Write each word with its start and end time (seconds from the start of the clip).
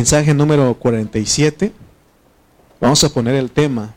Mensaje 0.00 0.32
número 0.32 0.72
47. 0.78 1.74
Vamos 2.80 3.04
a 3.04 3.10
poner 3.10 3.34
el 3.34 3.50
tema. 3.50 3.94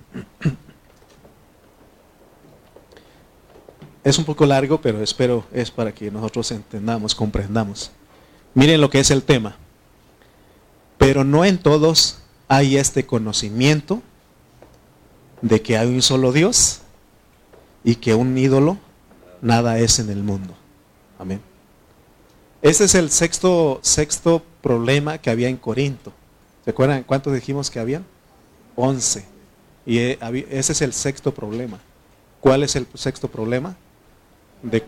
Es 4.03 4.17
un 4.17 4.25
poco 4.25 4.45
largo, 4.45 4.81
pero 4.81 5.01
espero 5.01 5.45
es 5.53 5.71
para 5.71 5.93
que 5.93 6.11
nosotros 6.11 6.51
entendamos, 6.51 7.15
comprendamos. 7.15 7.89
Miren 8.53 8.81
lo 8.81 8.89
que 8.89 8.99
es 8.99 9.11
el 9.11 9.23
tema. 9.23 9.55
Pero 10.97 11.23
no 11.23 11.45
en 11.45 11.57
todos 11.57 12.17
hay 12.49 12.75
este 12.75 13.05
conocimiento 13.05 14.01
de 15.41 15.61
que 15.61 15.77
hay 15.77 15.87
un 15.87 16.01
solo 16.01 16.33
Dios 16.33 16.81
y 17.85 17.95
que 17.95 18.13
un 18.13 18.37
ídolo 18.37 18.77
nada 19.41 19.79
es 19.79 19.99
en 19.99 20.09
el 20.09 20.21
mundo. 20.21 20.53
Amén. 21.17 21.52
Ese 22.63 22.85
es 22.85 22.95
el 22.95 23.09
sexto, 23.11 23.79
sexto 23.83 24.41
problema 24.61 25.17
que 25.17 25.29
había 25.29 25.49
en 25.49 25.57
Corinto. 25.57 26.13
¿Se 26.63 26.71
acuerdan 26.71 27.03
cuántos 27.03 27.33
dijimos 27.33 27.69
que 27.69 27.77
había? 27.77 28.01
Once. 28.77 29.25
Y 29.85 29.97
eh, 29.97 30.17
ese 30.49 30.71
es 30.71 30.81
el 30.81 30.93
sexto 30.93 31.33
problema. 31.33 31.77
¿Cuál 32.39 32.63
es 32.63 32.77
el 32.77 32.87
sexto 32.93 33.27
problema? 33.27 33.75
De, 34.61 34.81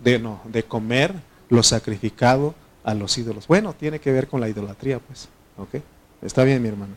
de, 0.00 0.18
no, 0.18 0.40
de 0.46 0.62
comer 0.62 1.14
lo 1.50 1.62
sacrificado 1.62 2.54
a 2.82 2.94
los 2.94 3.18
ídolos. 3.18 3.46
Bueno, 3.46 3.74
tiene 3.74 3.98
que 3.98 4.10
ver 4.10 4.26
con 4.26 4.40
la 4.40 4.48
idolatría, 4.48 4.98
pues. 4.98 5.28
¿Ok? 5.58 5.82
Está 6.22 6.44
bien, 6.44 6.62
mi 6.62 6.68
hermano. 6.68 6.94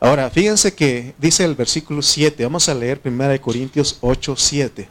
Ahora, 0.00 0.30
fíjense 0.30 0.74
que 0.74 1.14
dice 1.18 1.44
el 1.44 1.54
versículo 1.54 2.00
7. 2.00 2.42
Vamos 2.44 2.66
a 2.70 2.74
leer 2.74 2.98
1 3.04 3.40
Corintios 3.42 3.98
8, 4.00 4.36
7. 4.38 4.88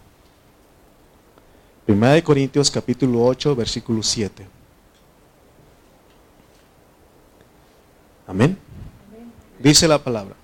1 1.87 2.23
Corintios 2.23 2.69
capítulo 2.69 3.23
8, 3.23 3.55
versículo 3.55 4.03
7. 4.03 4.45
Amén. 8.27 8.57
Dice 9.57 9.87
la 9.87 10.03
palabra. 10.03 10.35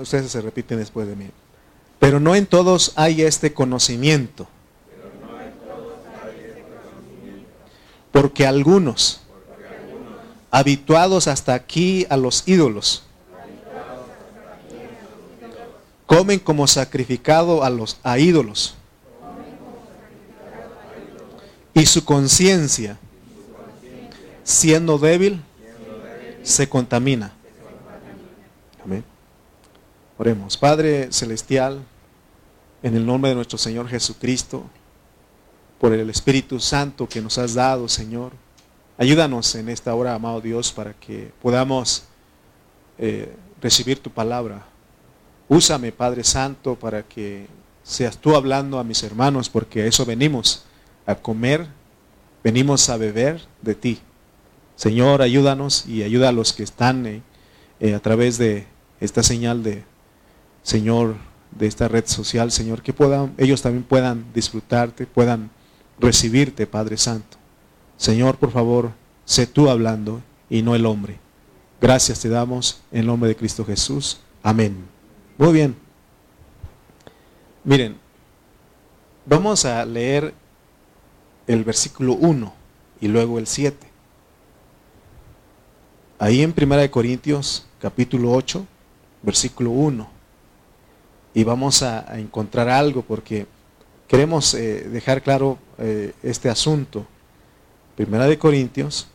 Ustedes 0.00 0.32
se 0.32 0.40
repiten 0.40 0.78
después 0.78 1.06
de 1.06 1.14
mí. 1.14 1.30
Pero 2.00 2.18
no 2.18 2.34
en 2.34 2.46
todos 2.46 2.92
hay 2.96 3.22
este 3.22 3.54
conocimiento. 3.54 4.48
Porque 8.10 8.46
algunos, 8.46 9.20
habituados 10.50 11.28
hasta 11.28 11.54
aquí 11.54 12.06
a 12.10 12.16
los 12.16 12.48
ídolos, 12.48 13.05
comen 16.06 16.38
como 16.38 16.66
sacrificado 16.66 17.62
a 17.62 17.70
los 17.70 17.98
a 18.02 18.18
ídolos. 18.18 18.74
Y 21.74 21.84
su 21.84 22.04
conciencia, 22.04 22.96
siendo 24.42 24.96
débil, 24.96 25.42
se 26.42 26.68
contamina. 26.68 27.32
Amén. 28.82 29.04
Oremos. 30.16 30.56
Padre 30.56 31.12
celestial, 31.12 31.82
en 32.82 32.96
el 32.96 33.04
nombre 33.04 33.30
de 33.30 33.34
nuestro 33.34 33.58
Señor 33.58 33.88
Jesucristo, 33.88 34.64
por 35.78 35.92
el 35.92 36.08
Espíritu 36.08 36.60
Santo 36.60 37.06
que 37.06 37.20
nos 37.20 37.36
has 37.36 37.52
dado, 37.52 37.88
Señor, 37.88 38.32
ayúdanos 38.96 39.54
en 39.56 39.68
esta 39.68 39.94
hora, 39.94 40.14
amado 40.14 40.40
Dios, 40.40 40.72
para 40.72 40.94
que 40.94 41.30
podamos 41.42 42.04
eh, 42.96 43.34
recibir 43.60 43.98
tu 43.98 44.10
palabra 44.10 44.64
Úsame, 45.48 45.92
Padre 45.92 46.24
Santo, 46.24 46.74
para 46.74 47.02
que 47.02 47.46
seas 47.82 48.18
tú 48.18 48.34
hablando 48.34 48.78
a 48.78 48.84
mis 48.84 49.02
hermanos, 49.02 49.48
porque 49.48 49.82
a 49.82 49.86
eso 49.86 50.04
venimos, 50.04 50.64
a 51.06 51.14
comer, 51.14 51.66
venimos 52.42 52.88
a 52.88 52.96
beber 52.96 53.40
de 53.62 53.74
ti. 53.74 54.00
Señor, 54.74 55.22
ayúdanos 55.22 55.86
y 55.86 56.02
ayuda 56.02 56.30
a 56.30 56.32
los 56.32 56.52
que 56.52 56.64
están 56.64 57.06
eh, 57.06 57.22
eh, 57.80 57.94
a 57.94 58.00
través 58.00 58.38
de 58.38 58.66
esta 59.00 59.22
señal 59.22 59.62
de, 59.62 59.84
Señor, 60.62 61.14
de 61.52 61.66
esta 61.66 61.88
red 61.88 62.06
social, 62.06 62.50
Señor, 62.50 62.82
que 62.82 62.92
puedan, 62.92 63.34
ellos 63.38 63.62
también 63.62 63.84
puedan 63.84 64.26
disfrutarte, 64.34 65.06
puedan 65.06 65.50
recibirte, 65.98 66.66
Padre 66.66 66.96
Santo. 66.96 67.38
Señor, 67.96 68.36
por 68.36 68.50
favor, 68.50 68.90
sé 69.24 69.46
tú 69.46 69.70
hablando 69.70 70.22
y 70.50 70.62
no 70.62 70.74
el 70.74 70.86
hombre. 70.86 71.18
Gracias 71.80 72.20
te 72.20 72.28
damos 72.28 72.80
en 72.90 73.06
nombre 73.06 73.28
de 73.28 73.36
Cristo 73.36 73.64
Jesús. 73.64 74.18
Amén. 74.42 74.95
Muy 75.38 75.52
bien. 75.52 75.76
Miren, 77.62 77.98
vamos 79.26 79.66
a 79.66 79.84
leer 79.84 80.32
el 81.46 81.62
versículo 81.62 82.14
1 82.14 82.54
y 83.02 83.08
luego 83.08 83.38
el 83.38 83.46
7. 83.46 83.86
Ahí 86.18 86.42
en 86.42 86.54
1 86.56 86.90
Corintios 86.90 87.66
capítulo 87.78 88.32
8, 88.32 88.66
versículo 89.20 89.70
1. 89.72 90.08
Y 91.34 91.44
vamos 91.44 91.82
a, 91.82 92.18
encontrar 92.18 92.70
algo 92.70 93.02
porque 93.02 93.46
queremos 94.08 94.54
eh, 94.54 94.88
dejar 94.88 95.20
claro 95.20 95.58
eh, 95.76 96.14
este 96.22 96.48
asunto. 96.48 97.06
Primera 97.94 98.26
de 98.26 98.38
Corintios 98.38 99.06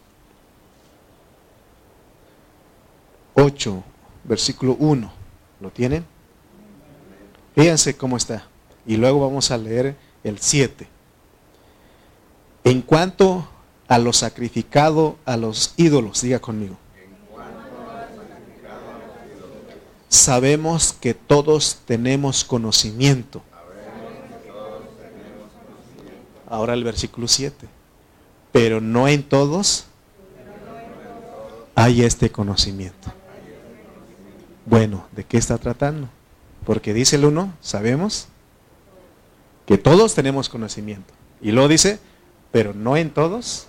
8, 3.34 3.84
versículo 4.24 4.76
1. 4.78 5.21
¿Lo 5.62 5.70
tienen? 5.70 6.04
Fíjense 7.56 7.96
cómo 7.96 8.18
está. 8.18 8.48
Y 8.86 8.98
luego 8.98 9.22
vamos 9.22 9.52
a 9.52 9.58
leer 9.58 9.96
el 10.24 10.40
7. 10.40 10.88
En 12.64 12.82
cuanto 12.82 13.48
a 13.88 14.00
lo 14.00 14.12
sacrificado 14.12 15.18
a 15.26 15.38
los 15.38 15.74
ídolos, 15.78 16.22
diga 16.22 16.40
conmigo. 16.40 16.78
Sabemos 20.10 20.94
que 20.94 21.14
todos 21.14 21.80
tenemos 21.86 22.44
conocimiento. 22.44 23.42
Ahora 26.50 26.74
el 26.74 26.84
versículo 26.84 27.28
7. 27.28 27.68
Pero 28.52 28.82
no 28.82 29.08
en 29.08 29.24
todos 29.24 29.86
hay 31.76 32.04
este 32.04 32.30
conocimiento. 32.32 33.14
Bueno, 34.66 35.06
¿de 35.12 35.24
qué 35.24 35.38
está 35.38 35.58
tratando? 35.58 36.08
Porque 36.66 36.94
dice 36.94 37.16
el 37.16 37.26
uno, 37.26 37.54
sabemos 37.62 38.28
que 39.66 39.78
todos 39.78 40.14
tenemos 40.14 40.50
conocimiento. 40.50 41.14
Y 41.42 41.52
luego 41.52 41.68
dice, 41.68 42.00
pero 42.52 42.74
no 42.74 42.98
en 42.98 43.10
todos 43.10 43.68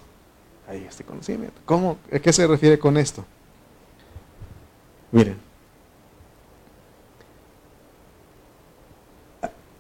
hay 0.69 0.85
este 0.85 1.05
conocimiento. 1.05 1.61
¿Cómo? 1.65 1.99
¿A 2.13 2.19
qué 2.19 2.33
se 2.33 2.47
refiere 2.47 2.79
con 2.79 2.97
esto? 2.97 3.25
Miren, 5.11 5.39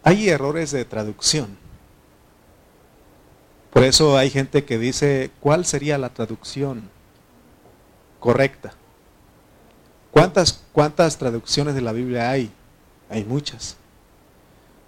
hay 0.03 0.29
errores 0.29 0.71
de 0.71 0.85
traducción. 0.85 1.57
Por 3.73 3.85
eso 3.85 4.19
hay 4.19 4.29
gente 4.29 4.65
que 4.65 4.79
dice, 4.79 5.31
¿cuál 5.41 5.65
sería 5.65 5.97
la 5.97 6.11
traducción 6.11 6.91
correcta? 8.21 8.75
¿Cuántas, 10.13 10.61
cuántas 10.73 11.17
traducciones 11.17 11.75
de 11.75 11.81
la 11.81 11.93
Biblia 11.93 12.31
hay? 12.31 12.53
Hay 13.09 13.25
muchas. 13.25 13.77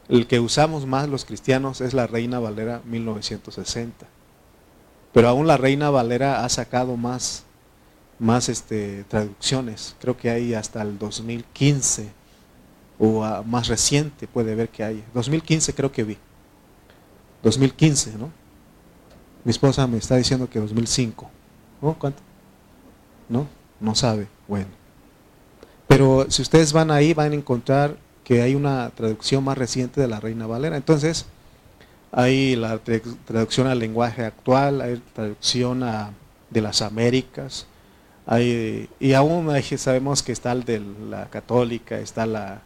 El 0.09 0.27
que 0.27 0.39
usamos 0.39 0.87
más 0.87 1.09
los 1.09 1.25
cristianos 1.25 1.81
es 1.81 1.95
la 1.95 2.07
Reina 2.07 2.39
Valera 2.39 2.83
1960. 2.85 4.07
Pero 5.15 5.29
aún 5.29 5.47
la 5.47 5.57
Reina 5.57 5.89
Valera 5.89 6.45
ha 6.45 6.49
sacado 6.51 6.99
más, 6.99 7.45
más 8.19 8.51
este, 8.51 9.05
traducciones. 9.05 9.97
Creo 9.99 10.17
que 10.17 10.29
hay 10.29 10.53
hasta 10.53 10.83
el 10.83 10.99
2015 10.99 12.13
o 12.99 13.43
más 13.45 13.69
reciente 13.69 14.29
puede 14.29 14.55
ver 14.55 14.69
que 14.69 14.85
hay. 14.85 15.05
2015 15.15 15.73
creo 15.75 15.91
que 15.91 16.05
vi. 16.05 16.19
2015, 17.43 18.19
¿no? 18.19 18.31
Mi 19.43 19.51
esposa 19.51 19.87
me 19.87 19.97
está 19.97 20.17
diciendo 20.17 20.51
que 20.51 20.59
2005. 20.59 21.31
¿No? 21.81 21.95
¿Cuánto? 21.99 22.21
¿No? 23.29 23.47
No 23.81 23.95
sabe. 23.95 24.29
Bueno. 24.47 24.84
Pero 25.87 26.27
si 26.29 26.43
ustedes 26.43 26.73
van 26.73 26.91
ahí 26.91 27.15
van 27.15 27.33
a 27.33 27.35
encontrar 27.35 27.97
que 28.25 28.43
hay 28.43 28.55
una 28.55 28.91
traducción 28.91 29.45
más 29.45 29.59
reciente 29.59 30.01
de 30.01 30.09
la 30.09 30.19
Reina 30.19 30.47
Valera. 30.47 30.77
Entonces, 30.77 31.27
hay 32.11 32.57
la 32.57 32.79
traducción 33.27 33.67
al 33.67 33.79
lenguaje 33.79 34.25
actual, 34.25 34.81
hay 34.81 35.03
traducción 35.13 35.83
a, 35.83 36.11
de 36.51 36.61
las 36.61 36.81
Américas, 36.81 37.67
hay, 38.27 38.89
y 38.99 39.13
aún 39.13 39.51
sabemos 39.77 40.23
que 40.23 40.33
está 40.33 40.53
el 40.53 40.65
de 40.65 40.81
la 41.11 41.27
católica, 41.27 41.99
está 41.99 42.25
la 42.25 42.63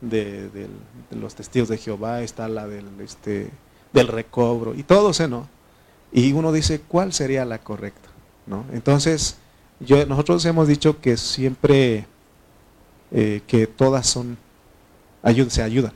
de, 0.00 0.68
los 1.10 1.34
testigos 1.34 1.68
de 1.68 1.78
Jehová, 1.78 2.22
está 2.22 2.48
la 2.48 2.66
del, 2.66 2.86
este, 3.00 3.50
del 3.92 4.08
recobro, 4.08 4.74
y 4.74 4.82
todo 4.82 5.10
eso, 5.10 5.26
¿no? 5.28 5.48
Y 6.12 6.32
uno 6.32 6.52
dice, 6.52 6.80
¿cuál 6.80 7.12
sería 7.12 7.44
la 7.44 7.58
correcta? 7.58 8.08
¿No? 8.46 8.64
Entonces, 8.72 9.36
yo, 9.80 10.04
nosotros 10.06 10.44
hemos 10.44 10.66
dicho 10.66 11.00
que 11.00 11.16
siempre, 11.16 12.06
eh, 13.10 13.42
que 13.46 13.66
todas 13.66 14.06
son 14.06 14.36
se 15.48 15.62
ayudan. 15.62 15.92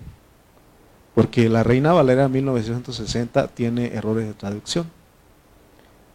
Porque 1.15 1.49
la 1.49 1.63
Reina 1.63 1.93
Valera 1.93 2.29
1960 2.29 3.49
tiene 3.49 3.95
errores 3.95 4.27
de 4.27 4.35
traducción. 4.35 4.91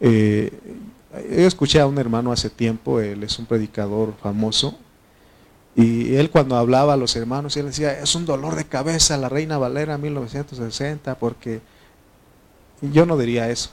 Eh, 0.00 0.52
yo 1.30 1.46
escuché 1.46 1.80
a 1.80 1.86
un 1.86 1.98
hermano 1.98 2.32
hace 2.32 2.50
tiempo, 2.50 3.00
él 3.00 3.22
es 3.22 3.38
un 3.38 3.46
predicador 3.46 4.14
famoso, 4.22 4.76
y 5.74 6.16
él 6.16 6.30
cuando 6.30 6.56
hablaba 6.56 6.94
a 6.94 6.96
los 6.96 7.14
hermanos, 7.14 7.56
él 7.56 7.66
decía, 7.66 8.00
es 8.00 8.14
un 8.14 8.26
dolor 8.26 8.56
de 8.56 8.64
cabeza 8.64 9.16
la 9.16 9.28
Reina 9.28 9.58
Valera 9.58 9.96
1960, 9.96 11.18
porque 11.18 11.60
yo 12.82 13.06
no 13.06 13.16
diría 13.16 13.48
eso. 13.48 13.70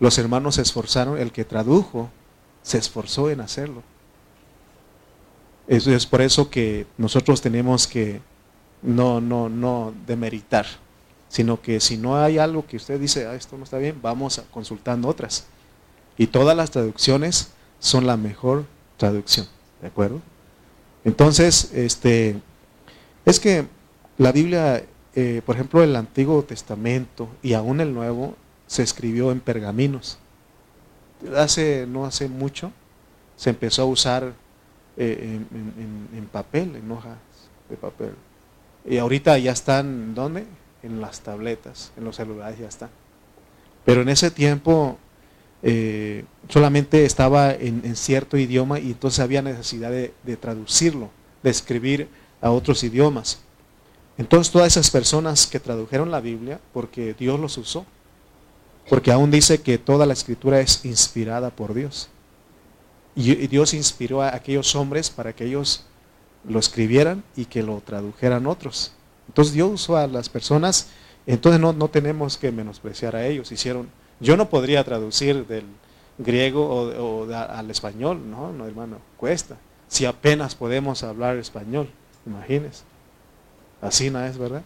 Los 0.00 0.18
hermanos 0.18 0.56
se 0.56 0.62
esforzaron, 0.62 1.18
el 1.18 1.30
que 1.30 1.44
tradujo 1.44 2.10
se 2.62 2.78
esforzó 2.78 3.30
en 3.30 3.40
hacerlo. 3.40 3.82
Eso 5.70 5.92
es 5.92 6.04
por 6.04 6.20
eso 6.20 6.50
que 6.50 6.84
nosotros 6.98 7.40
tenemos 7.40 7.86
que 7.86 8.20
no, 8.82 9.20
no, 9.20 9.48
no 9.48 9.94
demeritar, 10.04 10.66
sino 11.28 11.62
que 11.62 11.78
si 11.78 11.96
no 11.96 12.16
hay 12.20 12.38
algo 12.38 12.66
que 12.66 12.76
usted 12.76 12.98
dice, 12.98 13.28
ah, 13.28 13.36
esto 13.36 13.56
no 13.56 13.62
está 13.62 13.78
bien, 13.78 13.96
vamos 14.02 14.42
consultando 14.50 15.06
otras. 15.06 15.46
Y 16.18 16.26
todas 16.26 16.56
las 16.56 16.72
traducciones 16.72 17.52
son 17.78 18.04
la 18.04 18.16
mejor 18.16 18.64
traducción, 18.96 19.46
¿de 19.80 19.86
acuerdo? 19.86 20.20
Entonces, 21.04 21.70
este, 21.72 22.40
es 23.24 23.38
que 23.38 23.68
la 24.18 24.32
Biblia, 24.32 24.84
eh, 25.14 25.40
por 25.46 25.54
ejemplo, 25.54 25.84
el 25.84 25.94
Antiguo 25.94 26.42
Testamento 26.42 27.28
y 27.44 27.52
aún 27.52 27.80
el 27.80 27.94
Nuevo, 27.94 28.34
se 28.66 28.82
escribió 28.82 29.30
en 29.30 29.38
pergaminos. 29.38 30.18
Hace, 31.36 31.86
no 31.86 32.06
hace 32.06 32.26
mucho, 32.26 32.72
se 33.36 33.50
empezó 33.50 33.82
a 33.82 33.86
usar 33.86 34.32
eh, 35.02 35.40
en, 36.14 36.26
papel, 36.26 36.76
en 36.76 36.92
hojas 36.92 37.16
de 37.70 37.76
papel. 37.78 38.12
Y 38.84 38.98
ahorita 38.98 39.38
ya 39.38 39.52
están, 39.52 40.14
¿dónde? 40.14 40.44
En 40.82 41.00
las 41.00 41.20
tabletas, 41.20 41.90
en 41.96 42.04
los 42.04 42.16
celulares 42.16 42.58
ya 42.58 42.68
están. 42.68 42.90
Pero 43.86 44.02
en 44.02 44.10
ese 44.10 44.30
tiempo 44.30 44.98
eh, 45.62 46.26
solamente 46.50 47.06
estaba 47.06 47.54
en, 47.54 47.96
cierto 47.96 48.36
idioma 48.36 48.78
y 48.78 48.88
entonces 48.88 49.20
había 49.20 49.40
necesidad 49.40 49.90
de, 49.90 50.36
traducirlo, 50.36 51.08
de 51.42 51.48
escribir 51.48 52.08
a 52.42 52.50
otros 52.50 52.84
idiomas. 52.84 53.40
Entonces 54.18 54.52
todas 54.52 54.68
esas 54.68 54.90
personas 54.90 55.46
que 55.46 55.60
tradujeron 55.60 56.10
la 56.10 56.20
Biblia, 56.20 56.60
porque 56.74 57.14
Dios 57.18 57.40
los 57.40 57.56
usó, 57.56 57.86
porque 58.90 59.12
aún 59.12 59.30
dice 59.30 59.62
que 59.62 59.78
toda 59.78 60.04
la 60.04 60.12
escritura 60.12 60.60
es 60.60 60.84
inspirada 60.84 61.48
por 61.48 61.72
Dios. 61.72 62.10
Y, 63.20 63.46
Dios 63.48 63.74
inspiró 63.74 64.22
a 64.22 64.34
aquellos 64.34 64.74
hombres 64.74 65.10
para 65.10 65.34
que 65.34 65.44
ellos 65.44 65.84
lo 66.48 66.58
escribieran 66.58 67.22
y 67.36 67.44
que 67.44 67.62
lo 67.62 67.80
tradujeran 67.80 68.46
otros. 68.46 68.92
Entonces 69.28 69.52
Dios 69.52 69.70
usó 69.70 69.96
a 69.96 70.06
las 70.06 70.28
personas, 70.28 70.88
entonces 71.26 71.60
no, 71.60 71.72
no 71.72 71.88
tenemos 71.88 72.38
que 72.38 72.50
menospreciar 72.50 73.14
a 73.14 73.26
ellos. 73.26 73.52
Hicieron 73.52 73.88
yo 74.20 74.36
no 74.36 74.48
podría 74.50 74.84
traducir 74.84 75.46
del 75.46 75.64
griego 76.18 76.66
o, 76.66 77.32
al 77.32 77.70
español, 77.70 78.30
no, 78.30 78.52
no 78.52 78.66
hermano, 78.66 78.98
cuesta. 79.16 79.56
Si 79.88 80.04
apenas 80.04 80.54
podemos 80.54 81.02
hablar 81.02 81.36
español, 81.36 81.88
imagínense. 82.26 82.82
Así 83.80 84.10
no 84.10 84.22
es, 84.24 84.36
¿verdad? 84.36 84.62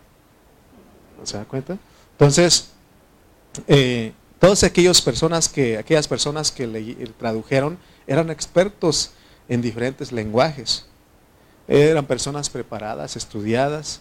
¿Se 1.22 1.36
da 1.36 1.44
cuenta? 1.44 1.78
Entonces, 2.12 2.72
eh, 3.68 4.12
todas 4.40 4.64
aquellas 4.64 5.00
personas 5.00 5.48
que, 5.48 5.78
aquellas 5.78 6.08
personas 6.08 6.50
que 6.50 6.66
le, 6.66 6.94
tradujeron 7.18 7.78
eran 8.06 8.30
expertos 8.30 9.12
en 9.48 9.62
diferentes 9.62 10.12
lenguajes. 10.12 10.86
Eran 11.66 12.06
personas 12.06 12.50
preparadas, 12.50 13.16
estudiadas, 13.16 14.00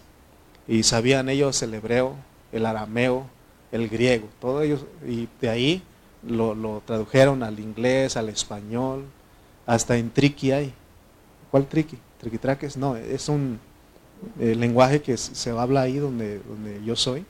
y 0.67 0.83
sabían 0.83 1.29
ellos 1.29 1.61
el 1.61 1.73
hebreo, 1.73 2.15
el 2.51 2.65
arameo, 2.65 3.25
el 3.71 3.89
griego, 3.89 4.27
todo 4.39 4.61
ellos, 4.61 4.85
y 5.07 5.27
de 5.41 5.49
ahí 5.49 5.83
lo, 6.27 6.81
tradujeron 6.85 7.43
al 7.43 7.59
inglés, 7.59 8.17
al 8.17 8.29
español, 8.29 9.05
hasta 9.65 9.97
en 9.97 10.11
triqui 10.11 10.51
hay. 10.51 10.73
¿Cuál 11.51 11.67
triqui? 11.67 11.97
Triquitraques, 12.19 12.77
no, 12.77 12.95
es 12.95 13.27
un 13.29 13.59
eh, 14.39 14.55
lenguaje 14.55 15.01
que 15.01 15.17
se 15.17 15.49
habla 15.51 15.81
ahí 15.81 15.97
donde, 15.97 16.39
donde 16.39 16.83
yo 16.83 16.95
soy, 16.95 17.25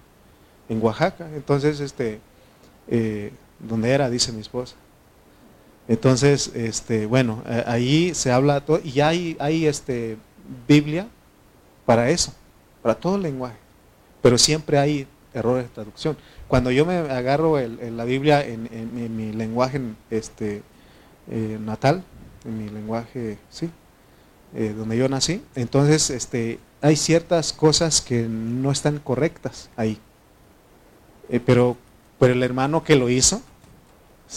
en 0.70 0.84
Oaxaca. 0.84 1.28
Entonces, 1.36 1.80
este, 1.80 2.20
eh, 2.88 3.32
donde 3.60 3.90
era, 3.90 4.10
dice 4.10 4.32
mi 4.32 4.42
esposa. 4.42 4.76
Entonces, 5.88 6.52
este, 6.56 7.06
bueno, 7.06 7.44
ahí 7.66 8.14
se 8.14 8.32
habla 8.32 8.62
todo, 8.62 8.80
y 8.84 9.02
hay, 9.02 9.36
hay 9.40 9.66
este, 9.66 10.18
Biblia 10.68 11.08
para 11.86 12.10
eso, 12.10 12.34
para 12.82 12.96
todo 12.96 13.16
el 13.16 13.24
lenguaje. 13.24 13.58
Pero 14.22 14.38
siempre 14.38 14.78
hay 14.78 15.08
errores 15.34 15.66
de 15.66 15.70
traducción. 15.70 16.18
Cuando 16.48 16.72
yo 16.72 16.86
me 16.86 16.98
agarro 16.98 17.60
la 17.60 18.06
Biblia 18.06 18.46
en, 18.46 19.18
mi 19.18 19.32
lenguaje 19.34 19.82
este, 20.10 20.62
eh, 21.30 21.58
natal, 21.60 22.04
en 22.46 22.64
mi 22.64 22.70
lenguaje, 22.70 23.38
sí, 23.50 23.70
eh, 24.56 24.74
donde 24.78 24.98
yo 24.98 25.10
nací, 25.10 25.42
entonces 25.56 26.10
este, 26.10 26.60
hay 26.82 26.96
ciertas 26.96 27.54
cosas 27.54 28.02
que 28.02 28.28
no 28.28 28.72
están 28.72 29.00
correctas 29.00 29.70
ahí. 29.76 29.98
Eh, 31.30 31.40
pero, 31.40 31.76
pero 32.20 32.34
el 32.34 32.44
hermano 32.44 32.84
que 32.84 32.96
lo 32.96 33.10
hizo, 33.10 33.42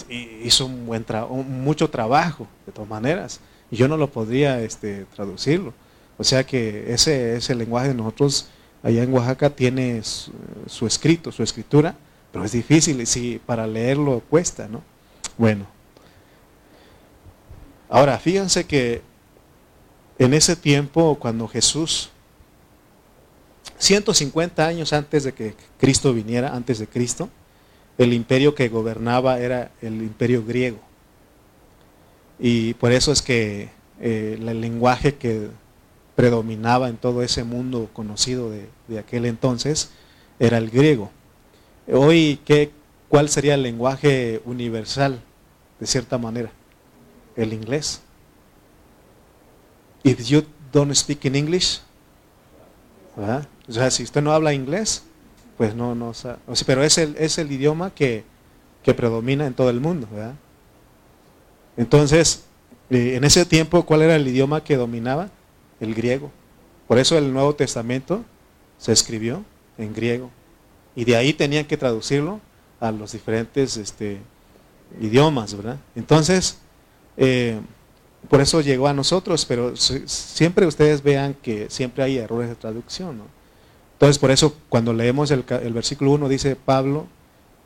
hizo 0.09 0.67
un 0.67 0.87
buen 0.87 1.05
mucho 1.49 1.89
trabajo, 1.89 2.47
de 2.67 2.73
todas 2.73 2.91
maneras. 2.91 3.41
Y 3.71 3.77
yo 3.77 3.89
no 3.89 3.97
lo 3.97 4.11
podría 4.11 4.61
este, 4.61 5.07
traducirlo. 5.15 5.73
O 6.19 6.25
sea 6.25 6.45
que 6.45 6.93
ese, 6.93 7.37
ese 7.37 7.55
lenguaje 7.55 7.89
de 7.89 7.95
nosotros 7.95 8.49
allá 8.83 9.03
en 9.03 9.13
Oaxaca 9.13 9.51
tiene 9.51 10.03
su, 10.03 10.87
escrito, 10.87 11.33
su 11.33 11.43
escritura, 11.43 11.97
pero 12.33 12.45
es 12.45 12.53
difícil 12.53 13.01
y 13.01 13.07
si 13.07 13.41
para 13.45 13.67
leerlo 13.67 14.23
cuesta, 14.31 14.69
¿no? 14.69 14.83
Bueno. 15.37 15.67
Ahora, 17.89 18.19
fíjense 18.19 18.65
que 18.65 19.03
en 20.19 20.35
ese 20.35 20.57
tiempo, 20.57 21.17
cuando 21.21 21.47
Jesús, 21.49 22.11
150 23.79 24.67
años 24.67 24.93
antes 24.93 25.25
de 25.25 25.33
que 25.33 25.55
Cristo 25.79 26.13
viniera, 26.13 26.55
antes 26.55 26.79
de 26.79 26.87
Cristo, 26.87 27.29
el 27.99 28.13
imperio 28.13 28.55
que 28.55 28.69
gobernaba 28.69 29.41
era 29.41 29.71
el 29.81 30.03
imperio 30.03 30.45
griego. 30.45 30.79
Y 32.39 32.75
por 32.75 32.93
eso 32.93 33.13
es 33.13 33.23
que 33.23 33.71
eh, 34.01 34.37
el 34.39 34.61
lenguaje 34.61 35.15
que 35.15 35.49
predominaba 36.15 36.89
en 36.89 36.97
todo 36.97 37.23
ese 37.23 37.45
mundo 37.45 37.89
conocido 37.93 38.51
de, 38.51 38.99
aquel 38.99 39.27
entonces 39.27 39.91
era 40.39 40.59
el 40.59 40.71
griego. 40.71 41.11
Hoy, 41.91 42.41
¿qué, 42.45 42.71
¿cuál 43.09 43.29
sería 43.29 43.55
el 43.55 43.63
lenguaje 43.63 44.41
universal, 44.45 45.21
de 45.79 45.87
cierta 45.87 46.19
manera? 46.19 46.51
El 47.37 47.53
inglés. 47.53 48.01
If 50.03 50.27
you 50.27 50.45
don't 50.73 50.93
speak 50.95 51.25
in 51.25 51.37
English, 51.37 51.81
o 53.17 53.73
sea, 53.73 53.91
si 53.91 54.03
usted 54.03 54.23
no 54.23 54.33
habla 54.33 54.53
inglés, 54.53 55.03
pues 55.57 55.75
no, 55.75 55.95
no, 55.95 56.13
pero 56.67 56.83
es 56.83 56.99
el, 56.99 57.17
es 57.19 57.39
el 57.39 57.51
idioma 57.51 57.91
que, 57.91 58.25
que 58.83 58.95
predomina 58.95 59.47
en 59.47 59.55
todo 59.55 59.71
el 59.71 59.81
mundo, 59.81 60.07
¿verdad? 60.13 60.35
Entonces, 61.77 62.45
eh, 62.91 63.15
en 63.17 63.25
ese 63.25 63.45
tiempo, 63.45 63.85
¿cuál 63.85 64.03
era 64.03 64.17
el 64.17 64.27
idioma 64.27 64.63
que 64.63 64.77
dominaba? 64.77 65.31
el 65.81 65.95
griego. 65.95 66.31
Por 66.87 66.99
eso 66.99 67.19
el 67.19 67.33
Nuevo 67.33 67.55
Testamento 67.55 68.25
se 68.79 68.93
escribió 68.93 69.45
en 69.79 69.95
griego. 69.95 70.31
Y 70.95 71.05
de 71.05 71.17
ahí 71.17 71.33
tenían 71.33 71.67
que 71.67 71.77
traducirlo 71.77 72.41
a 72.81 72.91
los 72.91 73.13
diferentes 73.13 73.77
este, 73.77 74.19
idiomas, 75.01 75.55
¿verdad? 75.55 75.79
Entonces, 75.95 76.59
eh, 77.17 77.61
por 78.29 78.41
eso 78.41 78.61
llegó 78.61 78.89
a 78.89 78.95
nosotros, 78.95 79.45
pero 79.45 79.77
siempre 79.77 80.67
ustedes 80.67 81.03
vean 81.03 81.35
que 81.35 81.69
siempre 81.71 82.03
hay 82.03 82.19
errores 82.19 82.49
de 82.49 82.55
traducción, 82.55 83.19
¿no? 83.19 83.36
Entonces, 83.97 84.19
por 84.19 84.31
eso 84.31 84.55
cuando 84.69 84.93
leemos 84.93 85.31
el, 85.31 85.43
versículo 85.73 86.11
1 86.13 86.29
dice 86.29 86.55
Pablo, 86.55 87.07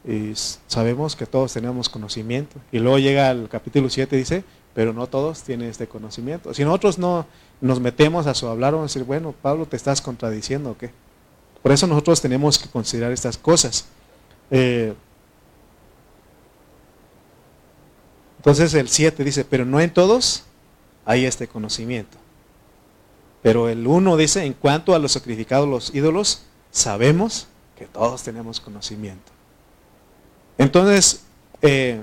y 0.07 0.33
sabemos 0.69 1.17
que 1.17 1.27
todos 1.27 1.53
tenemos 1.53 1.89
conocimiento. 1.89 2.57
Y 2.71 2.79
luego 2.79 2.99
llega 2.99 3.31
al 3.31 3.49
capítulo 3.49 3.91
7 3.91 4.17
dice, 4.17 4.45
pero 4.73 4.93
no 4.93 5.09
todos 5.09 5.43
tienen 5.43 5.69
este 5.69 5.89
conocimiento. 5.89 6.55
Si 6.55 6.65
nosotros 6.65 6.99
no 6.99 7.27
nos 7.61 7.81
metemos 7.81 8.29
a 8.29 8.35
su 8.35 8.47
hablar, 8.47 8.75
vamos 8.75 8.93
a 8.93 8.95
decir, 8.95 9.05
bueno, 9.05 9.35
Pablo, 9.43 9.67
¿te 9.67 9.77
estás 9.77 10.01
contradiciendo 10.01 10.71
o 10.71 10.79
qué? 10.79 10.91
Por 11.65 11.73
eso 11.73 11.89
nosotros 11.89 12.21
tenemos 12.21 12.61
que 12.61 12.69
considerar 12.69 13.11
estas 13.11 13.37
cosas. 13.37 13.87
Eh, 14.53 14.95
entonces 18.39 18.73
el 18.75 18.89
7 18.89 19.25
dice, 19.25 19.45
pero 19.45 19.65
no 19.65 19.81
en 19.81 19.93
todos 19.93 20.45
hay 21.05 21.25
este 21.25 21.49
conocimiento. 21.49 22.20
Pero 23.43 23.69
el 23.69 23.87
1 23.87 24.17
dice, 24.17 24.45
en 24.45 24.53
cuanto 24.53 24.95
a 24.95 24.99
los 24.99 25.13
sacrificados 25.13 25.69
los 25.69 25.95
ídolos, 25.95 26.43
sabemos 26.71 27.47
que 27.79 27.87
todos 27.87 28.23
tenemos 28.23 28.61
conocimiento. 28.61 29.33
Entonces, 30.59 31.23
eh, 31.63 32.03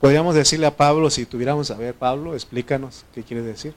podríamos 0.00 0.34
decirle 0.34 0.66
a 0.66 0.76
Pablo, 0.76 1.10
si 1.10 1.26
tuviéramos 1.26 1.70
a 1.70 1.76
ver, 1.76 1.94
Pablo, 1.94 2.34
explícanos 2.34 3.04
qué 3.14 3.22
quiere 3.22 3.42
decir. 3.42 3.74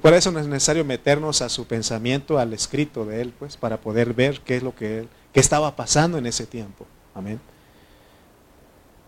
Por 0.00 0.12
eso 0.12 0.30
no 0.30 0.40
es 0.40 0.46
necesario 0.46 0.84
meternos 0.84 1.42
a 1.42 1.48
su 1.48 1.66
pensamiento, 1.66 2.38
al 2.38 2.52
escrito 2.52 3.04
de 3.04 3.20
él, 3.20 3.34
pues, 3.38 3.56
para 3.56 3.78
poder 3.78 4.14
ver 4.14 4.40
qué 4.40 4.56
es 4.56 4.62
lo 4.62 4.74
que 4.74 5.00
él, 5.00 5.08
qué 5.32 5.40
estaba 5.40 5.76
pasando 5.76 6.16
en 6.18 6.26
ese 6.26 6.46
tiempo. 6.46 6.86
Amén. 7.14 7.40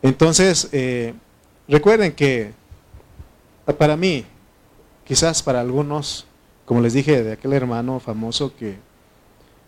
Entonces, 0.02 0.68
eh, 0.72 1.14
recuerden 1.66 2.12
que 2.12 2.52
para 3.78 3.96
mí, 3.96 4.24
quizás 5.08 5.42
para 5.42 5.60
algunos, 5.60 6.26
como 6.66 6.82
les 6.82 6.92
dije 6.92 7.24
de 7.24 7.32
aquel 7.32 7.54
hermano 7.54 7.98
famoso 7.98 8.54
que 8.54 8.76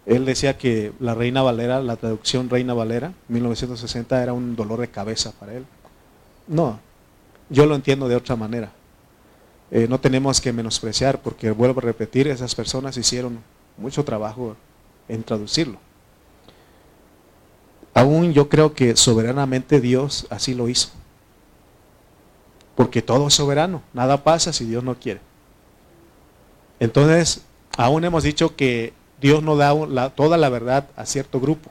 él 0.05 0.27
decía 0.27 0.59
que 0.59 0.93
la 1.01 1.15
Reina 1.15 1.41
Valera, 1.41 1.81
la 1.81 1.97
traducción 1.97 2.51
Reina 2.51 2.75
Valera, 2.75 3.15
1960, 3.29 4.23
era 4.23 4.35
un 4.35 4.55
dolor 4.55 4.81
de 4.81 4.89
cabeza 4.89 5.33
para 5.33 5.55
él. 5.55 5.65
No, 6.47 6.79
yo 7.49 7.65
lo 7.65 7.75
entiendo 7.75 8.07
de 8.07 8.17
otra 8.17 8.37
manera. 8.37 8.71
Eh, 9.71 9.87
no 9.89 9.99
tenemos 9.99 10.43
que 10.43 10.53
menospreciar, 10.53 11.23
porque 11.23 11.51
vuelvo 11.51 11.81
a 11.81 11.85
repetir, 11.85 12.29
esas 12.29 12.55
personas 12.55 12.99
hicieron 12.99 13.39
mucho 13.79 14.05
trabajo 14.05 14.57
en 15.09 15.23
traducirlo. 15.23 15.79
Aún 17.95 18.35
yo 18.35 18.49
creo 18.49 18.75
que 18.75 18.95
soberanamente 18.95 19.81
Dios 19.81 20.27
así 20.29 20.55
lo 20.55 20.69
hizo. 20.69 20.91
Porque 22.77 23.01
todo 23.01 23.29
es 23.29 23.35
soberano, 23.35 23.83
nada 23.95 24.23
pasa 24.23 24.53
si 24.53 24.65
Dios 24.67 24.85
no 24.85 24.97
quiere. 24.97 25.30
Entonces, 26.81 27.43
aún 27.77 28.05
hemos 28.05 28.25
dicho 28.25 28.57
que 28.57 28.93
Dios 29.21 29.43
no 29.43 29.57
da 29.57 30.11
toda 30.11 30.37
la 30.37 30.49
verdad 30.49 30.89
a 30.97 31.07
cierto 31.07 31.41
grupo. 31.41 31.71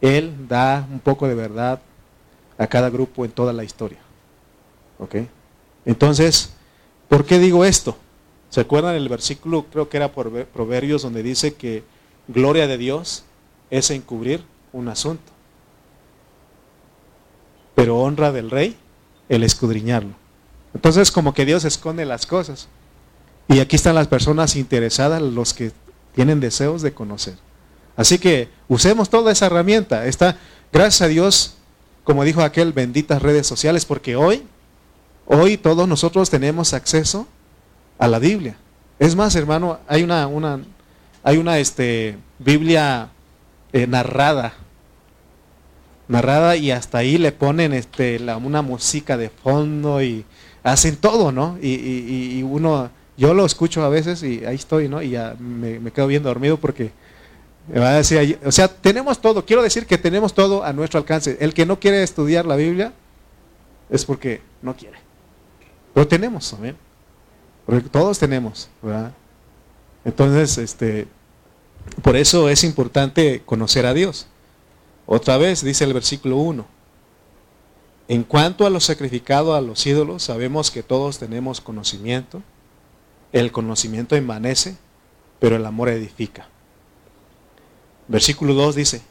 Él 0.00 0.48
da 0.48 0.86
un 0.90 1.00
poco 1.00 1.28
de 1.28 1.34
verdad 1.34 1.80
a 2.56 2.66
cada 2.68 2.90
grupo 2.90 3.24
en 3.24 3.32
toda 3.32 3.52
la 3.52 3.64
historia. 3.64 3.98
¿Ok? 4.98 5.16
Entonces, 5.84 6.54
¿por 7.08 7.26
qué 7.26 7.38
digo 7.38 7.64
esto? 7.64 7.96
¿Se 8.50 8.60
acuerdan 8.60 8.94
el 8.94 9.08
versículo, 9.08 9.66
creo 9.70 9.88
que 9.88 9.96
era 9.96 10.12
por 10.12 10.46
Proverbios, 10.46 11.02
donde 11.02 11.24
dice 11.24 11.54
que 11.54 11.82
gloria 12.28 12.68
de 12.68 12.78
Dios 12.78 13.24
es 13.70 13.90
encubrir 13.90 14.44
un 14.72 14.88
asunto? 14.88 15.32
Pero 17.74 17.98
honra 17.98 18.30
del 18.30 18.50
rey 18.50 18.76
el 19.28 19.42
escudriñarlo. 19.42 20.14
Entonces 20.72 21.10
como 21.10 21.34
que 21.34 21.44
Dios 21.44 21.64
esconde 21.64 22.04
las 22.04 22.26
cosas. 22.26 22.68
Y 23.48 23.60
aquí 23.60 23.76
están 23.76 23.94
las 23.94 24.08
personas 24.08 24.56
interesadas, 24.56 25.20
los 25.20 25.54
que 25.54 25.72
tienen 26.14 26.40
deseos 26.40 26.82
de 26.82 26.92
conocer. 26.92 27.34
Así 27.96 28.18
que 28.18 28.48
usemos 28.68 29.10
toda 29.10 29.32
esa 29.32 29.46
herramienta. 29.46 30.06
Está, 30.06 30.38
gracias 30.72 31.02
a 31.02 31.08
Dios, 31.08 31.54
como 32.04 32.24
dijo 32.24 32.42
aquel, 32.42 32.72
benditas 32.72 33.22
redes 33.22 33.46
sociales, 33.46 33.84
porque 33.84 34.16
hoy, 34.16 34.42
hoy 35.26 35.56
todos 35.56 35.86
nosotros 35.86 36.30
tenemos 36.30 36.72
acceso 36.72 37.28
a 37.98 38.08
la 38.08 38.18
Biblia. 38.18 38.56
Es 38.98 39.14
más, 39.16 39.34
hermano, 39.34 39.78
hay 39.88 40.02
una, 40.02 40.26
una, 40.26 40.60
hay 41.22 41.36
una 41.36 41.58
este, 41.58 42.16
Biblia 42.38 43.08
eh, 43.72 43.86
narrada, 43.86 44.54
narrada 46.06 46.56
y 46.56 46.70
hasta 46.70 46.98
ahí 46.98 47.18
le 47.18 47.32
ponen 47.32 47.72
este, 47.72 48.18
la, 48.18 48.36
una 48.36 48.62
música 48.62 49.16
de 49.16 49.30
fondo 49.30 50.02
y 50.02 50.24
hacen 50.62 50.96
todo, 50.96 51.32
¿no? 51.32 51.58
Y, 51.60 52.42
uno, 52.42 52.90
yo 53.16 53.34
lo 53.34 53.46
escucho 53.46 53.82
a 53.84 53.88
veces 53.88 54.22
y 54.22 54.44
ahí 54.44 54.56
estoy, 54.56 54.88
¿no? 54.88 55.02
Y 55.02 55.10
ya 55.10 55.36
me, 55.38 55.78
me 55.78 55.90
quedo 55.92 56.06
bien 56.06 56.22
dormido 56.22 56.56
porque 56.56 56.92
me 57.68 57.80
va 57.80 57.90
a 57.90 57.94
decir, 57.94 58.38
o 58.44 58.52
sea, 58.52 58.68
tenemos 58.68 59.20
todo, 59.20 59.44
quiero 59.44 59.62
decir 59.62 59.86
que 59.86 59.96
tenemos 59.96 60.34
todo 60.34 60.64
a 60.64 60.72
nuestro 60.72 60.98
alcance. 60.98 61.36
El 61.40 61.54
que 61.54 61.64
no 61.64 61.80
quiere 61.80 62.02
estudiar 62.02 62.44
la 62.44 62.56
Biblia 62.56 62.92
es 63.88 64.04
porque 64.04 64.42
no 64.60 64.76
quiere. 64.76 64.98
Pero 65.94 66.06
tenemos, 66.06 66.52
¿amén? 66.52 66.76
Porque 67.64 67.88
todos 67.88 68.18
tenemos, 68.18 68.68
¿verdad? 68.82 69.12
Entonces, 70.04 70.58
este, 70.58 71.08
por 72.02 72.16
eso 72.16 72.48
es 72.48 72.64
importante 72.64 73.42
conocer 73.46 73.86
a 73.86 73.94
Dios. 73.94 74.26
Otra 75.06 75.38
vez 75.38 75.62
dice 75.62 75.84
el 75.84 75.94
versículo 75.94 76.36
1. 76.36 76.66
En 78.08 78.22
cuanto 78.24 78.66
a 78.66 78.70
lo 78.70 78.80
sacrificado 78.80 79.54
a 79.54 79.62
los 79.62 79.86
ídolos, 79.86 80.24
sabemos 80.24 80.70
que 80.70 80.82
todos 80.82 81.18
tenemos 81.18 81.62
conocimiento. 81.62 82.42
El 83.34 83.50
conocimiento 83.50 84.14
envanece, 84.14 84.76
pero 85.40 85.56
el 85.56 85.66
amor 85.66 85.88
edifica. 85.88 86.46
Versículo 88.06 88.54
2 88.54 88.76
dice, 88.76 89.02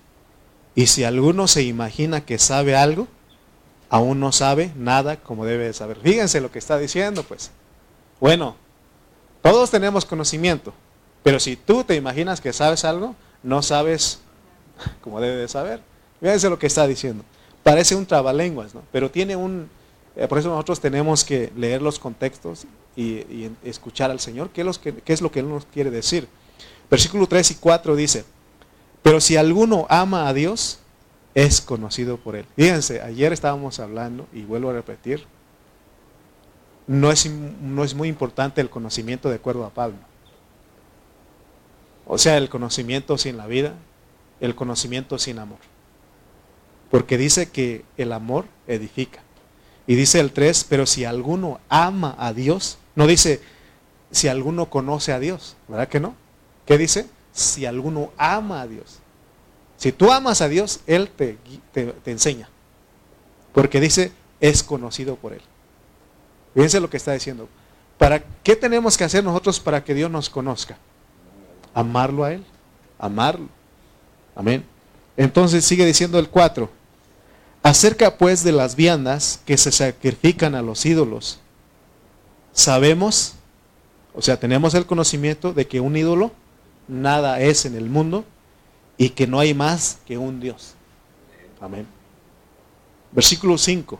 y 0.75 0.87
si 0.87 1.03
alguno 1.03 1.49
se 1.49 1.63
imagina 1.63 2.25
que 2.25 2.39
sabe 2.39 2.73
algo, 2.73 3.09
aún 3.89 4.21
no 4.21 4.31
sabe 4.31 4.71
nada 4.77 5.17
como 5.17 5.45
debe 5.45 5.65
de 5.65 5.73
saber. 5.73 5.97
Fíjense 6.01 6.39
lo 6.39 6.51
que 6.51 6.59
está 6.59 6.77
diciendo, 6.77 7.23
pues. 7.23 7.51
Bueno, 8.21 8.55
todos 9.41 9.69
tenemos 9.69 10.05
conocimiento, 10.05 10.73
pero 11.21 11.37
si 11.37 11.57
tú 11.57 11.83
te 11.83 11.95
imaginas 11.95 12.39
que 12.39 12.53
sabes 12.53 12.85
algo, 12.85 13.17
no 13.43 13.61
sabes 13.61 14.21
como 15.01 15.19
debe 15.19 15.35
de 15.35 15.49
saber. 15.49 15.81
Fíjense 16.21 16.49
lo 16.49 16.57
que 16.57 16.67
está 16.67 16.87
diciendo. 16.87 17.25
Parece 17.61 17.93
un 17.93 18.05
trabalenguas, 18.05 18.73
¿no? 18.73 18.83
Pero 18.93 19.11
tiene 19.11 19.35
un... 19.35 19.69
Eh, 20.15 20.29
por 20.29 20.37
eso 20.37 20.47
nosotros 20.47 20.79
tenemos 20.79 21.25
que 21.25 21.51
leer 21.57 21.81
los 21.81 21.99
contextos 21.99 22.65
y, 22.95 23.49
escuchar 23.63 24.11
al 24.11 24.19
Señor, 24.19 24.49
¿qué 24.49 24.61
es, 24.61 24.77
qué 24.77 25.13
es 25.13 25.21
lo 25.21 25.31
que 25.31 25.39
Él 25.39 25.49
nos 25.49 25.65
quiere 25.65 25.91
decir. 25.91 26.27
Versículo 26.89 27.27
3 27.27 27.51
y 27.51 27.55
4 27.55 27.95
dice, 27.95 28.25
pero 29.01 29.19
si 29.19 29.35
alguno 29.35 29.85
ama 29.89 30.27
a 30.27 30.33
Dios, 30.33 30.79
es 31.35 31.61
conocido 31.61 32.17
por 32.17 32.35
Él. 32.35 32.45
Fíjense, 32.55 33.01
ayer 33.01 33.33
estábamos 33.33 33.79
hablando, 33.79 34.27
y 34.33 34.43
vuelvo 34.43 34.69
a 34.69 34.73
repetir, 34.73 35.25
no 36.87 37.11
es, 37.11 37.29
no 37.29 37.83
es 37.83 37.93
muy 37.93 38.07
importante 38.07 38.61
el 38.61 38.69
conocimiento 38.69 39.29
de 39.29 39.35
acuerdo 39.35 39.65
a 39.65 39.69
Pablo. 39.71 39.97
O 42.05 42.17
sea, 42.17 42.37
el 42.37 42.49
conocimiento 42.49 43.17
sin 43.17 43.37
la 43.37 43.47
vida, 43.47 43.73
el 44.39 44.55
conocimiento 44.55 45.17
sin 45.17 45.39
amor. 45.39 45.59
Porque 46.91 47.17
dice 47.17 47.49
que 47.49 47.85
el 47.97 48.11
amor 48.11 48.45
edifica. 48.67 49.21
Y 49.87 49.95
dice 49.95 50.19
el 50.19 50.31
3, 50.31 50.65
pero 50.69 50.85
si 50.85 51.05
alguno 51.05 51.59
ama 51.69 52.15
a 52.17 52.33
Dios, 52.33 52.77
no 52.95 53.07
dice 53.07 53.41
si 54.11 54.27
alguno 54.27 54.69
conoce 54.69 55.11
a 55.11 55.19
Dios, 55.19 55.55
¿verdad 55.67 55.87
que 55.87 55.99
no? 55.99 56.15
¿Qué 56.65 56.77
dice? 56.77 57.07
Si 57.33 57.65
alguno 57.65 58.11
ama 58.17 58.61
a 58.61 58.67
Dios. 58.67 58.99
Si 59.77 59.91
tú 59.91 60.11
amas 60.11 60.41
a 60.41 60.47
Dios, 60.47 60.81
Él 60.85 61.09
te, 61.09 61.37
te 61.73 62.11
enseña. 62.11 62.47
Porque 63.53 63.79
dice, 63.79 64.11
es 64.39 64.63
conocido 64.63 65.15
por 65.15 65.33
Él. 65.33 65.41
Fíjense 66.53 66.79
lo 66.79 66.89
que 66.89 66.97
está 66.97 67.13
diciendo. 67.13 67.49
¿Para 67.97 68.23
qué 68.43 68.55
tenemos 68.55 68.97
que 68.97 69.03
hacer 69.03 69.23
nosotros 69.23 69.59
para 69.59 69.83
que 69.83 69.93
Dios 69.93 70.11
nos 70.11 70.29
conozca? 70.29 70.77
Amarlo 71.73 72.23
a 72.23 72.33
Él. 72.33 72.43
Amarlo. 72.99 73.47
Amén. 74.35 74.63
Entonces 75.17 75.65
sigue 75.65 75.85
diciendo 75.85 76.19
el 76.19 76.29
4. 76.29 76.69
Acerca 77.61 78.17
pues 78.17 78.43
de 78.43 78.51
las 78.51 78.75
viandas 78.75 79.39
que 79.45 79.57
se 79.57 79.71
sacrifican 79.71 80.55
a 80.55 80.61
los 80.61 80.85
ídolos. 80.85 81.39
Sabemos, 82.53 83.33
o 84.13 84.21
sea, 84.21 84.39
tenemos 84.39 84.73
el 84.75 84.85
conocimiento 84.85 85.53
de 85.53 85.67
que 85.67 85.79
un 85.79 85.97
ídolo 85.97 86.31
nada 86.87 87.41
es 87.41 87.65
en 87.65 87.75
el 87.75 87.89
mundo 87.89 88.23
y 88.97 89.09
que 89.09 89.27
no 89.27 89.39
hay 89.39 89.53
más 89.53 89.97
que 90.05 90.17
un 90.17 90.39
Dios. 90.39 90.75
Amén. 91.59 91.87
Versículo 93.11 93.57
5. 93.57 93.99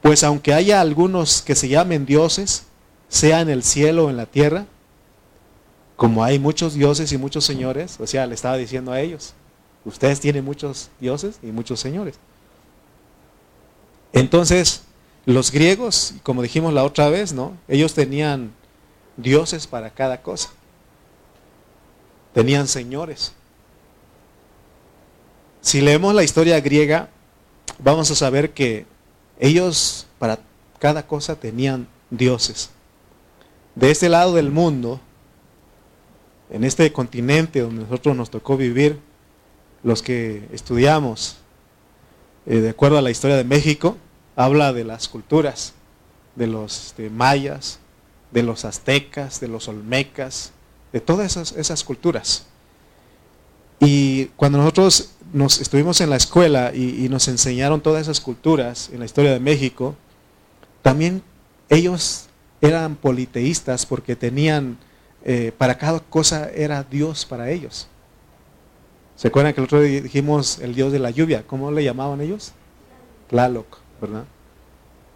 Pues 0.00 0.22
aunque 0.22 0.54
haya 0.54 0.80
algunos 0.80 1.42
que 1.42 1.54
se 1.54 1.68
llamen 1.68 2.06
dioses, 2.06 2.64
sea 3.08 3.40
en 3.40 3.48
el 3.48 3.62
cielo 3.62 4.06
o 4.06 4.10
en 4.10 4.16
la 4.16 4.26
tierra, 4.26 4.66
como 5.96 6.22
hay 6.22 6.38
muchos 6.38 6.74
dioses 6.74 7.12
y 7.12 7.18
muchos 7.18 7.44
señores, 7.44 7.96
o 8.00 8.06
sea, 8.06 8.26
le 8.26 8.34
estaba 8.34 8.56
diciendo 8.56 8.92
a 8.92 9.00
ellos, 9.00 9.34
ustedes 9.84 10.20
tienen 10.20 10.44
muchos 10.44 10.90
dioses 11.00 11.38
y 11.42 11.46
muchos 11.46 11.80
señores. 11.80 12.16
Entonces, 14.12 14.83
los 15.26 15.50
griegos, 15.50 16.14
como 16.22 16.42
dijimos 16.42 16.72
la 16.74 16.84
otra 16.84 17.08
vez, 17.08 17.32
¿no? 17.32 17.56
Ellos 17.68 17.94
tenían 17.94 18.52
dioses 19.16 19.66
para 19.66 19.90
cada 19.90 20.22
cosa. 20.22 20.50
Tenían 22.32 22.66
señores. 22.68 23.32
Si 25.60 25.80
leemos 25.80 26.14
la 26.14 26.24
historia 26.24 26.60
griega, 26.60 27.08
vamos 27.78 28.10
a 28.10 28.14
saber 28.14 28.52
que 28.52 28.86
ellos 29.38 30.06
para 30.18 30.38
cada 30.78 31.06
cosa 31.06 31.36
tenían 31.36 31.88
dioses. 32.10 32.70
De 33.74 33.90
este 33.90 34.08
lado 34.08 34.34
del 34.34 34.50
mundo, 34.50 35.00
en 36.50 36.64
este 36.64 36.92
continente 36.92 37.60
donde 37.60 37.84
nosotros 37.84 38.14
nos 38.14 38.30
tocó 38.30 38.56
vivir, 38.56 39.00
los 39.82 40.02
que 40.02 40.46
estudiamos, 40.52 41.36
eh, 42.46 42.56
de 42.56 42.70
acuerdo 42.70 42.98
a 42.98 43.02
la 43.02 43.10
historia 43.10 43.36
de 43.36 43.44
México, 43.44 43.96
habla 44.36 44.72
de 44.72 44.84
las 44.84 45.08
culturas, 45.08 45.74
de 46.36 46.46
los 46.46 46.86
este, 46.86 47.10
mayas, 47.10 47.78
de 48.30 48.42
los 48.42 48.64
aztecas, 48.64 49.40
de 49.40 49.48
los 49.48 49.68
olmecas, 49.68 50.52
de 50.92 51.00
todas 51.00 51.32
esas, 51.32 51.52
esas 51.52 51.84
culturas. 51.84 52.46
Y 53.80 54.26
cuando 54.36 54.58
nosotros 54.58 55.10
nos 55.32 55.60
estuvimos 55.60 56.00
en 56.00 56.10
la 56.10 56.16
escuela 56.16 56.72
y, 56.74 57.08
nos 57.08 57.28
enseñaron 57.28 57.80
todas 57.80 58.02
esas 58.02 58.20
culturas 58.20 58.88
en 58.92 59.00
la 59.00 59.04
historia 59.04 59.32
de 59.32 59.40
México, 59.40 59.96
también 60.82 61.22
ellos 61.68 62.26
eran 62.60 62.94
politeístas 62.96 63.84
porque 63.84 64.16
tenían, 64.16 64.78
eh, 65.24 65.52
para 65.58 65.76
cada 65.76 66.00
cosa 66.00 66.50
era 66.50 66.84
Dios 66.84 67.26
para 67.26 67.50
ellos. 67.50 67.88
¿Se 69.16 69.28
acuerdan 69.28 69.54
que 69.54 69.60
el 69.60 69.64
otro 69.64 69.80
día 69.80 70.00
dijimos 70.00 70.58
el 70.60 70.74
Dios 70.74 70.92
de 70.92 70.98
la 70.98 71.10
lluvia? 71.10 71.44
¿Cómo 71.46 71.70
le 71.70 71.84
llamaban 71.84 72.20
ellos? 72.20 72.52
Tlaloc, 73.28 73.78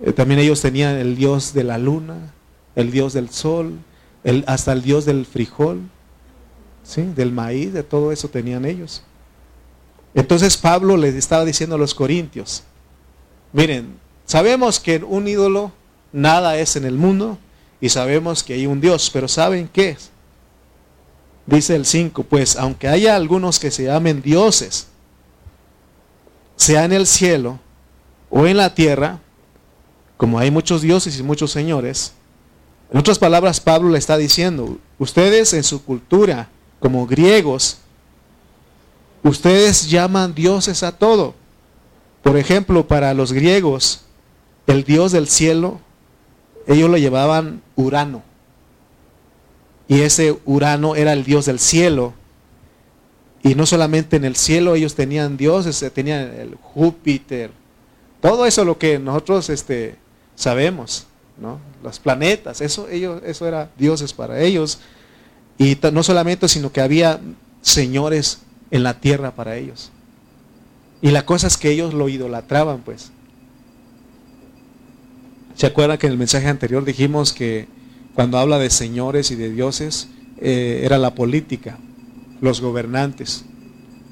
Eh, 0.00 0.12
también 0.12 0.40
ellos 0.40 0.61
tenían 0.61 0.97
el 0.97 1.16
dios 1.16 1.52
de 1.54 1.64
la 1.64 1.78
luna, 1.78 2.32
el 2.76 2.90
dios 2.90 3.12
del 3.12 3.30
sol, 3.30 3.78
el, 4.25 4.44
hasta 4.47 4.73
el 4.73 4.82
dios 4.82 5.04
del 5.04 5.26
frijol, 5.26 5.80
¿sí? 6.82 7.02
del 7.02 7.32
maíz, 7.32 7.73
de 7.73 7.82
todo 7.82 8.12
eso 8.12 8.28
tenían 8.28 8.64
ellos. 8.64 9.02
Entonces 10.14 10.56
Pablo 10.56 10.97
les 10.97 11.14
estaba 11.14 11.44
diciendo 11.44 11.76
a 11.76 11.78
los 11.78 11.94
corintios, 11.94 12.62
miren, 13.52 13.97
sabemos 14.25 14.80
que 14.80 14.97
un 14.99 15.28
ídolo 15.28 15.73
nada 16.12 16.56
es 16.58 16.76
en 16.76 16.85
el 16.85 16.94
mundo 16.94 17.38
y 17.80 17.88
sabemos 17.90 18.42
que 18.42 18.54
hay 18.54 18.66
un 18.66 18.80
Dios, 18.80 19.11
pero 19.12 19.28
¿saben 19.28 19.68
qué 19.73 19.90
es? 19.90 20.11
Dice 21.47 21.76
el 21.76 21.87
5, 21.87 22.25
pues 22.25 22.56
aunque 22.56 22.88
haya 22.88 23.16
algunos 23.16 23.58
que 23.58 23.70
se 23.70 23.85
llamen 23.85 24.20
dioses, 24.20 24.88
sea 26.56 26.85
en 26.85 26.92
el 26.92 27.06
cielo 27.06 27.58
o 28.30 28.47
en 28.47 28.56
la 28.56 28.75
tierra, 28.75 29.20
como 30.16 30.38
hay 30.38 30.50
muchos 30.50 30.82
dioses 30.82 31.18
y 31.18 31.23
muchos 31.23 31.50
señores, 31.50 32.12
en 32.90 32.99
otras 32.99 33.18
palabras 33.18 33.61
Pablo 33.61 33.90
le 33.90 33.99
está 33.99 34.16
diciendo, 34.16 34.78
ustedes 34.99 35.52
en 35.52 35.62
su 35.62 35.85
cultura, 35.85 36.49
como 36.80 37.06
griegos, 37.06 37.78
Ustedes 39.23 39.90
llaman 39.90 40.35
dioses 40.35 40.82
a 40.82 40.92
todo. 40.92 41.35
Por 42.23 42.37
ejemplo, 42.37 42.87
para 42.87 43.14
los 43.14 43.32
griegos, 43.32 44.02
el 44.66 44.85
dios 44.85 45.12
del 45.12 45.28
cielo, 45.28 45.80
ellos 46.66 46.90
lo 46.90 46.99
llevaban 46.99 47.62
Urano. 47.76 48.23
Y 49.88 50.00
ese 50.00 50.38
Urano 50.44 50.94
era 50.94 51.12
el 51.12 51.25
dios 51.25 51.47
del 51.47 51.58
cielo. 51.58 52.14
Y 53.42 53.54
no 53.54 53.66
solamente 53.66 54.16
en 54.16 54.25
el 54.25 54.37
cielo 54.37 54.75
ellos 54.75 54.94
tenían 54.94 55.37
dioses, 55.37 55.85
tenían 55.94 56.20
el 56.35 56.56
Júpiter. 56.56 57.50
Todo 58.20 58.46
eso 58.46 58.64
lo 58.64 58.78
que 58.78 58.98
nosotros 58.98 59.48
este, 59.50 59.96
sabemos, 60.34 61.06
¿no? 61.40 61.60
Los 61.82 61.98
planetas, 61.98 62.60
eso, 62.60 62.88
ellos, 62.88 63.22
eso 63.25 63.46
era 63.46 63.70
dioses 63.78 64.12
para 64.12 64.40
ellos. 64.40 64.80
Y 65.56 65.78
no 65.92 66.02
solamente, 66.02 66.48
sino 66.48 66.72
que 66.72 66.80
había 66.80 67.20
señores 67.62 68.40
en 68.70 68.82
la 68.82 69.00
tierra 69.00 69.32
para 69.32 69.56
ellos. 69.56 69.90
Y 71.00 71.10
la 71.10 71.25
cosa 71.25 71.46
es 71.46 71.56
que 71.56 71.70
ellos 71.70 71.94
lo 71.94 72.08
idolatraban, 72.08 72.80
pues. 72.80 73.12
¿Se 75.54 75.66
acuerdan 75.66 75.98
que 75.98 76.06
en 76.06 76.12
el 76.12 76.18
mensaje 76.18 76.48
anterior 76.48 76.84
dijimos 76.84 77.32
que 77.32 77.66
cuando 78.14 78.38
habla 78.38 78.58
de 78.58 78.70
señores 78.70 79.30
y 79.30 79.37
de 79.37 79.50
dioses, 79.50 80.08
eh, 80.40 80.82
era 80.84 80.98
la 80.98 81.14
política, 81.14 81.78
los 82.40 82.60
gobernantes? 82.60 83.44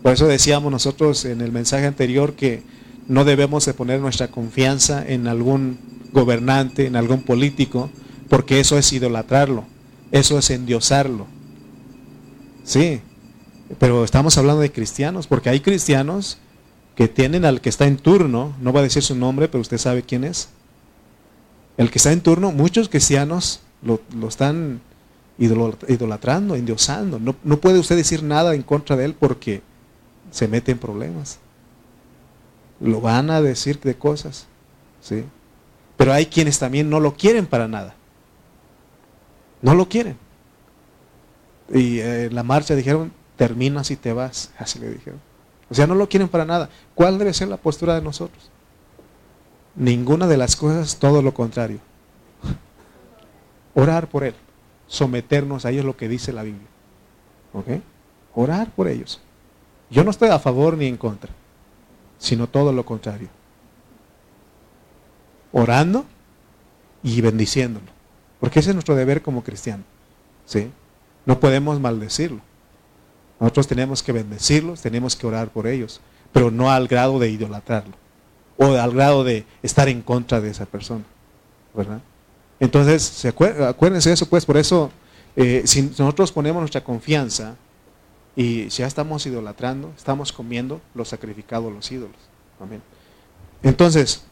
Por 0.03 0.13
eso 0.13 0.27
decíamos 0.29 0.71
nosotros 0.71 1.25
en 1.25 1.41
el 1.41 1.51
mensaje 1.51 1.87
anterior 1.87 2.35
que 2.35 2.63
no 3.09 3.25
debemos 3.25 3.65
de 3.67 3.75
poner 3.75 4.01
nuestra 4.01 4.29
confianza 4.29 5.05
en 5.07 5.29
algún 5.29 5.79
gobernante, 6.13 6.87
en 6.87 6.97
algún 6.97 7.23
político, 7.23 7.91
porque 8.29 8.61
eso 8.61 8.79
es 8.79 8.93
idolatrarlo, 8.93 9.65
eso 10.13 10.39
es 10.39 10.51
endiosarlo. 10.51 11.27
Sí, 12.65 13.01
pero 13.79 14.05
estamos 14.05 14.37
hablando 14.39 14.61
de 14.61 14.73
cristianos, 14.73 15.27
porque 15.27 15.51
hay 15.51 15.61
cristianos 15.61 16.39
que 16.97 17.09
tienen 17.09 17.45
al 17.45 17.61
que 17.61 17.69
está 17.69 17.87
en 17.87 17.97
turno, 17.99 18.55
no 18.61 18.73
va 18.73 18.81
a 18.81 18.85
decir 18.85 19.03
su 19.03 19.15
nombre, 19.15 19.49
pero 19.49 19.61
usted 19.61 19.79
sabe 19.79 20.03
quién 20.03 20.25
es. 20.25 20.49
El 21.77 21.91
que 21.91 21.99
está 21.99 22.11
en 22.13 22.23
turno, 22.23 22.53
muchos 22.53 22.89
cristianos 22.89 23.61
lo, 23.83 24.01
están 24.27 24.81
idolatrando, 25.39 26.57
endiosando. 26.57 27.19
No, 27.19 27.37
no 27.45 27.59
puede 27.59 27.79
usted 27.79 27.97
decir 27.97 28.23
nada 28.23 28.55
en 28.55 28.63
contra 28.63 28.97
de 28.97 29.05
él 29.05 29.15
porque 29.15 29.61
se 30.31 30.49
mete 30.49 30.73
en 30.73 30.79
problemas. 30.79 31.39
Lo 32.81 33.01
van 33.01 33.31
a 33.31 33.41
decir 33.41 33.81
de 33.81 33.97
cosas, 33.97 34.47
¿sí? 35.01 35.25
Pero 35.97 36.13
hay 36.13 36.27
quienes 36.27 36.59
también 36.59 36.91
no 36.91 37.01
lo 37.01 37.15
quieren 37.15 37.47
para 37.47 37.69
nada. 37.69 37.95
No 39.63 39.75
lo 39.75 39.89
quieren. 39.89 40.17
Y 41.73 42.01
en 42.01 42.35
la 42.35 42.43
marcha 42.43 42.75
dijeron, 42.75 43.13
terminas 43.37 43.91
y 43.91 43.97
te 43.97 44.13
vas. 44.13 44.53
Así 44.59 44.79
le 44.79 44.91
dijeron. 44.91 45.21
O 45.71 45.75
sea, 45.75 45.87
no 45.87 45.95
lo 45.95 46.09
quieren 46.09 46.29
para 46.29 46.45
nada. 46.45 46.69
¿Cuál 46.95 47.19
debe 47.19 47.35
ser 47.35 47.49
la 47.49 47.57
postura 47.57 47.95
de 47.95 48.03
nosotros? 48.03 48.51
Ninguna 49.75 50.27
de 50.27 50.37
las 50.37 50.57
cosas, 50.57 50.99
todo 50.99 51.23
lo 51.23 51.35
contrario. 51.35 51.81
Orar 53.75 54.09
por 54.09 54.25
él, 54.25 54.35
someternos 54.87 55.67
a 55.67 55.71
ellos 55.71 55.85
lo 55.85 55.97
que 55.97 56.09
dice 56.09 56.33
la 56.33 56.43
Biblia. 56.43 56.67
¿Ok? 57.53 57.67
Orar 58.35 58.71
por 58.71 58.89
ellos. 58.89 59.21
Yo 59.91 60.03
no 60.03 60.11
estoy 60.11 60.31
a 60.31 60.39
favor 60.39 60.77
ni 60.77 60.87
en 60.87 60.97
contra, 60.97 61.31
sino 62.19 62.49
todo 62.49 62.73
lo 62.73 62.85
contrario. 62.85 63.29
Orando 65.53 66.05
y 67.03 67.21
bendiciéndolo. 67.21 67.87
Porque 68.41 68.61
ese 68.61 68.71
es 68.71 68.75
nuestro 68.75 68.95
deber 68.95 69.23
como 69.23 69.43
cristiano. 69.43 69.85
¿Sí? 70.45 70.71
No 71.25 71.41
podemos 71.41 71.81
maldecirlo. 71.81 72.41
Nosotros 73.41 73.67
tenemos 73.67 74.03
que 74.03 74.13
bendecirlos, 74.13 74.81
tenemos 74.81 75.17
que 75.17 75.27
orar 75.27 75.51
por 75.51 75.67
ellos, 75.67 76.01
pero 76.33 76.51
no 76.51 76.71
al 76.71 76.89
grado 76.89 77.19
de 77.19 77.29
idolatrarlo 77.29 77.95
o 78.57 78.73
al 78.73 78.93
grado 78.93 79.25
de 79.25 79.45
estar 79.63 79.89
en 79.89 80.01
contra 80.01 80.41
de 80.41 80.51
esa 80.51 80.65
persona. 80.65 81.05
¿verdad? 81.77 82.01
Entonces, 82.59 83.27
acuérdense 83.27 84.09
de 84.09 84.15
eso, 84.15 84.27
pues, 84.27 84.47
por 84.47 84.57
eso, 84.57 84.91
eh, 85.37 85.63
si 85.67 85.83
nosotros 85.83 86.33
ponemos 86.33 86.61
nuestra 86.61 86.83
confianza 86.83 87.55
y 88.37 88.69
ya 88.69 88.87
estamos 88.87 89.25
idolatrando, 89.25 89.93
estamos 89.97 90.31
comiendo 90.31 90.81
los 90.95 91.09
sacrificados, 91.09 91.73
los 91.73 91.91
ídolos. 91.91 92.17
Amén. 92.61 92.83
Entonces, 93.63 94.23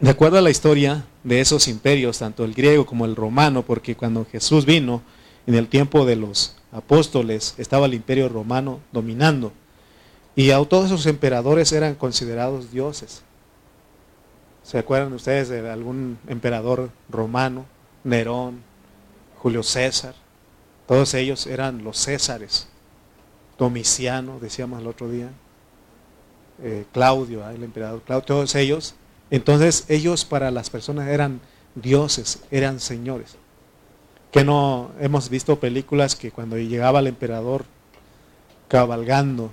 de 0.00 0.10
acuerdo 0.10 0.38
a 0.38 0.42
la 0.42 0.50
historia 0.50 1.04
de 1.22 1.40
esos 1.40 1.68
imperios, 1.68 2.18
tanto 2.18 2.44
el 2.44 2.54
griego 2.54 2.84
como 2.84 3.04
el 3.04 3.16
romano, 3.16 3.62
porque 3.62 3.96
cuando 3.96 4.26
Jesús 4.26 4.66
vino 4.66 5.02
en 5.46 5.54
el 5.54 5.68
tiempo 5.68 6.04
de 6.04 6.16
los 6.16 6.56
apóstoles, 6.72 7.54
estaba 7.58 7.86
el 7.86 7.94
imperio 7.94 8.28
romano 8.28 8.80
dominando. 8.92 9.52
Y 10.36 10.50
a 10.50 10.64
todos 10.64 10.86
esos 10.86 11.06
emperadores 11.06 11.72
eran 11.72 11.94
considerados 11.94 12.70
dioses. 12.70 13.22
¿Se 14.62 14.78
acuerdan 14.78 15.12
ustedes 15.12 15.48
de 15.48 15.68
algún 15.70 16.18
emperador 16.28 16.90
romano? 17.08 17.64
Nerón, 18.04 18.62
Julio 19.38 19.62
César. 19.62 20.14
Todos 20.88 21.14
ellos 21.14 21.46
eran 21.46 21.84
los 21.84 21.98
Césares. 21.98 22.66
Domiciano, 23.56 24.40
decíamos 24.40 24.80
el 24.80 24.88
otro 24.88 25.08
día. 25.08 25.30
Eh, 26.60 26.84
Claudio, 26.92 27.48
el 27.48 27.62
emperador 27.62 28.02
Claudio, 28.02 28.24
todos 28.24 28.56
ellos. 28.56 28.96
Entonces 29.30 29.84
ellos 29.88 30.24
para 30.24 30.50
las 30.50 30.70
personas 30.70 31.06
eran 31.06 31.40
dioses, 31.76 32.42
eran 32.50 32.80
señores 32.80 33.36
que 34.30 34.44
no 34.44 34.90
hemos 35.00 35.28
visto 35.30 35.58
películas 35.58 36.14
que 36.14 36.30
cuando 36.30 36.56
llegaba 36.58 37.00
el 37.00 37.06
emperador 37.06 37.64
cabalgando 38.68 39.50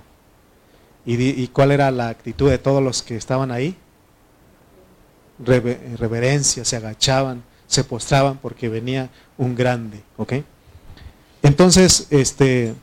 y, 1.04 1.46
cuál 1.48 1.70
era 1.70 1.90
la 1.90 2.08
actitud 2.08 2.50
de 2.50 2.58
todos 2.58 2.82
los 2.82 3.02
que 3.02 3.16
estaban 3.16 3.52
ahí 3.52 3.76
reverencia 5.38 6.64
se 6.64 6.76
agachaban 6.76 7.42
se 7.66 7.84
postraban 7.84 8.38
porque 8.38 8.68
venía 8.68 9.10
un 9.38 9.54
grande 9.54 10.02
¿ok? 10.16 10.34
Entonces 11.42 12.06
este 12.10 12.74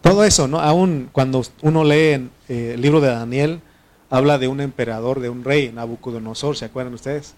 todo 0.00 0.24
eso 0.24 0.48
no 0.48 0.60
aún 0.60 1.08
cuando 1.12 1.42
uno 1.62 1.84
lee 1.84 2.30
eh, 2.48 2.72
el 2.74 2.80
libro 2.80 3.00
de 3.00 3.08
Daniel 3.08 3.60
habla 4.08 4.38
de 4.38 4.48
un 4.48 4.60
emperador 4.60 5.20
de 5.20 5.28
un 5.28 5.44
rey 5.44 5.72
Nabucodonosor 5.72 6.56
se 6.56 6.64
acuerdan 6.64 6.94
ustedes 6.94 7.34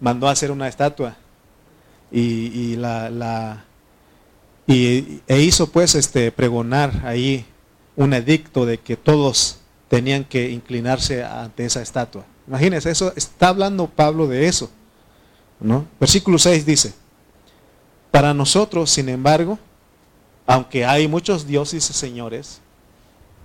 mandó 0.00 0.28
a 0.28 0.32
hacer 0.32 0.50
una 0.50 0.68
estatua 0.68 1.16
y, 2.10 2.76
la, 2.76 3.08
la 3.08 3.64
y, 4.66 5.22
e 5.26 5.40
hizo 5.40 5.68
pues 5.68 5.94
este 5.94 6.30
pregonar 6.30 7.06
ahí 7.06 7.46
un 7.96 8.12
edicto 8.12 8.66
de 8.66 8.78
que 8.78 8.96
todos 8.96 9.58
tenían 9.88 10.24
que 10.24 10.50
inclinarse 10.50 11.24
ante 11.24 11.64
esa 11.64 11.82
estatua. 11.82 12.24
Imagínense, 12.46 12.90
eso 12.90 13.12
está 13.16 13.48
hablando 13.48 13.88
Pablo 13.88 14.26
de 14.26 14.46
eso. 14.46 14.70
¿no? 15.60 15.86
Versículo 16.00 16.38
6 16.38 16.66
dice, 16.66 16.94
para 18.12 18.32
nosotros, 18.32 18.90
sin 18.90 19.08
embargo, 19.08 19.58
aunque 20.46 20.84
hay 20.84 21.08
muchos 21.08 21.46
dioses 21.46 21.90
y 21.90 21.92
señores, 21.92 22.60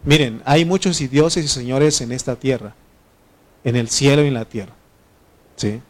miren, 0.03 0.43
hay 0.45 0.65
muchos 0.65 0.99
dioses 1.09 1.43
y 1.43 1.47
señores 1.47 2.01
en 2.01 2.11
esta 2.11 2.35
tierra, 2.35 2.75
en 3.63 3.75
el 3.75 3.89
cielo 3.89 4.23
y 4.23 4.27
en 4.27 4.35
la 4.35 4.45
tierra. 4.45 4.73
¿sí? 5.55 5.81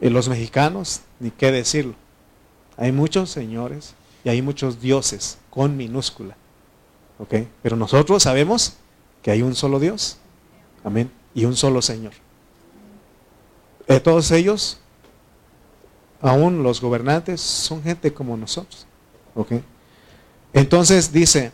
los 0.00 0.28
mexicanos, 0.28 1.00
ni 1.20 1.30
qué 1.30 1.52
decirlo. 1.52 1.94
Hay 2.76 2.90
muchos 2.90 3.30
señores 3.30 3.94
y 4.24 4.30
hay 4.30 4.42
muchos 4.42 4.80
dioses 4.80 5.38
con 5.50 5.76
minúscula. 5.76 6.36
Pero 7.62 7.76
nosotros 7.76 8.22
sabemos 8.22 8.74
que 9.22 9.30
hay 9.30 9.42
un 9.42 9.54
solo 9.54 9.78
Dios. 9.78 10.18
Amén. 10.82 11.10
Y 11.34 11.44
un 11.44 11.54
solo 11.54 11.82
Señor. 11.82 12.12
De 13.86 14.00
todos 14.00 14.30
ellos, 14.32 14.80
aún 16.22 16.62
los 16.62 16.80
gobernantes, 16.80 17.40
son 17.40 17.82
gente 17.82 18.12
como 18.14 18.36
nosotros. 18.36 18.86
Entonces 20.54 21.12
dice, 21.12 21.52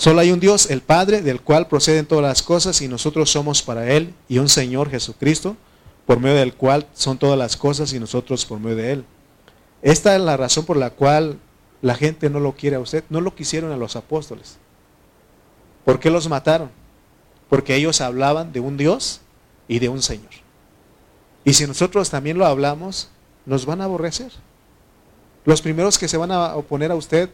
Solo 0.00 0.20
hay 0.20 0.32
un 0.32 0.40
Dios, 0.40 0.70
el 0.70 0.80
Padre, 0.80 1.20
del 1.20 1.42
cual 1.42 1.68
proceden 1.68 2.06
todas 2.06 2.24
las 2.24 2.42
cosas 2.42 2.80
y 2.80 2.88
nosotros 2.88 3.30
somos 3.30 3.62
para 3.62 3.90
Él, 3.90 4.14
y 4.30 4.38
un 4.38 4.48
Señor 4.48 4.88
Jesucristo, 4.88 5.58
por 6.06 6.18
medio 6.18 6.36
del 6.36 6.54
cual 6.54 6.86
son 6.94 7.18
todas 7.18 7.38
las 7.38 7.54
cosas 7.54 7.92
y 7.92 8.00
nosotros 8.00 8.46
por 8.46 8.58
medio 8.60 8.76
de 8.76 8.92
Él. 8.92 9.04
Esta 9.82 10.16
es 10.16 10.22
la 10.22 10.38
razón 10.38 10.64
por 10.64 10.78
la 10.78 10.88
cual 10.88 11.38
la 11.82 11.94
gente 11.94 12.30
no 12.30 12.40
lo 12.40 12.52
quiere 12.52 12.76
a 12.76 12.80
usted. 12.80 13.04
No 13.10 13.20
lo 13.20 13.34
quisieron 13.34 13.72
a 13.72 13.76
los 13.76 13.94
apóstoles. 13.94 14.56
¿Por 15.84 16.00
qué 16.00 16.10
los 16.10 16.28
mataron? 16.28 16.70
Porque 17.50 17.74
ellos 17.74 18.00
hablaban 18.00 18.52
de 18.52 18.60
un 18.60 18.78
Dios 18.78 19.20
y 19.68 19.80
de 19.80 19.90
un 19.90 20.00
Señor. 20.00 20.30
Y 21.44 21.52
si 21.52 21.66
nosotros 21.66 22.08
también 22.08 22.38
lo 22.38 22.46
hablamos, 22.46 23.10
nos 23.46 23.66
van 23.66 23.80
a 23.80 23.84
aborrecer. 23.84 24.32
Los 25.44 25.62
primeros 25.62 25.98
que 25.98 26.08
se 26.08 26.16
van 26.16 26.30
a 26.30 26.54
oponer 26.56 26.90
a 26.90 26.94
usted 26.94 27.30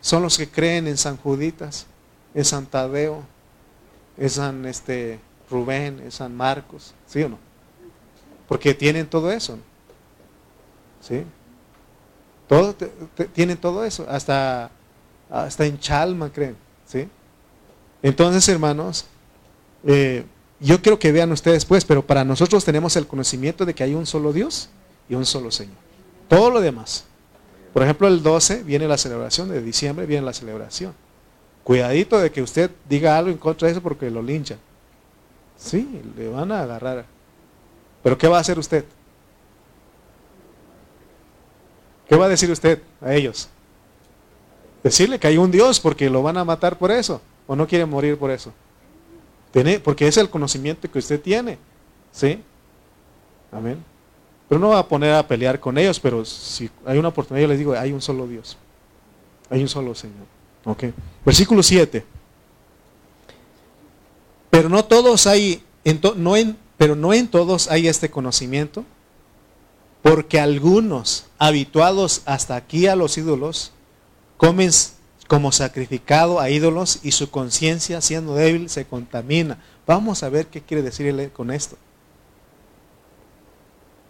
son 0.00 0.22
los 0.22 0.38
que 0.38 0.48
creen 0.48 0.86
en 0.86 0.96
San 0.96 1.16
Juditas, 1.16 1.86
en 2.34 2.44
San 2.44 2.66
Tadeo, 2.66 3.22
en 4.16 4.30
San 4.30 4.66
este, 4.66 5.20
Rubén, 5.50 6.00
en 6.00 6.10
San 6.10 6.34
Marcos, 6.34 6.94
¿sí 7.06 7.22
o 7.22 7.28
no? 7.28 7.38
Porque 8.48 8.74
tienen 8.74 9.06
todo 9.06 9.30
eso. 9.30 9.58
¿Sí? 11.00 11.24
Tienen 13.32 13.56
todo 13.56 13.84
eso, 13.84 14.06
hasta, 14.08 14.70
hasta 15.30 15.66
en 15.66 15.78
Chalma 15.78 16.32
creen. 16.32 16.56
¿sí? 16.86 17.08
Entonces, 18.02 18.48
hermanos, 18.48 19.06
eh, 19.84 20.24
yo 20.58 20.82
quiero 20.82 20.98
que 20.98 21.12
vean 21.12 21.30
ustedes 21.32 21.64
pues, 21.64 21.84
pero 21.84 22.04
para 22.04 22.24
nosotros 22.24 22.64
tenemos 22.64 22.96
el 22.96 23.06
conocimiento 23.06 23.64
de 23.64 23.74
que 23.74 23.84
hay 23.84 23.94
un 23.94 24.06
solo 24.06 24.32
Dios 24.32 24.68
y 25.10 25.14
un 25.16 25.26
solo 25.26 25.50
Señor. 25.50 25.76
Todo 26.28 26.50
lo 26.50 26.60
demás. 26.60 27.04
Por 27.74 27.82
ejemplo, 27.82 28.08
el 28.08 28.22
12 28.22 28.62
viene 28.62 28.88
la 28.88 28.96
celebración, 28.96 29.48
de 29.48 29.60
diciembre 29.60 30.06
viene 30.06 30.24
la 30.24 30.32
celebración. 30.32 30.94
Cuidadito 31.64 32.18
de 32.18 32.30
que 32.30 32.40
usted 32.40 32.70
diga 32.88 33.18
algo 33.18 33.30
en 33.30 33.36
contra 33.36 33.66
de 33.66 33.72
eso 33.72 33.82
porque 33.82 34.10
lo 34.10 34.22
linchan. 34.22 34.58
Sí, 35.56 36.00
le 36.16 36.28
van 36.28 36.50
a 36.52 36.62
agarrar. 36.62 37.04
Pero 38.02 38.16
¿qué 38.16 38.28
va 38.28 38.38
a 38.38 38.40
hacer 38.40 38.58
usted? 38.58 38.84
¿Qué 42.08 42.16
va 42.16 42.26
a 42.26 42.28
decir 42.28 42.50
usted 42.50 42.80
a 43.00 43.12
ellos? 43.12 43.48
Decirle 44.82 45.18
que 45.18 45.26
hay 45.26 45.36
un 45.36 45.50
Dios 45.50 45.78
porque 45.80 46.08
lo 46.08 46.22
van 46.22 46.38
a 46.38 46.44
matar 46.44 46.78
por 46.78 46.90
eso. 46.90 47.20
¿O 47.46 47.54
no 47.54 47.66
quiere 47.66 47.84
morir 47.84 48.16
por 48.16 48.30
eso? 48.30 48.52
Porque 49.84 50.06
es 50.06 50.16
el 50.16 50.30
conocimiento 50.30 50.90
que 50.90 50.98
usted 50.98 51.20
tiene. 51.20 51.58
¿Sí? 52.12 52.42
Amén. 53.52 53.89
Pero 54.50 54.58
no 54.58 54.70
va 54.70 54.80
a 54.80 54.88
poner 54.88 55.14
a 55.14 55.28
pelear 55.28 55.60
con 55.60 55.78
ellos, 55.78 56.00
pero 56.00 56.24
si 56.24 56.68
hay 56.84 56.98
una 56.98 57.10
oportunidad, 57.10 57.42
yo 57.42 57.48
les 57.50 57.58
digo, 57.58 57.72
hay 57.74 57.92
un 57.92 58.02
solo 58.02 58.26
Dios. 58.26 58.56
Hay 59.48 59.62
un 59.62 59.68
solo 59.68 59.94
Señor. 59.94 60.26
¿Ok? 60.64 60.86
Versículo 61.24 61.62
7. 61.62 62.04
Pero 64.50 64.68
no 64.68 64.84
todos 64.84 65.28
hay, 65.28 65.62
no 66.16 66.36
en, 66.36 66.56
pero 66.76 66.96
no 66.96 67.14
en 67.14 67.28
todos 67.28 67.70
hay 67.70 67.86
este 67.86 68.10
conocimiento. 68.10 68.84
Porque 70.02 70.40
algunos, 70.40 71.26
habituados 71.38 72.22
hasta 72.24 72.56
aquí 72.56 72.88
a 72.88 72.96
los 72.96 73.16
ídolos, 73.18 73.70
comen 74.36 74.72
como 75.28 75.52
sacrificado 75.52 76.40
a 76.40 76.50
ídolos 76.50 76.98
y 77.04 77.12
su 77.12 77.30
conciencia, 77.30 78.00
siendo 78.00 78.34
débil, 78.34 78.68
se 78.68 78.84
contamina. 78.84 79.62
Vamos 79.86 80.24
a 80.24 80.28
ver 80.28 80.48
qué 80.48 80.60
quiere 80.60 80.82
decir 80.82 81.06
él 81.06 81.30
con 81.30 81.52
esto. 81.52 81.76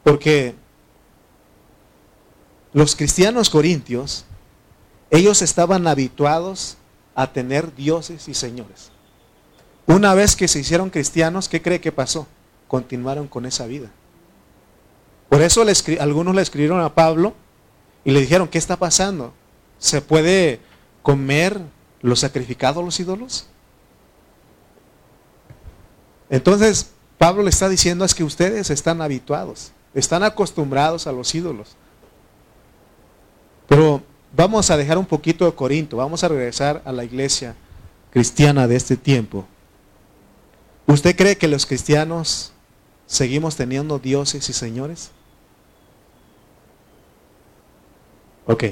Porque 0.03 0.55
los 2.73 2.97
cristianos 2.97 3.51
corintios, 3.51 4.25
ellos 5.11 5.43
estaban 5.43 5.87
habituados 5.87 6.77
a 7.15 7.33
tener 7.33 7.75
dioses 7.75 8.29
y 8.29 8.35
señores. 8.35 8.91
Una 9.87 10.15
vez 10.15 10.37
que 10.37 10.49
se 10.49 10.61
hicieron 10.61 10.91
cristianos, 10.91 11.49
¿qué 11.49 11.61
cree 11.61 11.81
que 11.81 11.91
pasó? 11.91 12.27
Continuaron 12.69 13.27
con 13.27 13.45
esa 13.45 13.67
vida. 13.67 13.91
Por 15.29 15.43
eso 15.43 15.65
algunos 16.01 16.35
le 16.35 16.43
escribieron 16.43 16.81
a 16.81 16.95
Pablo 16.95 17.35
y 18.05 18.11
le 18.11 18.21
dijeron, 18.21 18.49
¿qué 18.49 18.59
está 18.59 18.77
pasando? 18.77 19.33
¿Se 19.79 20.01
puede 20.01 20.61
comer 21.03 21.61
lo 22.03 22.17
sacrificado 22.17 22.81
a 22.81 22.83
los 22.85 22.99
ídolos? 23.01 23.47
Entonces, 26.29 26.91
Pablo 27.19 27.43
le 27.43 27.51
está 27.51 27.69
diciendo 27.69 28.05
es 28.05 28.15
que 28.15 28.25
ustedes 28.25 28.71
están 28.71 29.03
habituados, 29.03 29.73
están 29.95 30.23
acostumbrados 30.23 31.07
a 31.07 31.13
los 31.13 31.35
ídolos. 31.35 31.77
Pero 33.69 34.03
vamos 34.35 34.71
a 34.71 34.77
dejar 34.77 34.99
un 34.99 35.07
poquito 35.07 35.45
de 35.45 35.53
Corinto, 35.53 35.97
vamos 35.97 36.25
a 36.25 36.29
regresar 36.29 36.83
a 36.85 36.93
la 36.93 37.05
iglesia 37.05 37.55
cristiana 38.11 38.67
de 38.67 38.77
este 38.77 38.97
tiempo. 38.97 39.47
¿Usted 40.87 41.15
cree 41.15 41.37
que 41.37 41.49
los 41.49 41.67
cristianos 41.67 42.53
seguimos 43.07 43.57
teniendo 43.57 43.99
dioses 43.99 44.49
y 44.49 44.53
señores? 44.53 45.11
Ok. 48.47 48.65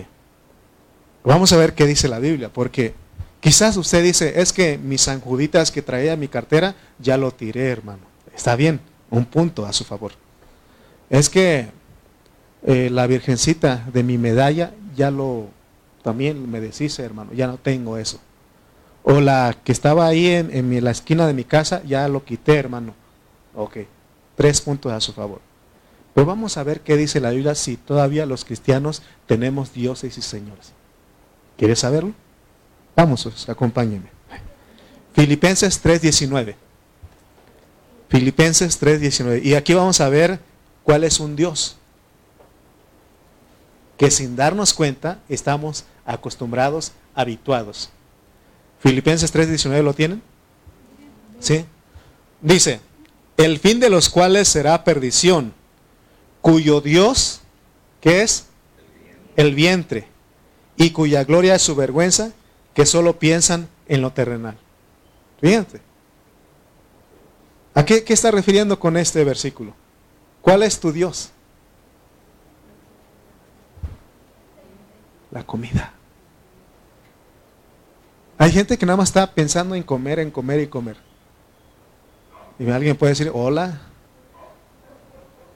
Vamos 1.22 1.52
a 1.52 1.57
ver 1.57 1.74
qué 1.74 1.87
dice 1.87 2.09
la 2.09 2.18
Biblia, 2.18 2.52
porque 2.52 2.94
quizás 3.40 3.76
usted 3.76 4.02
dice, 4.02 4.40
es 4.40 4.52
que 4.52 4.78
mis 4.78 5.02
sanjuditas 5.02 5.70
que 5.70 5.83
traía 5.83 6.16
mi 6.16 6.26
cartera, 6.26 6.74
ya 6.98 7.16
lo 7.16 7.31
tiré, 7.31 7.68
hermano. 7.68 8.02
Está 8.35 8.57
bien, 8.57 8.81
un 9.11 9.24
punto 9.24 9.66
a 9.66 9.72
su 9.72 9.85
favor. 9.85 10.12
Es 11.11 11.31
que 11.31 11.68
eh, 12.64 12.90
la 12.90 13.07
virgencita 13.07 13.85
de 13.92 14.03
mi 14.03 14.18
medalla, 14.18 14.73
ya 14.97 15.11
lo, 15.11 15.47
también 16.03 16.51
me 16.51 16.61
deshice, 16.61 17.03
hermano, 17.03 17.33
ya 17.33 17.47
no 17.47 17.57
tengo 17.57 17.97
eso. 17.99 18.21
O 19.03 19.21
la 19.21 19.57
que 19.64 19.73
estaba 19.73 20.07
ahí 20.07 20.27
en, 20.27 20.85
la 20.85 20.90
esquina 20.90 21.27
de 21.27 21.33
mi 21.33 21.44
casa, 21.44 21.83
ya 21.85 22.09
lo 22.09 22.25
quité, 22.25 22.57
hermano. 22.57 22.94
Ok, 23.55 23.79
tres 24.37 24.61
puntos 24.61 24.92
a 24.92 25.01
su 25.01 25.12
favor. 25.12 25.40
Pero 26.14 26.27
vamos 26.27 26.57
a 26.57 26.62
ver 26.62 26.81
qué 26.81 26.97
dice 26.97 27.21
la 27.21 27.31
Biblia 27.31 27.55
si 27.55 27.77
todavía 27.77 28.27
los 28.27 28.44
cristianos 28.44 29.03
tenemos 29.27 29.73
dioses 29.73 30.18
y 30.18 30.23
señores. 30.23 30.73
¿Quieres 31.57 31.79
saberlo? 31.79 32.12
Vamos, 32.97 33.23
pues, 33.23 33.49
acompáñenme. 33.49 34.11
Filipenses 35.14 35.81
3:19. 35.83 36.57
Filipenses 38.09 38.79
3:19. 38.79 39.40
Y 39.42 39.55
aquí 39.55 39.75
vamos 39.75 40.01
a 40.01 40.09
ver 40.09 40.40
cuál 40.88 41.05
es 41.05 41.20
un 41.20 41.37
Dios. 41.37 41.77
Que 43.98 44.11
sin 44.11 44.37
darnos 44.37 44.72
cuenta 44.72 45.20
estamos 45.29 45.85
acostumbrados, 46.07 46.92
habituados. 47.14 47.90
Filipenses 48.81 49.31
3:19 49.31 49.83
lo 49.83 49.92
tienen? 49.92 50.22
¿Sí? 51.40 51.66
Dice, 52.40 52.81
el 53.37 53.59
fin 53.59 53.81
de 53.81 53.90
los 53.90 54.09
cuales 54.09 54.48
será 54.48 54.83
perdición 54.83 55.53
cuyo 56.40 56.81
Dios, 56.81 57.42
que 58.01 58.22
es 58.22 58.46
el 59.37 59.55
vientre, 59.55 60.09
y 60.79 60.92
cuya 60.92 61.22
gloria 61.24 61.57
es 61.57 61.61
su 61.61 61.77
vergüenza, 61.77 62.33
que 62.72 62.87
solo 62.87 63.18
piensan 63.18 63.68
en 63.88 64.01
lo 64.01 64.11
terrenal. 64.14 64.57
Fíjate. 65.38 65.83
¿A 67.74 67.85
qué, 67.85 68.05
qué 68.05 68.14
está 68.14 68.31
refiriendo 68.31 68.81
con 68.81 68.96
este 68.96 69.22
versículo? 69.22 69.74
¿Cuál 70.42 70.62
es 70.62 70.79
tu 70.79 70.92
Dios? 70.92 71.31
La 75.31 75.44
comida. 75.44 75.92
Hay 78.38 78.53
gente 78.53 78.79
que 78.79 78.87
nada 78.87 78.96
más 78.96 79.09
está 79.09 79.33
pensando 79.33 79.74
en 79.74 79.83
comer, 79.83 80.20
en 80.20 80.31
comer 80.31 80.61
y 80.61 80.68
comer. 80.68 80.96
Y 82.59 82.70
alguien 82.70 82.96
puede 82.96 83.12
decir, 83.12 83.31
hola. 83.35 83.81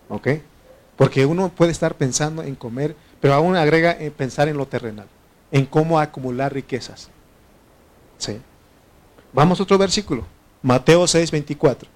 ¿Ok? 0.09 0.29
Porque 0.97 1.25
uno 1.25 1.49
puede 1.49 1.73
estar 1.73 1.95
pensando 1.95 2.43
en 2.43 2.55
comer, 2.55 2.97
pero 3.21 3.35
aún 3.35 3.57
agrega 3.57 3.97
en 3.99 4.13
pensar 4.13 4.49
en 4.49 4.57
lo 4.57 4.67
terrenal, 4.67 5.07
en 5.51 5.65
cómo 5.65 5.99
acumular 5.99 6.53
riquezas. 6.53 7.09
¿Sí? 8.19 8.41
Vamos 9.33 9.59
a 9.59 9.63
otro 9.63 9.79
versículo, 9.79 10.25
Mateo 10.61 11.07
6, 11.07 11.31
24. 11.31 11.89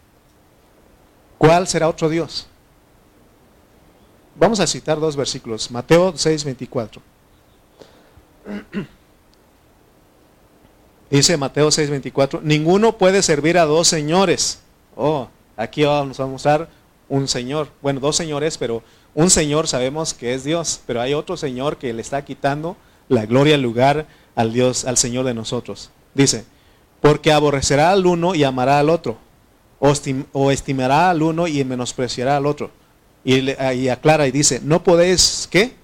¿Cuál 1.37 1.67
será 1.67 1.89
otro 1.89 2.09
Dios? 2.09 2.49
Vamos 4.39 4.61
a 4.61 4.67
citar 4.67 5.01
dos 5.01 5.17
versículos, 5.17 5.71
Mateo 5.71 6.13
6, 6.17 6.45
24. 6.45 7.03
Dice 11.11 11.37
Mateo 11.37 11.71
6, 11.71 11.91
24, 11.91 12.41
ninguno 12.43 12.99
puede 12.99 13.23
servir 13.23 13.59
a 13.59 13.65
dos 13.65 13.89
señores. 13.89 14.61
Oh, 14.97 15.29
aquí 15.57 15.85
vamos 15.85 16.19
a 16.21 16.27
mostrar 16.27 16.69
un 17.09 17.29
señor, 17.29 17.69
bueno, 17.81 18.01
dos 18.01 18.17
señores, 18.17 18.59
pero 18.59 18.83
un 19.15 19.31
señor 19.31 19.69
sabemos 19.69 20.13
que 20.15 20.35
es 20.35 20.45
Dios, 20.45 20.81
pero 20.87 21.01
hay 21.01 21.15
otro 21.15 21.37
señor 21.37 21.79
que 21.79 21.93
le 21.93 22.03
está 22.03 22.25
quitando 22.25 22.77
la 23.09 23.25
gloria 23.25 23.55
al 23.55 23.63
lugar 23.63 24.07
al 24.35 24.53
Dios, 24.53 24.85
al 24.85 24.97
Señor 24.97 25.25
de 25.25 25.35
nosotros. 25.35 25.91
Dice, 26.15 26.45
porque 27.01 27.33
aborrecerá 27.33 27.93
al 27.93 28.05
uno 28.07 28.35
y 28.35 28.45
amará 28.45 28.79
al 28.79 28.91
otro, 28.91 29.19
o, 29.79 30.51
estimará 30.51 31.11
al 31.11 31.23
uno 31.23 31.47
y 31.47 31.65
menospreciará 31.65 32.37
al 32.37 32.47
otro. 32.47 32.71
Y, 33.27 33.51
y 33.51 33.89
aclara 33.89 34.29
y 34.29 34.31
dice, 34.31 34.61
no 34.63 34.85
podéis, 34.85 35.49
¿qué? 35.51 35.75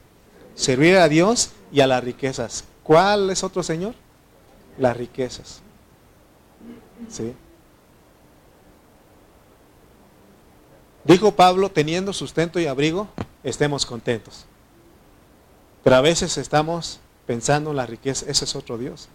Servir 0.54 0.96
a 0.96 1.08
Dios 1.08 1.50
y 1.72 1.80
a 1.80 1.88
las 1.88 2.04
riquezas. 2.04 2.62
¿Cuál 2.84 3.30
es 3.30 3.42
otro 3.42 3.64
Señor? 3.64 3.96
Las 4.78 4.96
riquezas. 4.96 5.60
¿Sí? 7.08 7.34
Dijo 11.02 11.32
Pablo, 11.32 11.68
teniendo 11.68 12.12
sustento 12.12 12.60
y 12.60 12.66
abrigo, 12.66 13.08
estemos 13.42 13.84
contentos. 13.84 14.44
Pero 15.82 15.96
a 15.96 16.00
veces 16.00 16.38
estamos 16.38 17.00
pensando 17.26 17.70
en 17.70 17.76
la 17.76 17.86
riqueza, 17.86 18.24
ese 18.28 18.44
es 18.44 18.54
otro 18.54 18.78
Dios. 18.78 19.08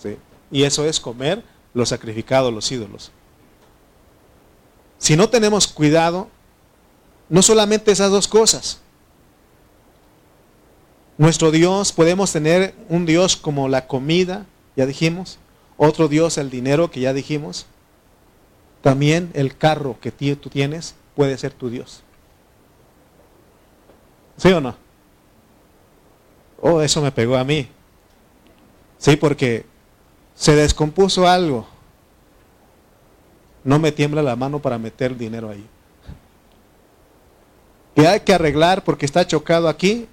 ¿sí? 0.00 0.16
Y 0.52 0.62
eso 0.62 0.84
es 0.84 1.00
comer 1.00 1.42
lo 1.74 1.84
sacrificado, 1.84 2.52
los 2.52 2.70
ídolos. 2.70 3.10
Si 4.98 5.16
no 5.16 5.28
tenemos 5.28 5.66
cuidado, 5.66 6.28
no 7.28 7.42
solamente 7.42 7.92
esas 7.92 8.10
dos 8.10 8.28
cosas. 8.28 8.80
Nuestro 11.18 11.50
Dios, 11.50 11.92
podemos 11.92 12.32
tener 12.32 12.74
un 12.88 13.06
Dios 13.06 13.36
como 13.36 13.68
la 13.68 13.86
comida, 13.86 14.46
ya 14.76 14.84
dijimos, 14.86 15.38
otro 15.76 16.08
Dios 16.08 16.38
el 16.38 16.50
dinero, 16.50 16.90
que 16.90 17.00
ya 17.00 17.12
dijimos. 17.12 17.66
También 18.82 19.30
el 19.34 19.56
carro 19.56 19.98
que 20.00 20.12
tú 20.12 20.50
tienes 20.50 20.94
puede 21.14 21.36
ser 21.38 21.52
tu 21.52 21.70
Dios. 21.70 22.02
¿Sí 24.36 24.52
o 24.52 24.60
no? 24.60 24.76
Oh, 26.60 26.82
eso 26.82 27.00
me 27.00 27.12
pegó 27.12 27.36
a 27.36 27.44
mí. 27.44 27.68
Sí, 28.98 29.16
porque 29.16 29.66
se 30.34 30.54
descompuso 30.54 31.26
algo. 31.26 31.66
No 33.64 33.78
me 33.78 33.92
tiembla 33.92 34.22
la 34.22 34.36
mano 34.36 34.60
para 34.60 34.78
meter 34.78 35.16
dinero 35.16 35.50
ahí. 35.50 35.66
Que 37.96 38.06
hay 38.06 38.20
que 38.20 38.32
arreglar 38.32 38.84
porque 38.84 39.06
está 39.06 39.26
chocado 39.26 39.68
aquí, 39.68 40.06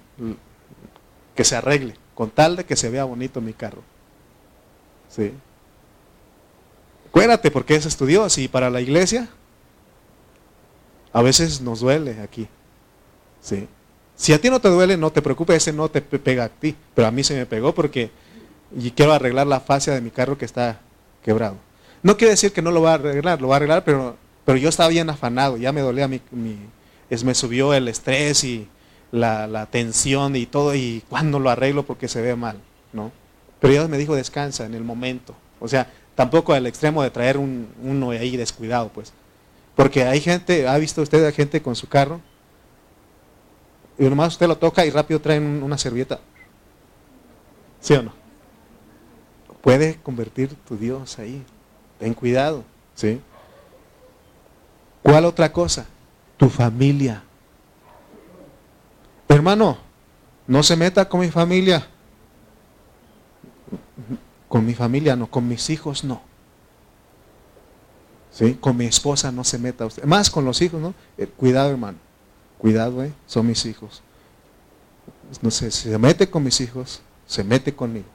que 1.36 1.44
se 1.44 1.54
arregle, 1.54 1.94
con 2.14 2.30
tal 2.30 2.56
de 2.56 2.64
que 2.64 2.74
se 2.74 2.90
vea 2.90 3.04
bonito 3.04 3.40
mi 3.40 3.52
carro. 3.52 3.82
Sí. 5.08 5.32
Acuérdate 7.08 7.52
porque 7.52 7.76
es 7.76 7.96
tu 7.96 8.06
Dios 8.06 8.38
y 8.38 8.48
para 8.48 8.70
la 8.70 8.80
iglesia 8.80 9.28
a 11.12 11.22
veces 11.22 11.60
nos 11.60 11.80
duele 11.80 12.20
aquí. 12.20 12.48
Sí. 13.40 13.68
Si 14.16 14.32
a 14.32 14.40
ti 14.40 14.50
no 14.50 14.60
te 14.60 14.68
duele, 14.68 14.96
no 14.96 15.12
te 15.12 15.22
preocupes, 15.22 15.58
ese 15.58 15.72
no 15.72 15.88
te 15.88 16.00
pega 16.00 16.44
a 16.44 16.48
ti. 16.48 16.74
Pero 16.94 17.06
a 17.06 17.10
mí 17.12 17.22
se 17.22 17.34
me 17.36 17.46
pegó 17.46 17.72
porque 17.74 18.10
quiero 18.96 19.12
arreglar 19.12 19.46
la 19.46 19.60
fascia 19.60 19.94
de 19.94 20.00
mi 20.00 20.10
carro 20.10 20.36
que 20.36 20.44
está 20.44 20.80
quebrado. 21.22 21.56
No 22.02 22.16
quiere 22.16 22.32
decir 22.32 22.52
que 22.52 22.62
no 22.62 22.70
lo 22.70 22.82
va 22.82 22.92
a 22.92 22.94
arreglar, 22.94 23.40
lo 23.40 23.48
va 23.48 23.54
a 23.54 23.58
arreglar, 23.58 23.84
pero, 23.84 24.16
pero 24.44 24.58
yo 24.58 24.68
estaba 24.68 24.88
bien 24.88 25.08
afanado, 25.08 25.56
ya 25.56 25.72
me 25.72 25.80
dolía 25.80 26.08
mi, 26.08 26.20
es, 27.10 27.24
me 27.24 27.34
subió 27.34 27.74
el 27.74 27.88
estrés 27.88 28.44
y 28.44 28.68
la, 29.12 29.46
la, 29.46 29.66
tensión 29.66 30.36
y 30.36 30.46
todo, 30.46 30.74
y 30.74 31.02
cuando 31.08 31.38
lo 31.38 31.50
arreglo 31.50 31.84
porque 31.84 32.08
se 32.08 32.20
ve 32.20 32.36
mal, 32.36 32.58
¿no? 32.92 33.12
Pero 33.60 33.72
Dios 33.72 33.88
me 33.88 33.98
dijo, 33.98 34.14
descansa 34.14 34.66
en 34.66 34.74
el 34.74 34.84
momento. 34.84 35.34
O 35.60 35.68
sea, 35.68 35.90
tampoco 36.14 36.52
al 36.52 36.66
extremo 36.66 37.02
de 37.02 37.10
traer 37.10 37.38
un, 37.38 37.68
uno 37.82 38.10
ahí 38.10 38.36
descuidado, 38.36 38.88
pues. 38.88 39.12
Porque 39.74 40.04
hay 40.04 40.20
gente, 40.20 40.68
¿ha 40.68 40.76
visto 40.78 41.02
usted 41.02 41.24
a 41.26 41.32
gente 41.32 41.62
con 41.62 41.74
su 41.74 41.88
carro? 41.88 42.20
Y 43.98 44.04
nomás 44.04 44.32
usted 44.34 44.48
lo 44.48 44.58
toca 44.58 44.84
y 44.84 44.90
rápido 44.90 45.20
traen 45.20 45.62
una 45.62 45.78
servilleta. 45.78 46.20
¿Sí 47.80 47.94
o 47.94 48.02
no? 48.02 48.12
Puede 49.60 49.96
convertir 50.02 50.54
tu 50.68 50.76
Dios 50.76 51.18
ahí. 51.18 51.42
Ten 51.98 52.14
cuidado. 52.14 52.64
¿Sí? 52.94 53.20
¿Cuál 55.02 55.24
otra 55.24 55.52
cosa? 55.52 55.86
Tu 56.44 56.50
familia. 56.50 57.22
Hermano, 59.28 59.78
no 60.46 60.62
se 60.62 60.76
meta 60.76 61.08
con 61.08 61.20
mi 61.20 61.30
familia. 61.30 61.86
Con 64.46 64.66
mi 64.66 64.74
familia 64.74 65.16
no, 65.16 65.26
con 65.26 65.48
mis 65.48 65.70
hijos 65.70 66.04
no. 66.04 66.20
¿Sí? 68.30 68.58
Con 68.60 68.76
mi 68.76 68.84
esposa 68.84 69.32
no 69.32 69.42
se 69.42 69.58
meta 69.58 69.86
usted. 69.86 70.04
Más 70.04 70.28
con 70.28 70.44
los 70.44 70.60
hijos, 70.60 70.82
¿no? 70.82 70.92
Eh, 71.16 71.26
cuidado, 71.26 71.70
hermano. 71.70 71.96
Cuidado, 72.58 73.02
¿eh? 73.02 73.14
Son 73.26 73.46
mis 73.46 73.64
hijos. 73.64 74.02
No 75.40 75.50
sé, 75.50 75.70
si 75.70 75.88
se 75.88 75.96
mete 75.96 76.28
con 76.28 76.44
mis 76.44 76.60
hijos, 76.60 77.00
se 77.26 77.42
mete 77.42 77.74
conmigo. 77.74 78.08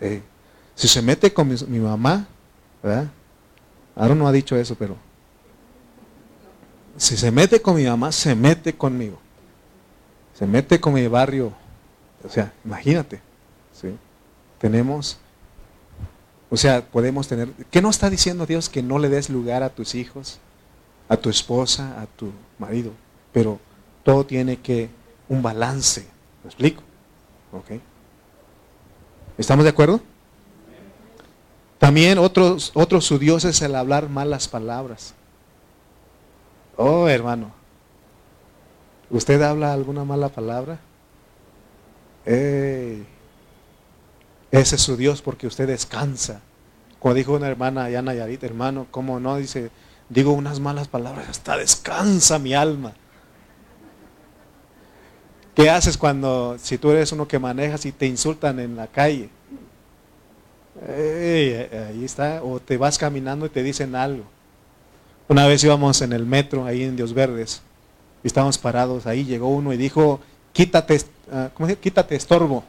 Eh, 0.00 0.20
si 0.74 0.86
se 0.86 1.00
mete 1.00 1.32
con 1.32 1.48
mi, 1.48 1.78
mamá, 1.78 2.26
¿verdad? 2.82 3.08
No 3.96 4.28
ha 4.28 4.32
dicho 4.32 4.54
eso, 4.54 4.74
pero 4.74 4.98
si 6.96 7.16
se 7.16 7.30
mete 7.30 7.60
con 7.60 7.76
mi 7.76 7.84
mamá, 7.84 8.12
se 8.12 8.34
mete 8.34 8.74
conmigo. 8.74 9.18
Se 10.38 10.46
mete 10.46 10.80
con 10.80 10.94
mi 10.94 11.06
barrio. 11.06 11.52
O 12.24 12.28
sea, 12.28 12.52
imagínate. 12.64 13.20
¿sí? 13.72 13.96
Tenemos 14.58 15.18
o 16.54 16.56
sea, 16.56 16.84
podemos 16.84 17.26
tener... 17.26 17.48
¿Qué 17.72 17.82
no 17.82 17.90
está 17.90 18.08
diciendo 18.08 18.46
Dios 18.46 18.68
que 18.68 18.80
no 18.80 19.00
le 19.00 19.08
des 19.08 19.28
lugar 19.28 19.64
a 19.64 19.70
tus 19.70 19.96
hijos, 19.96 20.38
a 21.08 21.16
tu 21.16 21.28
esposa, 21.28 22.00
a 22.00 22.06
tu 22.06 22.30
marido? 22.60 22.92
Pero 23.32 23.58
todo 24.04 24.24
tiene 24.24 24.58
que 24.58 24.88
un 25.28 25.42
balance. 25.42 26.06
¿Me 26.44 26.48
explico? 26.48 26.80
¿Ok? 27.50 27.80
¿Estamos 29.36 29.64
de 29.64 29.70
acuerdo? 29.70 30.00
También 31.78 32.18
otros, 32.18 32.70
otros 32.74 33.04
su 33.04 33.18
Dios 33.18 33.44
es 33.44 33.60
el 33.60 33.74
hablar 33.74 34.08
malas 34.08 34.46
palabras. 34.46 35.14
Oh, 36.76 37.08
hermano. 37.08 37.52
¿Usted 39.10 39.40
habla 39.42 39.72
alguna 39.72 40.04
mala 40.04 40.28
palabra? 40.28 40.78
Ey. 42.24 43.06
Ese 44.50 44.76
es 44.76 44.82
su 44.82 44.96
Dios 44.96 45.22
porque 45.22 45.46
usted 45.46 45.66
descansa. 45.66 46.40
Como 46.98 47.14
dijo 47.14 47.34
una 47.34 47.48
hermana 47.48 47.84
allá 47.84 48.02
Nayarit, 48.02 48.42
hermano, 48.44 48.86
¿cómo 48.90 49.20
no? 49.20 49.36
Dice, 49.36 49.70
digo 50.08 50.32
unas 50.32 50.60
malas 50.60 50.88
palabras, 50.88 51.28
hasta 51.28 51.56
descansa 51.56 52.38
mi 52.38 52.54
alma. 52.54 52.94
¿Qué 55.54 55.70
haces 55.70 55.96
cuando, 55.96 56.56
si 56.58 56.78
tú 56.78 56.90
eres 56.90 57.12
uno 57.12 57.28
que 57.28 57.38
manejas 57.38 57.84
y 57.86 57.92
te 57.92 58.06
insultan 58.06 58.58
en 58.58 58.76
la 58.76 58.86
calle? 58.86 59.28
ahí 60.86 62.04
está, 62.04 62.42
o 62.42 62.58
te 62.58 62.76
vas 62.76 62.98
caminando 62.98 63.46
y 63.46 63.48
te 63.48 63.62
dicen 63.62 63.94
algo. 63.94 64.24
Una 65.28 65.46
vez 65.46 65.64
íbamos 65.64 66.02
en 66.02 66.12
el 66.12 66.26
metro, 66.26 66.66
ahí 66.66 66.82
en 66.82 66.96
Dios 66.96 67.14
Verdes, 67.14 67.62
y 68.22 68.26
estábamos 68.26 68.58
parados, 68.58 69.06
ahí 69.06 69.24
llegó 69.24 69.48
uno 69.48 69.72
y 69.72 69.76
dijo, 69.76 70.20
quítate, 70.52 71.00
ah, 71.32 71.50
¿cómo? 71.54 71.68
Quítate 71.76 72.14
estorbo. 72.14 72.64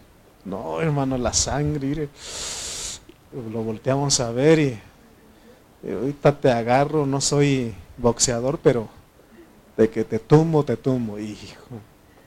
No, 0.46 0.80
hermano, 0.80 1.18
la 1.18 1.34
sangre, 1.34 2.08
lo 3.52 3.64
volteamos 3.64 4.20
a 4.20 4.32
ver 4.32 4.60
y, 4.60 4.80
ahorita 5.90 6.40
te 6.40 6.52
agarro, 6.52 7.06
no 7.06 7.20
soy 7.20 7.74
boxeador, 7.98 8.60
pero 8.62 8.88
de 9.76 9.90
que 9.90 10.04
te 10.04 10.20
tumbo, 10.20 10.64
te 10.64 10.78
tumbo. 10.78 11.20
Hijo, 11.20 11.80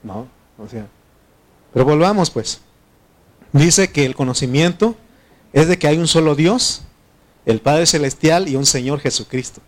no, 0.03 0.27
o 0.57 0.67
sea. 0.67 0.87
Pero 1.73 1.85
volvamos 1.85 2.29
pues. 2.29 2.61
Dice 3.51 3.91
que 3.91 4.05
el 4.05 4.15
conocimiento 4.15 4.95
es 5.53 5.67
de 5.67 5.79
que 5.79 5.87
hay 5.87 5.97
un 5.97 6.07
solo 6.07 6.35
Dios, 6.35 6.83
el 7.45 7.61
Padre 7.61 7.85
Celestial 7.85 8.47
y 8.47 8.55
un 8.55 8.65
Señor 8.65 8.99
Jesucristo. 8.99 9.61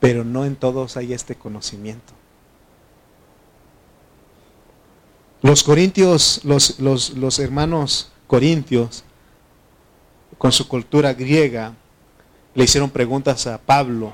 Pero 0.00 0.24
no 0.24 0.44
en 0.44 0.56
todos 0.56 0.96
hay 0.96 1.12
este 1.12 1.34
conocimiento. 1.34 2.12
Los 5.40 5.62
corintios, 5.62 6.40
los, 6.44 6.80
los, 6.80 7.38
hermanos 7.38 8.10
corintios, 8.26 9.04
con 10.36 10.50
su 10.52 10.66
cultura 10.66 11.14
griega, 11.14 11.74
le 12.54 12.64
hicieron 12.64 12.90
preguntas 12.90 13.46
a 13.46 13.58
Pablo 13.58 14.12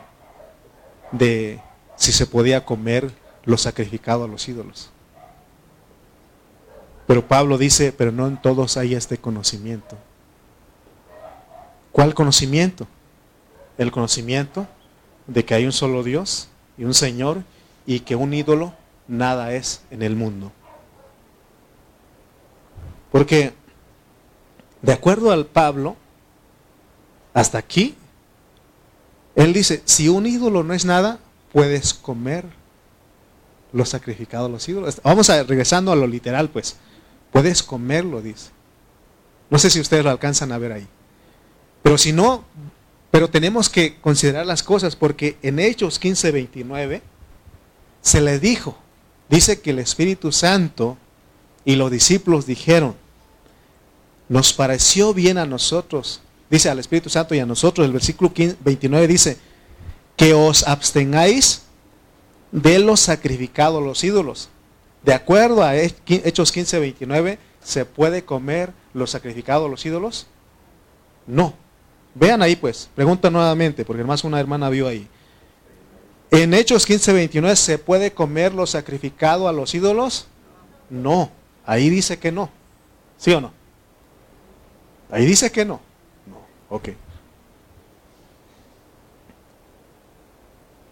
de 1.13 1.61
si 1.97 2.13
se 2.13 2.27
podía 2.27 2.65
comer 2.65 3.11
lo 3.45 3.57
sacrificado 3.57 4.25
a 4.25 4.29
los 4.29 4.47
ídolos. 4.49 4.91
Pero 7.07 7.27
Pablo 7.27 7.59
dice, 7.59 7.93
pero 7.93 8.13
no 8.13 8.27
en 8.27 8.41
todos 8.41 8.77
hay 8.77 8.95
este 8.95 9.19
conocimiento. 9.19 9.97
¿Cuál 11.93 12.15
conocimiento? 12.15 12.87
El 13.79 13.93
conocimiento 13.93 14.67
de 15.27 15.45
que 15.45 15.55
hay 15.55 15.67
un 15.67 15.73
solo 15.73 16.03
Dios 16.03 16.49
y 16.77 16.85
un 16.85 16.95
Señor 16.95 17.43
y 17.87 18.01
que 18.01 18.17
un 18.17 18.35
ídolo 18.35 18.75
nada 19.09 19.53
es 19.53 19.83
en 19.91 20.03
el 20.03 20.17
mundo. 20.17 20.53
Porque, 23.13 23.53
de 24.83 24.93
acuerdo 24.93 25.31
al 25.31 25.47
Pablo, 25.47 25.97
hasta 27.33 27.59
aquí, 27.59 27.95
él 29.35 29.53
dice, 29.53 29.83
si 29.85 30.09
un 30.09 30.27
ídolo 30.27 30.63
no 30.63 30.75
es 30.75 30.85
nada, 30.85 31.19
puedes 31.53 31.95
comer 31.95 32.45
lo 33.73 33.85
sacrificado 33.85 34.47
a 34.47 34.49
los 34.49 34.69
ídolos. 34.69 35.01
Vamos 35.03 35.31
a 35.31 35.43
regresando 35.43 35.91
a 35.91 35.97
lo 35.97 36.07
literal, 36.07 36.49
pues. 36.49 36.77
Puedes 37.33 37.63
comerlo, 37.63 38.23
dice. 38.23 38.51
No 39.51 39.59
sé 39.59 39.71
si 39.71 39.81
ustedes 39.81 40.05
lo 40.05 40.11
alcanzan 40.11 40.53
a 40.53 40.59
ver 40.59 40.73
ahí. 40.73 40.87
Pero 41.83 41.99
si 41.99 42.13
no, 42.13 42.45
pero 43.15 43.31
tenemos 43.31 43.71
que 43.71 44.01
considerar 44.01 44.45
las 44.45 44.65
cosas 44.65 44.97
porque 44.97 45.37
en 45.41 45.61
Hechos 45.61 46.01
15, 46.01 46.33
29 46.33 47.01
se 48.03 48.21
le 48.21 48.41
dijo, 48.41 48.77
dice 49.29 49.61
que 49.61 49.71
el 49.71 49.79
Espíritu 49.79 50.33
Santo 50.33 50.99
y 51.65 51.77
los 51.77 51.93
discípulos 51.93 52.45
dijeron, 52.45 52.97
nos 54.29 54.53
pareció 54.53 55.15
bien 55.15 55.39
a 55.39 55.47
nosotros. 55.47 56.23
dice 56.51 56.71
al 56.71 56.81
Espíritu 56.81 57.09
Santo 57.09 57.37
y 57.37 57.39
a 57.39 57.47
nosotros, 57.47 57.87
el 57.87 57.93
versículo 57.93 58.33
29 58.35 59.07
dice, 59.07 59.39
que 60.17 60.35
os 60.35 60.67
abstengáis 60.67 61.63
de 62.51 62.81
los 62.81 62.99
sacrificados 62.99 63.81
los 63.81 64.03
ídolos. 64.03 64.49
De 65.05 65.15
acuerdo 65.15 65.63
a 65.63 65.77
Hechos 65.77 66.51
15, 66.51 66.81
29, 66.81 67.39
¿se 67.63 67.85
puede 67.85 68.25
comer 68.25 68.73
los 68.93 69.11
sacrificados 69.11 69.71
los 69.71 69.87
ídolos? 69.87 70.27
No. 71.29 71.63
Vean 72.15 72.43
ahí 72.43 72.55
pues, 72.55 72.89
pregunta 72.95 73.29
nuevamente, 73.29 73.85
porque 73.85 74.01
además 74.01 74.23
una 74.25 74.39
hermana 74.39 74.69
vio 74.69 74.87
ahí. 74.87 75.09
En 76.31 76.55
Hechos 76.55 76.87
15, 76.87 77.13
29, 77.13 77.57
¿se 77.57 77.79
puede 77.79 78.13
comer 78.13 78.55
lo 78.55 78.67
sacrificado 78.67 79.49
a 79.49 79.53
los 79.53 79.75
ídolos? 79.75 80.27
No. 80.91 81.31
Ahí 81.67 81.91
dice 81.91 82.19
que 82.19 82.31
no. 82.31 82.51
¿Sí 83.17 83.33
o 83.33 83.41
no? 83.41 83.53
Ahí 85.11 85.27
dice 85.27 85.51
que 85.51 85.65
no. 85.65 85.81
No. 86.27 86.39
Ok. 86.69 86.91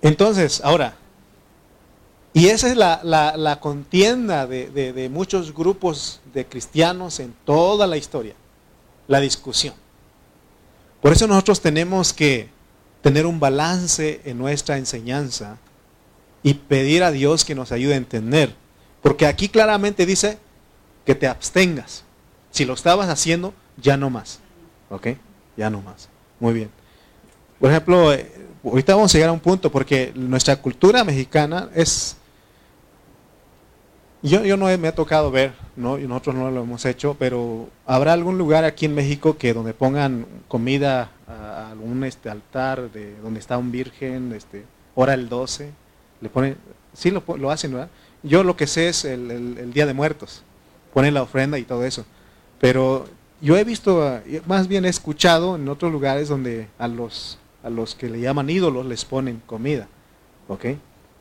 Entonces, 0.00 0.60
ahora, 0.64 0.96
y 2.32 2.48
esa 2.48 2.68
es 2.68 2.76
la, 2.76 3.58
contienda 3.60 4.46
de, 4.46 4.70
de 4.70 5.08
muchos 5.08 5.54
grupos 5.54 6.20
de 6.34 6.46
cristianos 6.46 7.20
en 7.20 7.34
toda 7.44 7.86
la 7.86 7.96
historia, 7.96 8.34
la 9.06 9.20
discusión. 9.20 9.81
Por 11.02 11.12
eso 11.12 11.26
nosotros 11.26 11.60
tenemos 11.60 12.12
que 12.12 12.48
tener 13.02 13.26
un 13.26 13.40
balance 13.40 14.20
en 14.24 14.38
nuestra 14.38 14.78
enseñanza 14.78 15.58
y 16.44 16.54
pedir 16.54 17.02
a 17.02 17.10
Dios 17.10 17.44
que 17.44 17.56
nos 17.56 17.72
ayude 17.72 17.94
a 17.94 17.96
entender. 17.96 18.54
Porque 19.02 19.26
aquí 19.26 19.48
claramente 19.48 20.06
dice 20.06 20.38
que 21.04 21.16
te 21.16 21.26
abstengas. 21.26 22.04
Si 22.52 22.64
lo 22.64 22.74
estabas 22.74 23.08
haciendo, 23.08 23.52
ya 23.76 23.96
no 23.96 24.10
más. 24.10 24.38
¿Ok? 24.90 25.08
Ya 25.56 25.68
no 25.70 25.82
más. 25.82 26.08
Muy 26.38 26.54
bien. 26.54 26.70
Por 27.58 27.70
ejemplo, 27.70 28.12
eh, 28.12 28.30
ahorita 28.64 28.94
vamos 28.94 29.12
a 29.12 29.18
llegar 29.18 29.30
a 29.30 29.32
un 29.32 29.40
punto 29.40 29.72
porque 29.72 30.12
nuestra 30.14 30.54
cultura 30.56 31.02
mexicana 31.02 31.68
es 31.74 32.16
yo, 34.22 34.44
yo 34.44 34.56
no 34.56 34.66
me 34.78 34.88
ha 34.88 34.94
tocado 34.94 35.30
ver, 35.32 35.52
¿no? 35.74 35.98
y 35.98 36.06
nosotros 36.06 36.36
no 36.36 36.50
lo 36.50 36.62
hemos 36.62 36.84
hecho, 36.84 37.16
pero 37.18 37.68
¿habrá 37.86 38.12
algún 38.12 38.38
lugar 38.38 38.64
aquí 38.64 38.86
en 38.86 38.94
México 38.94 39.36
que 39.36 39.52
donde 39.52 39.74
pongan 39.74 40.26
comida 40.46 41.10
a 41.26 41.70
algún 41.70 42.04
este 42.04 42.30
altar 42.30 42.92
de 42.92 43.16
donde 43.16 43.40
está 43.40 43.58
un 43.58 43.72
virgen, 43.72 44.32
este, 44.32 44.64
hora 44.94 45.14
el 45.14 45.28
12? 45.28 45.70
Le 46.20 46.28
ponen, 46.28 46.56
sí 46.94 47.10
lo, 47.10 47.24
lo 47.36 47.50
hacen, 47.50 47.72
¿verdad? 47.72 47.88
Yo 48.22 48.44
lo 48.44 48.56
que 48.56 48.68
sé 48.68 48.88
es 48.88 49.04
el, 49.04 49.72
Día 49.72 49.86
de 49.86 49.94
Muertos, 49.94 50.42
ponen 50.94 51.14
la 51.14 51.22
ofrenda 51.22 51.58
y 51.58 51.64
todo 51.64 51.84
eso. 51.84 52.04
Pero 52.60 53.06
yo 53.40 53.56
he 53.56 53.64
visto, 53.64 54.20
más 54.46 54.68
bien 54.68 54.84
he 54.84 54.88
escuchado 54.88 55.56
en 55.56 55.68
otros 55.68 55.90
lugares 55.90 56.28
donde 56.28 56.68
a 56.78 56.86
los, 56.86 57.38
a 57.64 57.70
los 57.70 57.96
que 57.96 58.08
le 58.08 58.20
llaman 58.20 58.48
ídolos 58.48 58.86
les 58.86 59.04
ponen 59.04 59.42
comida. 59.46 59.88
¿Ok? 60.46 60.66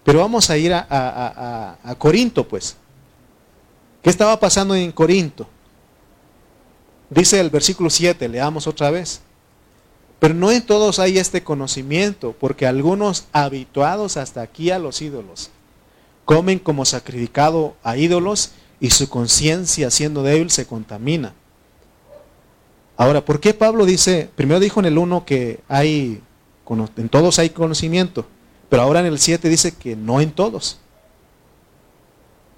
Pero 0.03 0.19
vamos 0.19 0.51
a 0.51 0.57
ir 0.57 0.73
a, 0.73 1.77
a 1.83 1.95
Corinto, 1.95 2.47
pues. 2.47 2.77
¿Qué 4.01 4.09
estaba 4.09 4.39
pasando 4.39 4.75
en 4.75 4.91
Corinto? 4.91 5.47
Dice 7.09 7.39
el 7.39 7.49
versículo 7.49 7.89
7, 7.89 8.27
leamos 8.29 8.67
otra 8.67 8.89
vez. 8.89 9.21
Pero 10.19 10.33
no 10.33 10.51
en 10.51 10.65
todos 10.65 10.99
hay 10.99 11.17
este 11.17 11.43
conocimiento, 11.43 12.35
porque 12.39 12.67
algunos 12.67 13.25
habituados 13.31 14.17
hasta 14.17 14.41
aquí 14.41 14.71
a 14.71 14.79
los 14.79 15.01
ídolos 15.01 15.49
comen 16.25 16.59
como 16.59 16.85
sacrificado 16.85 17.75
a 17.83 17.97
ídolos 17.97 18.51
y 18.79 18.91
su 18.91 19.09
conciencia 19.09 19.91
siendo 19.91 20.23
débil 20.23 20.49
se 20.49 20.65
contamina. 20.65 21.33
Ahora, 22.95 23.25
¿por 23.25 23.39
qué 23.39 23.53
Pablo 23.53 23.85
dice, 23.85 24.29
primero 24.35 24.59
dijo 24.59 24.79
en 24.79 24.85
el 24.85 24.97
1 24.97 25.25
que 25.25 25.59
hay, 25.67 26.21
en 26.97 27.09
todos 27.09 27.39
hay 27.39 27.49
conocimiento, 27.49 28.25
pero 28.69 28.83
ahora 28.83 29.01
en 29.01 29.07
el 29.07 29.19
7 29.19 29.49
dice 29.49 29.73
que 29.73 29.95
no 29.95 30.21
en 30.21 30.31
todos? 30.31 30.79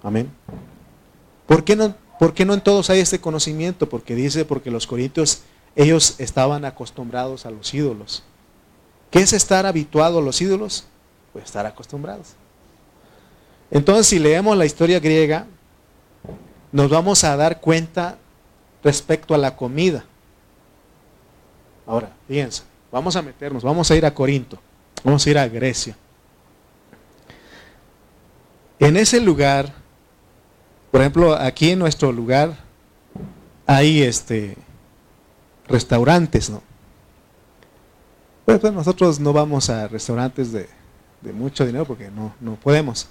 Amén. 0.02 0.30
¿Por 1.46 1.64
qué 1.64 1.76
no, 1.76 1.94
por 2.18 2.34
qué 2.34 2.44
no 2.44 2.54
en 2.54 2.60
todos 2.60 2.90
hay 2.90 3.00
este 3.00 3.20
conocimiento? 3.20 3.88
Porque 3.88 4.14
dice, 4.14 4.44
porque 4.44 4.70
los 4.70 4.86
corintios, 4.86 5.42
ellos 5.76 6.16
estaban 6.18 6.64
acostumbrados 6.64 7.46
a 7.46 7.50
los 7.50 7.72
ídolos. 7.74 8.22
¿Qué 9.10 9.20
es 9.20 9.32
estar 9.32 9.66
habituado 9.66 10.18
a 10.18 10.22
los 10.22 10.40
ídolos? 10.40 10.86
Pues 11.32 11.44
estar 11.44 11.66
acostumbrados. 11.66 12.34
Entonces, 13.70 14.06
si 14.06 14.18
leemos 14.18 14.56
la 14.56 14.66
historia 14.66 15.00
griega, 15.00 15.46
nos 16.72 16.90
vamos 16.90 17.24
a 17.24 17.36
dar 17.36 17.60
cuenta 17.60 18.18
respecto 18.82 19.34
a 19.34 19.38
la 19.38 19.56
comida. 19.56 20.04
Ahora, 21.86 22.12
fíjense, 22.26 22.62
vamos 22.90 23.16
a 23.16 23.22
meternos, 23.22 23.62
vamos 23.62 23.90
a 23.90 23.96
ir 23.96 24.06
a 24.06 24.14
Corinto, 24.14 24.58
vamos 25.02 25.26
a 25.26 25.30
ir 25.30 25.38
a 25.38 25.48
Grecia. 25.48 25.96
En 28.78 28.96
ese 28.96 29.20
lugar 29.20 29.83
por 30.94 31.00
ejemplo, 31.00 31.34
aquí 31.34 31.70
en 31.70 31.80
nuestro 31.80 32.12
lugar 32.12 32.54
hay 33.66 34.02
este 34.02 34.56
restaurantes, 35.66 36.50
¿no? 36.50 36.62
Pues, 38.44 38.60
pues 38.60 38.72
nosotros 38.72 39.18
no 39.18 39.32
vamos 39.32 39.70
a 39.70 39.88
restaurantes 39.88 40.52
de, 40.52 40.68
mucho 41.32 41.66
dinero 41.66 41.84
porque 41.84 42.12
no, 42.12 42.32
no 42.38 42.54
podemos. 42.54 43.08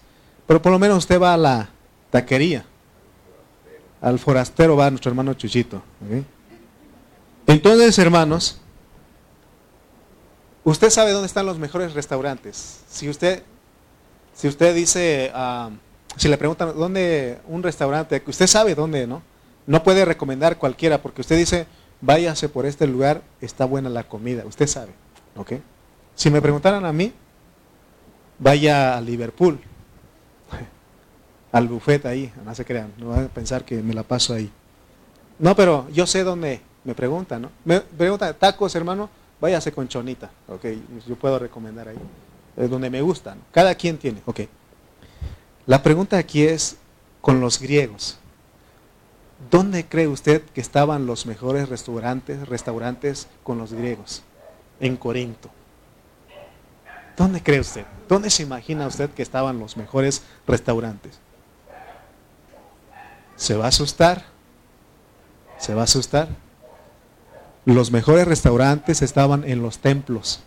Pero 0.48 0.62
por 0.62 0.72
lo 0.72 0.80
menos 0.80 1.00
usted 1.00 1.20
va 1.20 1.34
a 1.34 1.38
la 1.38 1.72
taquería. 2.10 2.64
Al 4.00 4.18
forastero 4.18 4.78
va 4.78 4.90
nuestro 4.90 5.12
hermano 5.12 5.34
Chuchito. 5.34 5.84
Entonces, 7.46 8.00
hermanos, 8.00 8.62
usted 10.64 10.90
sabe 10.90 11.12
dónde 11.12 11.28
están 11.28 11.46
los 11.46 11.60
mejores 11.60 11.94
restaurantes. 11.94 12.80
Si 12.88 13.10
usted, 13.10 13.44
si 14.34 14.48
usted 14.48 14.74
dice, 14.74 15.34
ah, 15.36 15.70
si 16.18 16.28
le 16.28 16.38
preguntan 16.38 16.74
dónde 16.76 17.40
un 17.48 17.64
restaurante, 17.64 18.22
usted 18.26 18.48
sabe 18.48 18.76
dónde, 18.76 19.08
¿no? 19.08 19.22
No 19.66 19.84
puede 19.84 20.06
recomendar 20.06 20.58
cualquiera 20.58 21.02
porque 21.02 21.22
usted 21.22 21.38
dice, 21.38 21.68
váyase 22.02 22.50
por 22.50 22.66
este 22.66 22.86
lugar, 22.86 23.22
está 23.42 23.66
buena 23.66 23.90
la 23.90 24.04
comida. 24.04 24.44
Usted 24.46 24.68
sabe, 24.68 24.92
¿ok? 25.36 25.54
Si 26.16 26.30
me 26.30 26.42
preguntaran 26.42 26.86
a 26.86 26.94
mí, 26.94 27.14
vaya 28.38 28.98
a 28.98 29.02
Liverpool, 29.02 29.60
al 31.52 31.68
buffet 31.68 32.06
ahí, 32.06 32.32
no 32.46 32.54
se 32.54 32.66
crean, 32.66 32.92
no 32.98 33.10
van 33.10 33.26
a 33.26 33.30
pensar 33.30 33.64
que 33.64 33.82
me 33.82 33.94
la 33.94 34.04
paso 34.04 34.34
ahí. 34.34 34.52
No, 35.40 35.56
pero 35.56 35.88
yo 35.92 36.06
sé 36.06 36.24
dónde, 36.24 36.62
me 36.84 36.94
preguntan, 36.94 37.44
¿no? 37.44 37.52
Me 37.66 37.80
preguntan, 37.80 38.36
tacos, 38.38 38.76
hermano, 38.76 39.10
váyase 39.40 39.72
con 39.72 39.88
chonita, 39.88 40.30
¿ok? 40.48 40.66
Yo 41.08 41.16
puedo 41.16 41.40
recomendar 41.40 41.88
ahí, 41.88 41.98
es 42.58 42.70
donde 42.70 42.90
me 42.90 43.02
gustan. 43.02 43.40
Cada 43.52 43.74
quien 43.76 43.98
tiene, 43.98 44.22
¿ok? 44.26 44.42
La 45.66 45.82
pregunta 45.82 46.18
aquí 46.18 46.44
es 46.44 46.78
con 47.22 47.40
los 47.40 47.60
griegos. 47.60 48.18
¿Dónde 49.50 49.86
cree 49.86 50.08
usted 50.08 50.42
que 50.42 50.62
estaban 50.62 51.06
los 51.06 51.26
mejores 51.26 51.70
restaurantes, 51.70 52.48
restaurantes 52.48 53.28
con 53.44 53.58
los 53.58 53.74
griegos? 53.74 54.24
En 54.80 54.98
Corinto. 54.98 55.50
¿Dónde 57.16 57.42
cree 57.42 57.60
usted? 57.60 57.86
¿Dónde 58.10 58.30
se 58.30 58.44
imagina 58.44 58.88
usted 58.88 59.10
que 59.12 59.22
estaban 59.22 59.60
los 59.60 59.78
mejores 59.78 60.24
restaurantes? 60.48 61.20
¿Se 63.36 63.56
va 63.56 63.66
a 63.66 63.70
asustar? 63.70 64.26
¿Se 65.58 65.74
va 65.74 65.82
a 65.82 65.86
asustar? 65.86 66.28
Los 67.66 67.92
mejores 67.92 68.28
restaurantes 68.28 69.02
estaban 69.02 69.44
en 69.46 69.62
los 69.62 69.80
templos. 69.80 70.44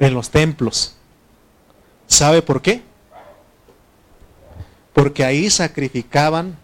En 0.00 0.14
los 0.14 0.30
templos. 0.30 0.96
¿Sabe 2.12 2.42
por 2.42 2.60
qué? 2.60 2.82
Porque 4.92 5.24
ahí 5.24 5.48
sacrificaban 5.48 6.58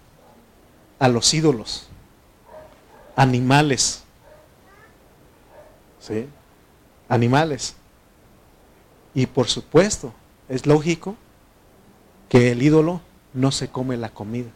a 0.99 1.09
los 1.09 1.33
ídolos, 1.33 1.89
animales. 3.17 4.03
¿Sí? 6.01 6.29
Animales. 7.09 7.75
Y 9.15 9.25
por 9.25 9.49
supuesto, 9.49 10.13
es 10.51 10.67
lógico 10.67 11.17
que 12.29 12.53
el 12.53 12.63
ídolo 12.63 13.01
no 13.33 13.51
se 13.51 13.69
come 13.69 13.97
la 13.97 14.11
comida. 14.11 14.51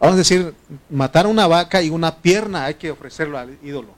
Vamos 0.00 0.14
a 0.14 0.18
decir, 0.18 0.54
matar 0.88 1.26
una 1.26 1.46
vaca 1.46 1.82
y 1.82 1.90
una 1.90 2.16
pierna 2.16 2.64
hay 2.64 2.76
que 2.76 2.90
ofrecerlo 2.90 3.36
al 3.36 3.58
ídolo. 3.62 3.92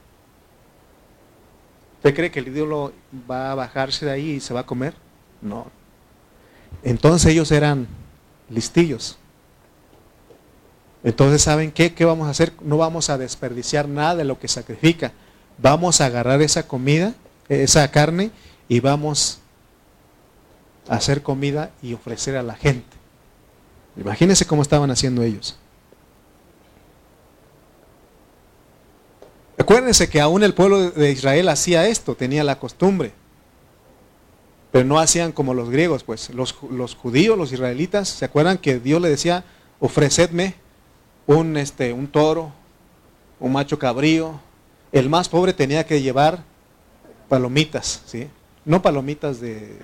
¿Usted 2.01 2.15
cree 2.15 2.31
que 2.31 2.39
el 2.39 2.47
ídolo 2.47 2.93
va 3.29 3.51
a 3.51 3.55
bajarse 3.55 4.07
de 4.07 4.11
ahí 4.11 4.31
y 4.31 4.39
se 4.39 4.55
va 4.55 4.61
a 4.61 4.65
comer? 4.65 4.95
No. 5.39 5.67
Entonces 6.81 7.31
ellos 7.31 7.51
eran 7.51 7.87
listillos. 8.49 9.19
Entonces, 11.03 11.43
¿saben 11.43 11.71
qué? 11.71 11.93
¿Qué 11.93 12.03
vamos 12.03 12.25
a 12.25 12.31
hacer? 12.31 12.53
No 12.59 12.77
vamos 12.77 13.11
a 13.11 13.19
desperdiciar 13.19 13.87
nada 13.87 14.15
de 14.15 14.23
lo 14.23 14.39
que 14.39 14.47
sacrifica. 14.47 15.11
Vamos 15.59 16.01
a 16.01 16.07
agarrar 16.07 16.41
esa 16.41 16.67
comida, 16.67 17.13
esa 17.49 17.91
carne, 17.91 18.31
y 18.67 18.79
vamos 18.79 19.37
a 20.89 20.95
hacer 20.95 21.21
comida 21.21 21.69
y 21.83 21.93
ofrecer 21.93 22.35
a 22.35 22.41
la 22.41 22.55
gente. 22.55 22.97
Imagínense 23.95 24.47
cómo 24.47 24.63
estaban 24.63 24.89
haciendo 24.89 25.21
ellos. 25.21 25.55
Acuérdense 29.61 30.09
que 30.09 30.19
aún 30.19 30.41
el 30.41 30.55
pueblo 30.55 30.89
de 30.89 31.11
Israel 31.11 31.47
hacía 31.47 31.87
esto, 31.87 32.15
tenía 32.15 32.43
la 32.43 32.57
costumbre. 32.57 33.11
Pero 34.71 34.85
no 34.85 34.99
hacían 34.99 35.31
como 35.31 35.53
los 35.53 35.69
griegos, 35.69 36.03
pues 36.03 36.31
los, 36.31 36.53
judíos, 36.95 37.37
los 37.37 37.53
israelitas, 37.53 38.09
¿se 38.09 38.25
acuerdan 38.25 38.57
que 38.57 38.79
Dios 38.79 38.99
le 38.99 39.09
decía, 39.09 39.43
ofrecedme 39.79 40.55
un, 41.27 41.57
este, 41.57 41.93
un 41.93 42.07
toro, 42.07 42.51
un 43.39 43.51
macho 43.51 43.77
cabrío? 43.77 44.39
El 44.91 45.09
más 45.09 45.29
pobre 45.29 45.53
tenía 45.53 45.85
que 45.85 46.01
llevar 46.01 46.43
palomitas, 47.29 48.01
¿sí? 48.07 48.27
No 48.65 48.81
palomitas 48.81 49.39
de, 49.39 49.77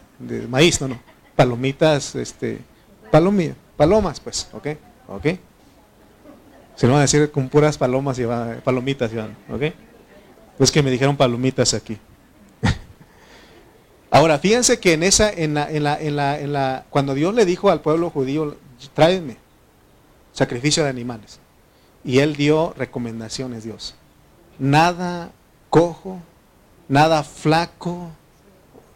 maíz, 0.49 0.81
no, 0.81 0.87
no. 0.87 0.99
Palomitas, 1.35 2.15
este, 2.15 2.61
palomas, 3.11 4.19
pues, 4.21 4.47
¿ok? 4.53 4.69
¿Ok? 5.07 5.27
Se 6.77 6.85
lo 6.85 6.93
van 6.93 6.99
a 6.99 7.01
decir 7.01 7.31
con 7.31 7.49
puras 7.49 7.75
palomas 7.75 8.19
y 8.19 8.23
palomitas, 8.63 9.11
¿ok? 9.49 9.73
Pues 10.59 10.71
que 10.71 10.83
me 10.83 10.91
dijeron 10.91 11.17
palomitas 11.17 11.73
aquí. 11.73 11.97
Ahora, 14.11 14.37
fíjense 14.37 14.79
que 14.79 14.93
en 14.93 15.01
esa, 15.01 15.31
en 15.31 15.55
la, 15.55 15.69
en 15.71 15.83
la, 15.83 15.99
en 15.99 16.15
la, 16.15 16.39
en 16.39 16.53
la, 16.53 16.85
cuando 16.91 17.15
Dios 17.15 17.33
le 17.33 17.45
dijo 17.45 17.71
al 17.71 17.81
pueblo 17.81 18.11
judío, 18.11 18.55
tráeme 18.93 19.37
sacrificio 20.33 20.83
de 20.83 20.89
animales. 20.89 21.39
Y 22.05 22.19
él 22.19 22.35
dio 22.35 22.75
recomendaciones, 22.77 23.63
Dios. 23.63 23.95
Nada 24.59 25.31
cojo, 25.71 26.21
nada 26.87 27.23
flaco, 27.23 28.11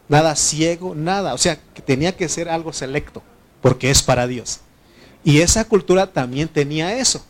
nada 0.07 0.35
ciego, 0.35 0.93
nada. 0.93 1.33
O 1.33 1.39
sea, 1.39 1.57
que 1.73 1.81
tenía 1.81 2.15
que 2.15 2.29
ser 2.29 2.47
algo 2.47 2.73
selecto, 2.73 3.23
porque 3.59 3.89
es 3.89 4.03
para 4.03 4.27
Dios. 4.27 4.59
Y 5.23 5.41
esa 5.41 5.65
cultura 5.65 6.05
también 6.13 6.47
tenía 6.47 6.95
eso. 6.99 7.25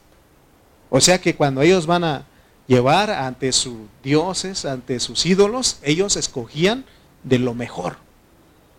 O 0.93 0.99
sea 0.99 1.21
que 1.21 1.35
cuando 1.35 1.61
ellos 1.61 1.87
van 1.87 2.03
a 2.03 2.25
llevar 2.67 3.09
ante 3.09 3.53
sus 3.53 3.77
dioses, 4.03 4.65
ante 4.65 4.99
sus 4.99 5.25
ídolos, 5.25 5.79
ellos 5.83 6.17
escogían 6.17 6.83
de 7.23 7.39
lo 7.39 7.53
mejor, 7.53 7.95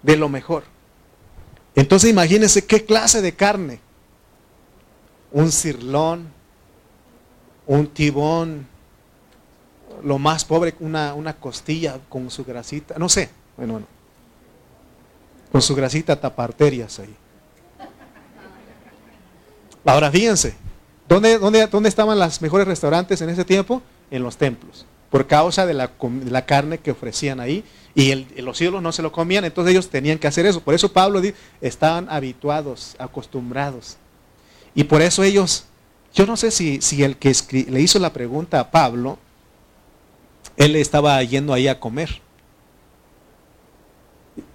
de 0.03 0.19
lo 0.19 0.29
mejor. 0.29 0.65
Entonces 1.75 2.11
imagínense 2.11 2.67
qué 2.67 2.85
clase 2.85 3.23
de 3.23 3.33
carne. 3.35 3.81
Un 5.33 5.51
cirlón, 5.51 6.29
un 7.67 7.87
tibón, 7.87 8.67
lo 10.05 10.19
más 10.19 10.45
pobre, 10.45 10.75
una, 10.81 11.15
una 11.15 11.33
costilla 11.33 11.99
con 12.11 12.31
su 12.31 12.45
grasita, 12.45 12.99
no 12.99 13.09
sé, 13.09 13.31
bueno, 13.57 13.73
bueno, 13.73 13.87
con 15.51 15.63
su 15.63 15.75
grasita 15.75 16.21
taparterias 16.21 16.99
ahí. 16.99 17.17
Ahora 19.87 20.11
fíjense, 20.11 20.55
¿Dónde, 21.13 21.67
dónde, 21.69 21.89
estaban 21.91 22.19
los 22.19 22.41
mejores 22.41 22.67
restaurantes 22.67 23.21
en 23.21 23.29
ese 23.29 23.45
tiempo? 23.45 23.83
En 24.11 24.23
los 24.23 24.39
templos, 24.39 24.87
por 25.11 25.27
causa 25.27 25.67
de 25.67 25.75
la, 25.75 26.47
carne 26.47 26.79
que 26.79 26.91
ofrecían 26.91 27.39
ahí. 27.39 27.65
Y 27.95 28.15
los 28.41 28.59
ídolos 28.63 28.83
no 28.83 28.93
se 28.93 29.03
lo 29.03 29.13
comían, 29.13 29.45
entonces 29.45 29.73
ellos 29.73 29.91
tenían 29.91 30.19
que 30.19 30.27
hacer 30.27 30.47
eso. 30.47 30.63
Por 30.63 30.73
eso 30.73 30.91
Pablo 30.91 31.21
dice, 31.21 31.37
estaban 31.61 32.09
habituados, 32.09 32.97
acostumbrados. 32.99 33.99
Y 34.75 34.85
por 34.85 35.03
eso 35.03 35.23
ellos, 35.23 35.67
yo 36.15 36.25
no 36.25 36.39
sé 36.39 36.51
si, 36.51 36.81
si 36.81 37.03
el 37.03 37.19
que 37.19 37.35
le 37.69 37.83
hizo 37.83 37.99
la 37.99 38.15
pregunta 38.15 38.59
a 38.59 38.71
Pablo, 38.71 39.19
él 40.57 40.77
estaba 40.77 41.23
yendo 41.23 41.53
ahí 41.53 41.69
a 41.69 41.79
comer. 41.79 42.23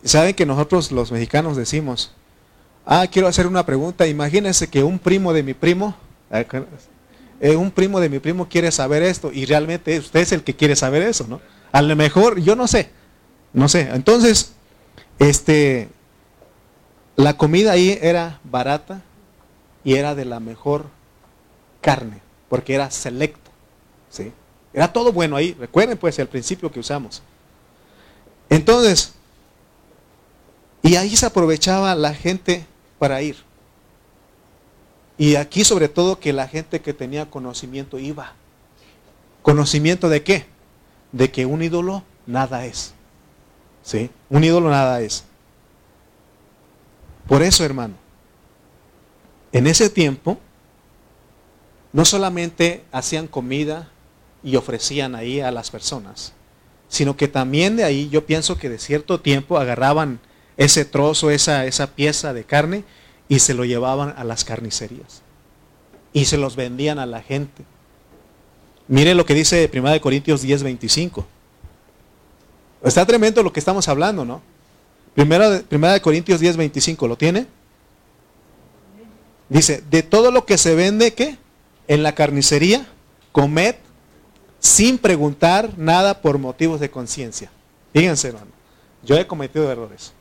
Saben 0.03 0.33
que 0.33 0.47
nosotros 0.47 0.91
los 0.91 1.11
mexicanos 1.11 1.55
decimos, 1.55 2.13
ah, 2.83 3.05
quiero 3.11 3.27
hacer 3.27 3.45
una 3.45 3.63
pregunta, 3.63 4.07
imagínense 4.07 4.67
que 4.67 4.83
un 4.83 4.97
primo 4.97 5.33
de 5.33 5.43
mi 5.43 5.53
primo 5.53 5.95
eh, 6.30 7.55
un 7.55 7.71
primo 7.71 7.99
de 7.99 8.09
mi 8.09 8.19
primo 8.19 8.47
quiere 8.49 8.71
saber 8.71 9.03
esto 9.03 9.32
y 9.32 9.45
realmente 9.45 9.97
usted 9.99 10.21
es 10.21 10.32
el 10.32 10.43
que 10.43 10.55
quiere 10.55 10.75
saber 10.75 11.03
eso, 11.03 11.25
¿no? 11.28 11.41
A 11.71 11.82
lo 11.82 11.95
mejor, 11.95 12.39
yo 12.39 12.55
no 12.55 12.67
sé, 12.67 12.89
no 13.53 13.69
sé. 13.69 13.89
Entonces, 13.93 14.53
este, 15.19 15.89
la 17.15 17.38
comida 17.38 17.71
ahí 17.71 17.97
era 18.01 18.39
barata 18.43 19.01
y 19.84 19.95
era 19.95 20.15
de 20.15 20.25
la 20.25 20.39
mejor 20.39 20.86
carne, 21.82 22.21
porque 22.49 22.75
era 22.75 22.91
selecto, 22.91 23.51
¿sí? 24.09 24.32
Era 24.73 24.91
todo 24.91 25.11
bueno 25.11 25.36
ahí, 25.36 25.55
recuerden 25.59 25.97
pues 25.97 26.19
el 26.19 26.28
principio 26.28 26.71
que 26.71 26.80
usamos. 26.80 27.21
Entonces, 28.49 29.13
y 30.82 30.95
ahí 30.95 31.15
se 31.15 31.25
aprovechaba 31.25 31.95
la 31.95 32.13
gente 32.13 32.65
para 32.99 33.21
ir. 33.21 33.46
Y 35.18 35.36
aquí 35.36 35.63
sobre 35.63 35.89
todo 35.89 36.20
que 36.20 36.34
la 36.34 36.47
gente 36.47 36.82
que 36.82 36.93
tenía 36.93 37.30
conocimiento 37.30 37.97
iba. 37.97 38.34
¿Conocimiento 39.41 40.09
de 40.09 40.24
qué? 40.24 40.45
De 41.11 41.32
que 41.32 41.45
un 41.45 41.63
ídolo 41.63 42.03
nada 42.26 42.65
es. 42.65 42.93
¿Sí? 43.82 44.09
Un 44.30 44.43
ídolo 44.43 44.70
nada 44.70 45.01
es. 45.01 45.24
Por 47.28 47.41
eso, 47.41 47.65
hermano, 47.65 47.95
en 49.51 49.68
ese 49.68 49.89
tiempo, 49.89 50.38
no 51.93 52.05
solamente 52.05 52.84
hacían 52.91 53.28
comida 53.28 53.89
y 54.43 54.55
ofrecían 54.55 55.15
ahí 55.15 55.39
a 55.39 55.51
las 55.51 55.72
personas, 55.72 56.34
sino 56.89 57.18
que 57.18 57.28
también 57.28 57.76
de 57.76 57.84
ahí 57.84 58.07
yo 58.09 58.26
pienso 58.26 58.57
que 58.57 58.70
de 58.70 58.78
cierto 58.78 59.20
tiempo 59.20 59.57
agarraban 59.57 60.20
ese 60.57 60.86
trozo, 60.86 61.32
esa, 61.32 61.65
esa 61.65 61.95
pieza 61.95 62.34
de 62.34 62.43
carne 62.43 62.84
y 63.30 63.39
se 63.39 63.53
lo 63.53 63.65
llevaban 63.65 64.13
a 64.17 64.23
las 64.23 64.43
carnicerías 64.43 65.21
y 66.13 66.25
se 66.25 66.38
los 66.38 66.55
vendían 66.55 66.99
a 66.99 67.05
la 67.05 67.21
gente. 67.21 67.63
Mire 68.88 69.13
lo 69.13 69.25
que 69.25 69.34
dice 69.34 69.69
1 69.71 70.01
Corintios 70.01 70.41
10, 70.41 70.63
25. 70.63 71.25
Está 72.84 73.05
tremendo 73.05 73.43
lo 73.43 73.51
que 73.51 73.59
estamos 73.59 73.88
hablando, 73.88 74.23
¿no? 74.23 74.41
Primera 75.13 75.93
de 75.93 76.01
Corintios 76.01 76.39
10, 76.39 76.57
25, 76.57 77.07
¿lo 77.07 77.17
tiene? 77.17 77.47
Dice, 79.49 79.84
de 79.89 80.03
todo 80.03 80.32
lo 80.32 80.45
que 80.45 80.57
se 80.57 80.75
vende, 80.75 81.13
¿qué? 81.13 81.38
En 81.88 82.03
la 82.03 82.15
carnicería, 82.15 82.86
comed 83.32 83.75
sin 84.59 84.97
preguntar 84.97 85.78
nada 85.78 86.21
por 86.21 86.38
motivos 86.38 86.80
de 86.80 86.89
conciencia. 86.89 87.51
Fíjense, 87.93 88.30
hermano, 88.30 88.51
yo 89.03 89.15
he 89.17 89.28
cometido 89.28 89.71
errores. 89.71 90.13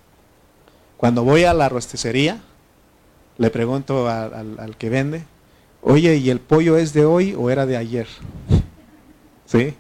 Cuando 0.97 1.25
voy 1.25 1.45
a 1.45 1.55
la 1.55 1.69
rosticería, 1.69 2.41
le 3.39 3.51
pregunto 3.51 4.09
al, 4.09 4.77
que 4.79 4.89
vende, 4.89 5.25
oye, 5.83 6.17
¿y 6.17 6.31
el 6.31 6.41
pollo 6.41 6.77
es 6.77 6.93
de 6.93 7.05
hoy 7.05 7.35
o 7.37 7.51
era 7.51 7.67
de 7.67 7.77
ayer? 7.77 8.07
¿Sí? 9.47 9.75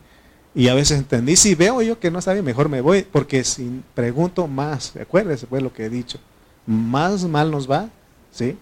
Y 0.54 0.68
a 0.68 0.74
veces 0.74 0.98
entendí, 0.98 1.36
si 1.36 1.54
veo 1.54 1.82
yo 1.82 1.98
que 1.98 2.10
no 2.10 2.20
bien, 2.20 2.44
mejor 2.44 2.68
me 2.68 2.80
voy, 2.80 3.02
porque 3.02 3.44
si 3.44 3.82
pregunto 3.94 4.46
más, 4.46 4.96
acuérdese 4.96 5.46
pues 5.46 5.62
lo 5.62 5.72
que 5.72 5.84
he 5.84 5.90
dicho, 5.90 6.18
más 6.66 7.24
mal 7.24 7.50
nos 7.50 7.70
va, 7.70 7.90
¿sí? 8.30 8.56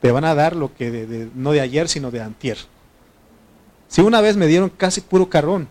Te 0.00 0.12
van 0.12 0.24
a 0.24 0.34
dar 0.34 0.54
lo 0.54 0.74
que 0.74 0.90
de, 0.90 1.28
no 1.34 1.52
de 1.52 1.60
ayer, 1.60 1.88
sino 1.88 2.10
de 2.10 2.20
antier. 2.20 2.58
Si 3.88 4.00
una 4.00 4.20
vez 4.20 4.36
me 4.36 4.46
dieron 4.46 4.70
casi 4.70 5.00
puro 5.00 5.28
carrón, 5.28 5.68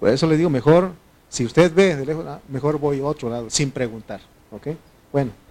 por 0.00 0.08
eso 0.08 0.26
le 0.26 0.36
digo, 0.36 0.50
mejor, 0.50 0.92
si 1.28 1.44
usted 1.44 1.72
ve 1.74 1.94
de 1.96 2.06
lejos, 2.06 2.24
ah, 2.26 2.40
mejor 2.48 2.78
voy 2.78 3.00
a 3.00 3.04
otro 3.04 3.28
lado, 3.28 3.50
sin 3.50 3.70
preguntar, 3.70 4.20
¿ok? 4.50 4.68
Bueno. 5.12 5.47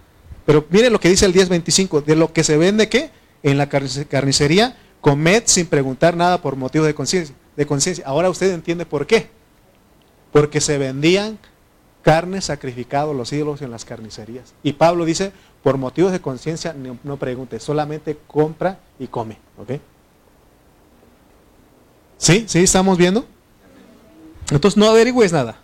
Pero 0.48 0.64
miren 0.70 0.94
lo 0.94 0.98
que 0.98 1.10
dice 1.10 1.26
el 1.26 1.34
10.25, 1.34 2.04
de 2.04 2.16
lo 2.16 2.32
que 2.32 2.42
se 2.42 2.56
vende 2.56 2.88
¿qué? 2.88 3.10
en 3.42 3.58
la 3.58 3.68
carnicería, 3.68 4.78
comed 5.02 5.42
sin 5.44 5.66
preguntar 5.66 6.16
nada 6.16 6.40
por 6.40 6.56
motivo 6.56 6.86
de 6.86 6.94
conciencia. 6.94 7.34
De. 7.54 8.02
Ahora 8.06 8.30
usted 8.30 8.54
entiende 8.54 8.86
por 8.86 9.06
qué. 9.06 9.28
Porque 10.32 10.62
se 10.62 10.78
vendían 10.78 11.38
carne 12.00 12.40
sacrificado 12.40 13.12
los 13.12 13.30
ídolos 13.30 13.60
en 13.60 13.70
las 13.70 13.84
carnicerías. 13.84 14.54
Y 14.62 14.72
Pablo 14.72 15.04
dice, 15.04 15.32
por 15.62 15.76
motivos 15.76 16.12
de 16.12 16.22
conciencia 16.22 16.74
no, 17.04 17.18
pregunte, 17.18 17.60
solamente 17.60 18.16
compra 18.26 18.78
y 18.98 19.08
come. 19.08 19.36
¿Ok? 19.58 19.72
¿Sí? 22.16 22.46
¿Sí 22.48 22.60
estamos 22.60 22.96
viendo? 22.96 23.26
Entonces 24.50 24.78
no 24.78 24.88
averigües 24.88 25.30
nada. 25.30 25.58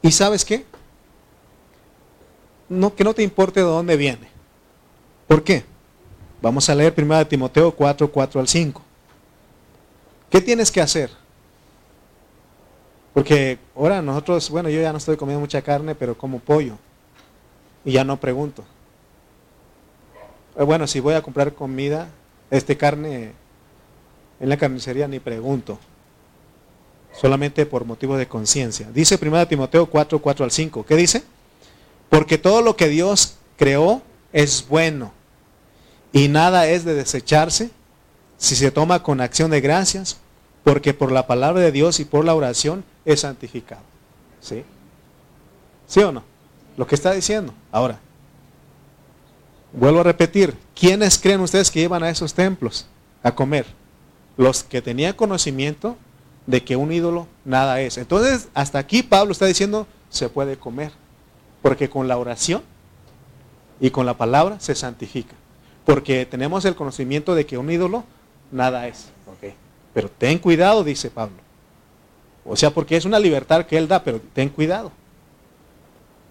¿Y 0.00 0.12
sabes 0.12 0.46
qué? 0.46 0.64
No, 2.68 2.94
que 2.94 3.04
no 3.04 3.14
te 3.14 3.22
importe 3.22 3.60
de 3.60 3.66
dónde 3.66 3.96
viene. 3.96 4.28
¿Por 5.26 5.42
qué? 5.42 5.64
Vamos 6.40 6.68
a 6.68 6.74
leer 6.74 6.94
1 6.96 7.26
Timoteo 7.26 7.72
4, 7.72 8.10
4 8.10 8.40
al 8.40 8.48
5. 8.48 8.82
¿Qué 10.30 10.40
tienes 10.40 10.70
que 10.70 10.80
hacer? 10.80 11.10
Porque 13.14 13.58
ahora 13.76 14.02
nosotros, 14.02 14.50
bueno, 14.50 14.68
yo 14.68 14.80
ya 14.80 14.92
no 14.92 14.98
estoy 14.98 15.16
comiendo 15.16 15.40
mucha 15.40 15.62
carne, 15.62 15.94
pero 15.94 16.18
como 16.18 16.40
pollo. 16.40 16.76
Y 17.84 17.92
ya 17.92 18.04
no 18.04 18.18
pregunto. 18.18 18.64
Eh, 20.56 20.62
bueno, 20.64 20.86
si 20.86 21.00
voy 21.00 21.14
a 21.14 21.22
comprar 21.22 21.54
comida, 21.54 22.08
este 22.50 22.76
carne 22.76 23.32
en 24.40 24.48
la 24.48 24.56
carnicería 24.56 25.06
ni 25.06 25.20
pregunto. 25.20 25.78
Solamente 27.12 27.64
por 27.66 27.84
motivo 27.84 28.16
de 28.16 28.26
conciencia. 28.26 28.90
Dice 28.92 29.18
1 29.20 29.46
Timoteo 29.46 29.86
4, 29.86 30.18
4 30.18 30.44
al 30.44 30.50
5. 30.50 30.84
¿Qué 30.84 30.96
dice? 30.96 31.22
Porque 32.08 32.38
todo 32.38 32.62
lo 32.62 32.76
que 32.76 32.88
Dios 32.88 33.36
creó 33.56 34.02
es 34.32 34.66
bueno 34.68 35.12
y 36.12 36.28
nada 36.28 36.68
es 36.68 36.84
de 36.84 36.94
desecharse 36.94 37.70
si 38.36 38.56
se 38.56 38.70
toma 38.70 39.02
con 39.02 39.20
acción 39.20 39.50
de 39.50 39.60
gracias, 39.60 40.18
porque 40.62 40.94
por 40.94 41.10
la 41.10 41.26
palabra 41.26 41.60
de 41.60 41.72
Dios 41.72 42.00
y 42.00 42.04
por 42.04 42.24
la 42.24 42.34
oración 42.34 42.84
es 43.04 43.20
santificado. 43.20 43.82
¿Sí? 44.40 44.64
¿Sí 45.86 46.00
o 46.00 46.12
no? 46.12 46.22
Lo 46.76 46.86
que 46.86 46.94
está 46.94 47.12
diciendo. 47.12 47.54
Ahora, 47.72 48.00
vuelvo 49.72 50.00
a 50.00 50.04
repetir, 50.04 50.56
¿quiénes 50.74 51.18
creen 51.18 51.40
ustedes 51.40 51.70
que 51.70 51.80
iban 51.80 52.02
a 52.02 52.10
esos 52.10 52.34
templos 52.34 52.86
a 53.22 53.34
comer? 53.34 53.66
Los 54.36 54.62
que 54.62 54.82
tenían 54.82 55.14
conocimiento 55.14 55.96
de 56.46 56.62
que 56.62 56.76
un 56.76 56.92
ídolo 56.92 57.26
nada 57.44 57.80
es. 57.80 57.98
Entonces, 57.98 58.48
hasta 58.54 58.78
aquí 58.78 59.02
Pablo 59.02 59.32
está 59.32 59.46
diciendo, 59.46 59.86
se 60.10 60.28
puede 60.28 60.56
comer, 60.56 60.92
porque 61.64 61.88
con 61.88 62.08
la 62.08 62.18
oración 62.18 62.62
y 63.80 63.88
con 63.88 64.04
la 64.04 64.18
palabra 64.18 64.60
se 64.60 64.74
santifica, 64.74 65.34
porque 65.86 66.26
tenemos 66.26 66.66
el 66.66 66.74
conocimiento 66.74 67.34
de 67.34 67.46
que 67.46 67.56
un 67.56 67.70
ídolo 67.70 68.04
nada 68.52 68.86
es. 68.86 69.06
Pero 69.94 70.10
ten 70.10 70.38
cuidado, 70.38 70.84
dice 70.84 71.08
Pablo. 71.08 71.38
O 72.44 72.54
sea, 72.54 72.70
porque 72.70 72.98
es 72.98 73.06
una 73.06 73.18
libertad 73.18 73.64
que 73.64 73.78
él 73.78 73.88
da, 73.88 74.04
pero 74.04 74.20
ten 74.34 74.50
cuidado. 74.50 74.92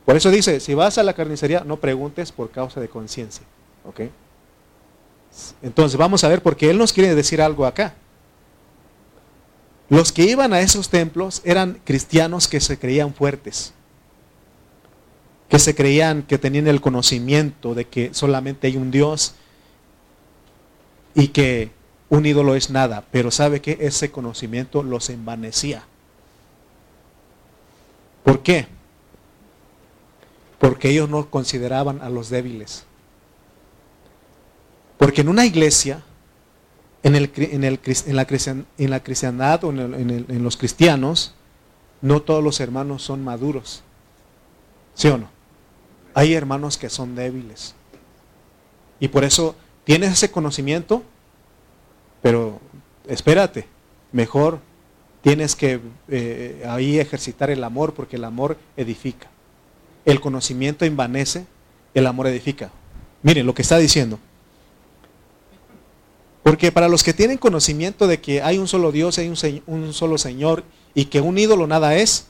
Por 0.06 0.16
eso 0.16 0.30
dice, 0.30 0.60
si 0.60 0.76
vas 0.76 1.00
a 1.00 1.04
la 1.04 1.16
carnicería, 1.16 1.64
no 1.66 1.78
preguntes 1.78 2.32
por 2.32 2.52
causa 2.52 2.80
de 2.80 2.88
conciencia. 2.88 3.44
¿Ok? 3.86 4.02
Entonces 5.64 5.98
vamos 5.98 6.24
a 6.24 6.28
ver 6.28 6.44
porque 6.44 6.70
él 6.70 6.78
nos 6.78 6.94
quiere 6.94 7.16
decir 7.16 7.42
algo 7.42 7.66
acá. 7.66 7.96
Los 9.90 10.12
que 10.12 10.26
iban 10.26 10.54
a 10.54 10.60
esos 10.60 10.90
templos 10.90 11.42
eran 11.44 11.82
cristianos 11.84 12.48
que 12.48 12.60
se 12.60 12.78
creían 12.78 13.16
fuertes, 13.16 13.74
que 15.50 15.60
se 15.60 15.76
creían 15.76 16.24
que 16.24 16.38
tenían 16.38 16.68
el 16.68 16.82
conocimiento 16.82 17.76
de 17.76 17.86
que 17.86 18.14
solamente 18.14 18.68
hay 18.68 18.78
un 18.78 18.92
Dios 18.92 19.36
y 21.14 21.30
que 21.30 21.72
un 22.10 22.26
ídolo 22.26 22.56
es 22.56 22.70
nada, 22.70 23.06
pero 23.12 23.32
sabe 23.32 23.62
que 23.62 23.78
ese 23.82 24.12
conocimiento 24.12 24.84
los 24.84 25.10
envanecía. 25.10 25.84
¿Por 28.24 28.42
qué? 28.42 28.68
porque 30.64 30.90
ellos 30.92 31.10
no 31.10 31.30
consideraban 31.30 32.02
a 32.02 32.10
los 32.10 32.30
débiles. 32.30 32.86
Porque 34.98 35.20
en 35.20 35.28
una 35.28 35.46
iglesia, 35.46 36.02
en, 37.04 37.16
el, 37.16 37.30
en, 37.36 37.66
el, 37.66 37.82
en, 37.84 38.16
la, 38.16 38.26
en 38.78 38.90
la, 38.90 39.04
cristiandad 39.04 39.62
o 39.66 39.72
en, 39.72 40.42
los 40.42 40.56
cristianos, 40.56 41.36
no 42.02 42.22
todos 42.22 42.42
los 42.42 42.62
hermanos 42.62 43.04
son 43.04 43.26
maduros. 43.26 43.84
¿Sí 44.94 45.10
o 45.10 45.18
no? 45.18 45.30
Hay 46.14 46.34
hermanos 46.34 46.78
que 46.78 46.90
son 46.90 47.16
débiles. 47.16 47.76
Y 49.00 49.08
por 49.08 49.24
eso 49.24 49.56
tienes 49.84 50.12
ese 50.14 50.32
conocimiento, 50.32 51.04
pero 52.22 52.60
espérate, 53.08 53.68
mejor 54.12 54.60
tienes 55.22 55.56
que 55.56 55.80
eh, 56.08 56.64
ahí 56.68 57.00
ejercitar 57.00 57.50
el 57.50 57.64
amor 57.64 57.94
porque 57.94 58.16
el 58.16 58.24
amor 58.24 58.58
edifica 58.78 59.30
el 60.06 60.20
conocimiento 60.20 60.86
envanece, 60.86 61.46
el 61.94 62.08
amor 62.08 62.28
edifica. 62.28 62.72
Miren 63.22 63.46
lo 63.46 63.54
que 63.54 63.62
está 63.62 63.78
diciendo. 63.78 64.20
Porque 66.44 66.72
para 66.72 66.90
los 66.90 67.04
que 67.04 67.14
tienen 67.14 67.38
conocimiento 67.38 68.08
de 68.08 68.20
que 68.20 68.42
hay 68.42 68.58
un 68.58 68.68
solo 68.68 68.92
Dios, 68.92 69.18
hay 69.18 69.30
un, 69.66 69.94
solo 69.94 70.18
Señor 70.18 70.64
y 70.94 71.06
que 71.06 71.22
un 71.22 71.38
ídolo 71.38 71.68
nada 71.68 71.96
es, 71.96 72.26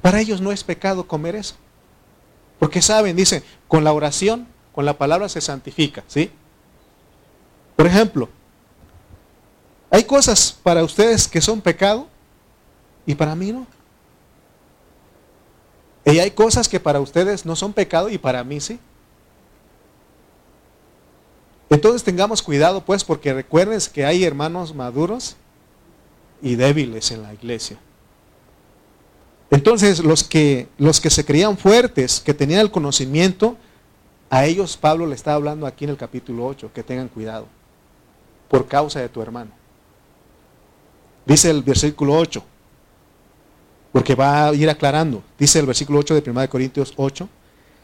para 0.00 0.20
ellos 0.20 0.40
no 0.40 0.52
es 0.52 0.62
pecado 0.62 1.06
comer 1.08 1.34
eso. 1.34 1.56
Porque 2.62 2.80
saben, 2.80 3.16
dicen, 3.16 3.42
con 3.66 3.82
la 3.82 3.92
oración, 3.92 4.46
con 4.72 4.84
la 4.84 4.96
palabra 4.96 5.28
se 5.28 5.40
santifica, 5.40 6.04
¿sí? 6.06 6.30
Por 7.74 7.88
ejemplo, 7.88 8.28
hay 9.90 10.04
cosas 10.04 10.56
para 10.62 10.84
ustedes 10.84 11.26
que 11.26 11.40
son 11.40 11.60
pecado 11.60 12.06
y 13.04 13.16
para 13.16 13.34
mí 13.34 13.50
no. 13.50 13.66
Y 16.04 16.20
hay 16.20 16.30
cosas 16.30 16.68
que 16.68 16.78
para 16.78 17.00
ustedes 17.00 17.44
no 17.44 17.56
son 17.56 17.72
pecado 17.72 18.08
y 18.08 18.16
para 18.16 18.44
mí 18.44 18.60
sí. 18.60 18.78
Entonces 21.68 22.04
tengamos 22.04 22.42
cuidado 22.42 22.84
pues 22.84 23.02
porque 23.02 23.34
recuerden 23.34 23.80
que 23.92 24.04
hay 24.04 24.22
hermanos 24.22 24.72
maduros 24.72 25.34
y 26.40 26.54
débiles 26.54 27.10
en 27.10 27.24
la 27.24 27.34
iglesia. 27.34 27.80
Entonces 29.52 30.02
los 30.02 30.24
que, 30.24 30.66
los 30.78 30.98
que 30.98 31.10
se 31.10 31.26
creían 31.26 31.58
fuertes, 31.58 32.20
que 32.20 32.32
tenían 32.32 32.60
el 32.60 32.70
conocimiento, 32.70 33.58
a 34.30 34.46
ellos 34.46 34.78
Pablo 34.78 35.06
le 35.06 35.14
está 35.14 35.34
hablando 35.34 35.66
aquí 35.66 35.84
en 35.84 35.90
el 35.90 35.98
capítulo 35.98 36.46
8, 36.46 36.70
que 36.74 36.82
tengan 36.82 37.08
cuidado 37.08 37.46
por 38.48 38.66
causa 38.66 39.00
de 39.00 39.10
tu 39.10 39.20
hermano. 39.20 39.50
Dice 41.26 41.50
el 41.50 41.62
versículo 41.62 42.14
8, 42.16 42.42
porque 43.92 44.14
va 44.14 44.48
a 44.48 44.54
ir 44.54 44.70
aclarando. 44.70 45.22
Dice 45.38 45.58
el 45.58 45.66
versículo 45.66 45.98
8 45.98 46.18
de 46.18 46.30
1 46.30 46.48
Corintios 46.48 46.94
8, 46.96 47.28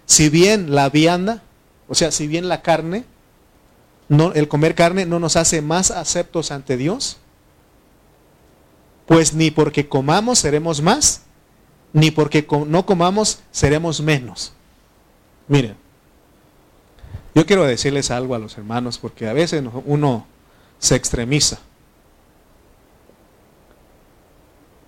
si 0.07 0.31
bien 0.31 0.75
la 0.75 0.89
vianda, 0.89 1.43
o 1.87 1.95
sea, 1.95 2.11
si 2.13 2.27
bien 2.27 2.49
la 2.49 2.63
carne, 2.63 3.05
no, 4.09 4.33
el 4.33 4.49
comer 4.49 4.75
carne 4.75 5.05
no 5.05 5.21
nos 5.21 5.37
hace 5.37 5.61
más 5.61 5.91
aceptos 5.91 6.51
ante 6.51 6.79
Dios, 6.79 7.19
pues 9.05 9.35
ni 9.35 9.51
porque 9.51 9.87
comamos 9.87 10.39
seremos 10.39 10.81
más, 10.81 11.28
ni 11.93 12.11
porque 12.11 12.47
no 12.67 12.87
comamos 12.87 13.41
seremos 13.51 14.01
menos. 14.01 14.53
Miren, 15.47 15.77
yo 17.35 17.47
quiero 17.47 17.65
decirles 17.65 18.11
algo 18.11 18.35
a 18.35 18.39
los 18.39 18.59
hermanos, 18.59 18.99
porque 18.99 19.29
a 19.29 19.33
veces 19.33 19.63
uno 19.85 20.27
se 20.79 20.97
extremiza. 20.97 21.59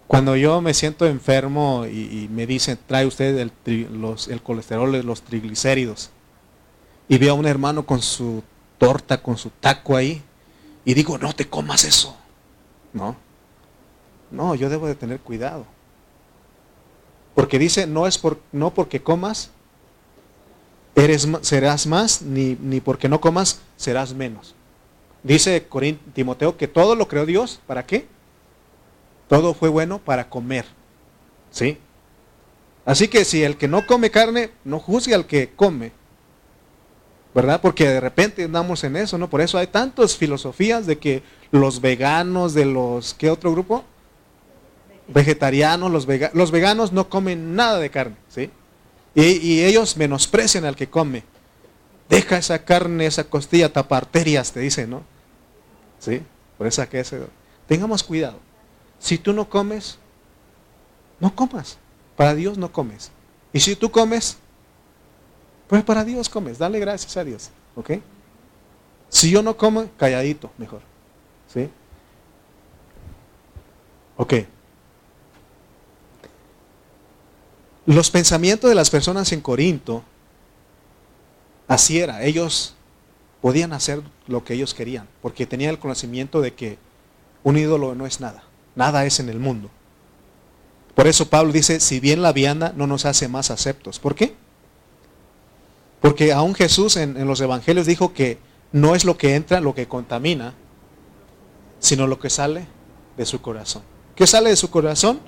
Cuando 0.07 0.35
yo 0.35 0.61
me 0.61 0.75
siento 0.75 1.07
enfermo 1.07 1.87
y, 1.87 2.29
me 2.33 2.47
dicen, 2.47 2.79
trae 2.87 3.07
usted 3.07 3.39
el, 3.39 3.53
el 3.65 4.43
colesterol, 4.43 4.91
los 5.07 5.23
triglicéridos, 5.23 6.11
y 7.09 7.19
veo 7.19 7.33
a 7.33 7.37
un 7.37 7.47
hermano 7.47 7.87
con 7.87 8.03
su 8.03 8.43
torta, 8.79 9.23
con 9.23 9.39
su 9.39 9.51
taco 9.51 9.97
ahí, 9.97 10.23
y 10.85 10.95
digo, 10.95 11.19
no 11.19 11.33
te 11.33 11.49
comas 11.49 11.85
eso. 11.85 12.17
No, 12.93 13.15
no, 14.33 14.57
yo 14.57 14.69
debo 14.69 14.89
de 14.89 14.97
tener 14.97 15.21
cuidado. 15.21 15.65
Porque 17.41 17.59
dice, 17.59 17.87
no 17.87 18.07
es 18.07 18.19
por, 18.19 18.39
no 18.53 18.75
porque 18.75 19.01
comas, 19.01 19.49
eres, 20.95 21.27
serás 21.41 21.87
más, 21.87 22.21
ni, 22.21 22.55
ni 22.61 22.83
porque 22.83 23.09
no 23.09 23.19
comas, 23.19 23.63
serás 23.79 24.13
menos. 24.13 24.55
Dice 25.23 25.67
Timoteo 26.13 26.59
que 26.59 26.69
todo 26.69 26.95
lo 26.97 27.09
creó 27.09 27.25
Dios, 27.25 27.63
¿para 27.67 27.87
qué? 27.87 28.07
todo 29.27 29.55
fue 29.55 29.71
bueno 29.71 30.01
para 30.01 30.29
comer. 30.29 30.67
¿Sí? 31.51 31.79
Así 32.85 33.09
que 33.09 33.25
si 33.25 33.43
el 33.43 33.57
que 33.57 33.69
no 33.69 33.87
come 33.87 34.11
carne, 34.11 34.51
no 34.63 34.79
juzgue 34.79 35.15
al 35.15 35.25
que 35.25 35.49
come. 35.57 35.93
¿Verdad? 37.35 37.63
Porque 37.63 37.89
de 37.89 38.01
repente 38.01 38.45
andamos 38.45 38.85
en 38.85 38.97
eso, 38.97 39.17
¿no? 39.17 39.31
Por 39.31 39.41
eso 39.41 39.57
hay 39.57 39.69
tantas 39.69 40.15
filosofías 40.15 40.85
de 40.85 40.99
que 40.99 41.23
los 41.53 41.81
veganos, 41.81 42.53
de 42.53 42.67
los, 42.67 43.15
¿qué 43.15 43.31
otro 43.31 43.51
grupo? 43.51 43.83
Vegetarianos, 45.13 45.91
los, 45.91 46.07
los 46.35 46.51
veganos 46.51 46.93
no 46.93 47.09
comen 47.09 47.55
nada 47.55 47.79
de 47.79 47.91
carne, 47.91 48.17
¿sí? 48.29 48.51
Y, 49.15 49.23
y, 49.23 49.65
ellos 49.65 49.97
menosprecian 49.97 50.65
al 50.65 50.77
que 50.77 50.89
come. 50.89 51.25
Deja 52.09 52.39
esa 52.39 52.65
carne, 52.65 53.07
esa 53.07 53.25
costilla, 53.25 53.73
taparterias, 53.73 54.53
te 54.53 54.61
dicen, 54.61 54.91
¿no? 54.91 55.03
¿Sí? 55.99 56.23
Por 56.57 56.67
eso 56.67 56.89
que 56.89 57.01
ese... 57.01 57.21
Tengamos 57.67 58.03
cuidado. 58.03 58.39
Si 58.99 59.19
tú 59.19 59.33
no 59.33 59.49
comes, 59.49 59.99
no 61.19 61.35
comas. 61.35 61.79
Para 62.17 62.35
Dios 62.35 62.59
no 62.59 62.71
comes. 62.71 63.11
Y 63.53 63.61
si 63.61 63.75
tú 63.77 63.91
comes, 63.91 64.37
pues 65.69 65.83
para 65.83 66.05
Dios 66.05 66.29
comes. 66.29 66.59
Dale 66.59 66.79
gracias 66.79 67.17
a 67.17 67.25
Dios. 67.25 67.51
¿Ok? 67.77 67.93
Si 69.09 69.31
yo 69.31 69.43
no 69.43 69.57
como, 69.57 69.89
calladito, 69.97 70.51
mejor. 70.59 70.83
¿Sí? 71.53 71.69
Ok. 74.17 74.35
Los 77.87 78.11
pensamientos 78.11 78.69
de 78.69 78.77
las 78.77 78.91
personas 78.91 79.33
en 79.33 79.41
Corinto, 79.41 80.05
así 81.67 81.99
era. 81.99 82.23
Ellos 82.23 82.75
podían 83.41 83.73
hacer 83.73 84.03
lo 84.27 84.45
que 84.45 84.55
ellos 84.55 84.75
querían, 84.75 85.09
porque 85.23 85.47
tenían 85.47 85.71
el 85.71 85.79
conocimiento 85.79 86.41
de 86.41 86.55
que 86.55 86.79
un 87.43 87.57
ídolo 87.57 87.95
no 87.95 88.07
es 88.07 88.21
nada. 88.21 88.45
Nada 88.75 89.05
es 89.07 89.19
en 89.21 89.29
el 89.29 89.39
mundo. 89.39 89.71
Por 90.95 91.07
eso 91.07 91.29
Pablo 91.29 91.53
dice, 91.53 91.81
si 91.81 92.01
bien 92.01 92.23
la 92.23 92.33
vianda 92.33 92.73
no 92.77 92.87
nos 92.87 93.07
hace 93.07 93.29
más 93.29 93.51
aceptos. 93.51 93.99
¿Por 93.99 94.15
qué? 94.15 94.35
Porque 96.01 96.33
aún 96.33 96.55
Jesús 96.55 96.97
en, 96.97 97.27
los 97.27 97.41
evangelios 97.41 97.87
dijo 97.87 98.13
que 98.13 98.39
no 98.73 98.95
es 98.95 99.05
lo 99.05 99.17
que 99.17 99.35
entra 99.35 99.61
lo 99.61 99.75
que 99.75 99.89
contamina, 99.89 100.55
sino 101.79 102.07
lo 102.07 102.19
que 102.19 102.31
sale 102.31 102.67
de 103.17 103.27
su 103.27 103.41
corazón. 103.41 103.83
¿Qué 104.15 104.27
sale 104.27 104.51
de 104.51 104.57
su 104.57 104.71
corazón? 104.71 105.21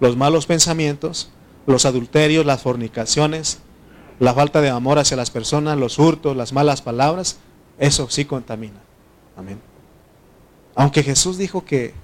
Los 0.00 0.16
malos 0.16 0.46
pensamientos, 0.46 1.30
los 1.70 1.86
adulterios, 1.86 2.44
las 2.44 2.62
fornicaciones, 2.62 3.58
la 4.18 4.34
falta 4.34 4.60
de 4.60 4.68
amor 4.68 4.98
hacia 4.98 5.16
las 5.16 5.30
personas, 5.30 5.78
los 5.78 5.98
hurtos, 5.98 6.36
las 6.36 6.52
malas 6.52 6.82
palabras, 6.82 7.38
eso 7.78 8.08
sí 8.10 8.24
contamina. 8.24 8.80
Amén. 9.36 9.58
Aunque 10.74 11.02
Jesús 11.02 11.38
dijo 11.38 11.64
que 11.64 11.94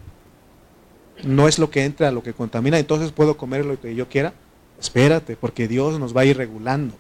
no 1.23 1.49
es 1.49 1.59
lo 1.59 1.71
que 1.71 1.85
entra 1.85 2.11
lo 2.11 2.23
que 2.23 2.33
contamina, 2.33 2.79
entonces 2.79 3.13
puedo 3.13 3.37
comer 3.37 3.65
lo 3.65 3.81
que 3.81 3.95
yo 3.95 4.09
quiera. 4.09 4.33
Espérate, 4.81 5.37
porque 5.37 5.69
Dios 5.69 5.99
nos 5.99 6.17
va 6.17 6.23
a 6.23 6.25
ir 6.25 6.37
regulando. 6.37 6.95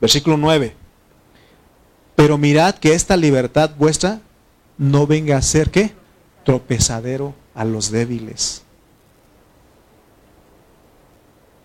Versículo 0.00 0.36
9. 0.36 0.74
Pero 2.16 2.38
mirad 2.38 2.74
que 2.74 2.94
esta 2.94 3.16
libertad 3.16 3.70
vuestra 3.78 4.20
no 4.78 5.06
venga 5.06 5.36
a 5.36 5.42
ser 5.42 5.70
qué? 5.70 5.92
Tropezadero 6.44 7.34
a 7.54 7.64
los 7.64 7.90
débiles. 7.90 8.62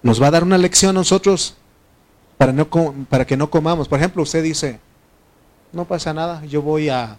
Nos 0.05 0.21
va 0.21 0.27
a 0.27 0.31
dar 0.31 0.43
una 0.43 0.59
lección 0.59 0.91
a 0.91 0.99
nosotros 0.99 1.55
para, 2.37 2.53
no, 2.53 2.67
para 3.09 3.25
que 3.25 3.35
no 3.35 3.49
comamos. 3.49 3.87
Por 3.87 3.97
ejemplo, 3.97 4.21
usted 4.21 4.43
dice, 4.43 4.79
no 5.73 5.85
pasa 5.85 6.13
nada, 6.13 6.45
yo 6.45 6.61
voy 6.61 6.89
a, 6.89 7.17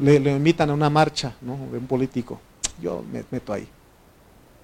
le, 0.00 0.16
invitan 0.16 0.70
a 0.70 0.74
una 0.74 0.90
marcha 0.90 1.36
¿no? 1.40 1.54
un 1.54 1.86
político, 1.86 2.40
yo 2.82 3.04
me 3.12 3.24
meto 3.30 3.52
ahí. 3.52 3.68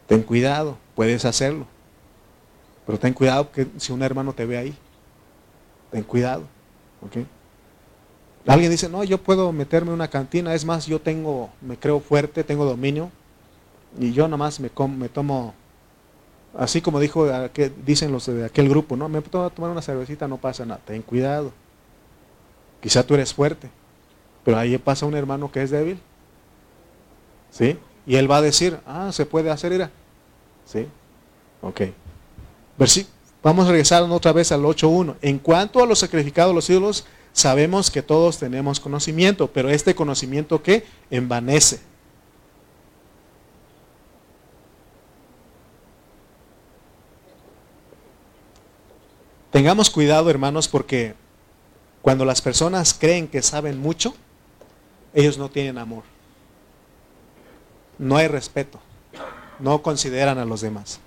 Ten 0.09 0.25
cuidado, 0.25 0.79
puedes 0.97 1.25
hacerlo. 1.25 1.65
Pero 2.85 2.99
ten 2.99 3.15
cuidado 3.15 3.53
que 3.53 3.69
si 3.77 3.93
un 3.93 4.03
hermano 4.03 4.33
te 4.33 4.45
ve 4.45 4.59
ahí, 4.59 4.75
ten 5.93 6.03
cuidado. 6.03 6.43
Alguien 8.49 8.69
dice, 8.69 8.89
no, 8.89 9.05
yo 9.05 9.19
puedo 9.19 9.53
meterme 9.53 9.91
en 9.91 9.95
una 9.95 10.09
cantina, 10.09 10.57
es 10.57 10.65
más, 10.65 10.87
yo 10.87 11.01
tengo, 11.01 11.51
me 11.61 11.77
creo 11.77 12.01
fuerte, 12.01 12.43
tengo 12.43 12.65
dominio, 12.65 13.13
y 13.97 14.13
yo 14.13 14.27
nada 14.27 14.39
más 14.39 14.59
me, 14.59 14.73
me 14.99 15.09
tomo 15.09 15.55
Así 16.57 16.81
como 16.81 16.99
dijo, 16.99 17.29
dicen 17.85 18.13
los 18.13 18.27
de 18.27 18.45
aquel 18.45 18.69
grupo, 18.69 18.97
no, 18.97 19.09
me 19.09 19.23
puedo 19.23 19.49
tomar 19.51 19.71
una 19.71 19.83
cervecita, 19.83 20.27
no 20.27 20.37
pasa 20.37 20.67
nada, 20.67 20.81
ten 20.85 21.03
cuidado. 21.03 21.53
Quizá 22.81 23.03
tú 23.05 23.15
eres 23.15 23.33
fuerte, 23.33 23.71
pero 24.45 24.59
ahí 24.59 24.77
pasa 24.79 25.07
un 25.07 25.15
hermano 25.15 25.53
que 25.53 25.63
es 25.63 25.71
débil. 25.71 26.01
¿Sí? 27.51 27.79
Y 28.07 28.17
él 28.17 28.31
va 28.31 28.39
a 28.39 28.43
decir, 28.43 28.79
ah, 28.87 29.11
se 29.13 29.27
puede 29.27 29.51
hacer, 29.51 29.73
ira. 29.73 29.91
¿Sí? 30.65 30.87
Ok. 31.63 31.83
Vamos 33.43 33.67
a 33.67 33.71
regresar 33.71 34.03
otra 34.05 34.33
vez 34.33 34.53
al 34.53 34.63
8.1. 34.63 35.17
En 35.23 35.39
cuanto 35.39 35.83
a 35.83 35.87
los 35.87 35.99
sacrificados 35.99 36.55
los 36.55 36.69
ídolos, 36.71 37.05
sabemos 37.33 37.91
que 37.91 38.03
todos 38.03 38.39
tenemos 38.39 38.81
conocimiento, 38.81 39.49
pero 39.49 39.69
este 39.69 39.95
conocimiento 39.95 40.63
que 40.63 40.85
envanece. 41.11 41.81
Tengamos 49.61 49.91
cuidado, 49.91 50.31
hermanos, 50.31 50.69
porque 50.69 51.15
cuando 52.01 52.25
las 52.25 52.41
personas 52.41 52.97
creen 52.99 53.29
que 53.29 53.43
saben 53.43 53.79
mucho, 53.79 54.15
ellos 55.13 55.37
no 55.37 55.51
tienen 55.51 55.77
amor. 55.77 56.03
No 57.99 58.17
hay 58.17 58.27
respeto. 58.27 58.81
No 59.59 59.83
consideran 59.83 60.39
a 60.39 60.47
los 60.47 60.63
demás. 60.63 60.99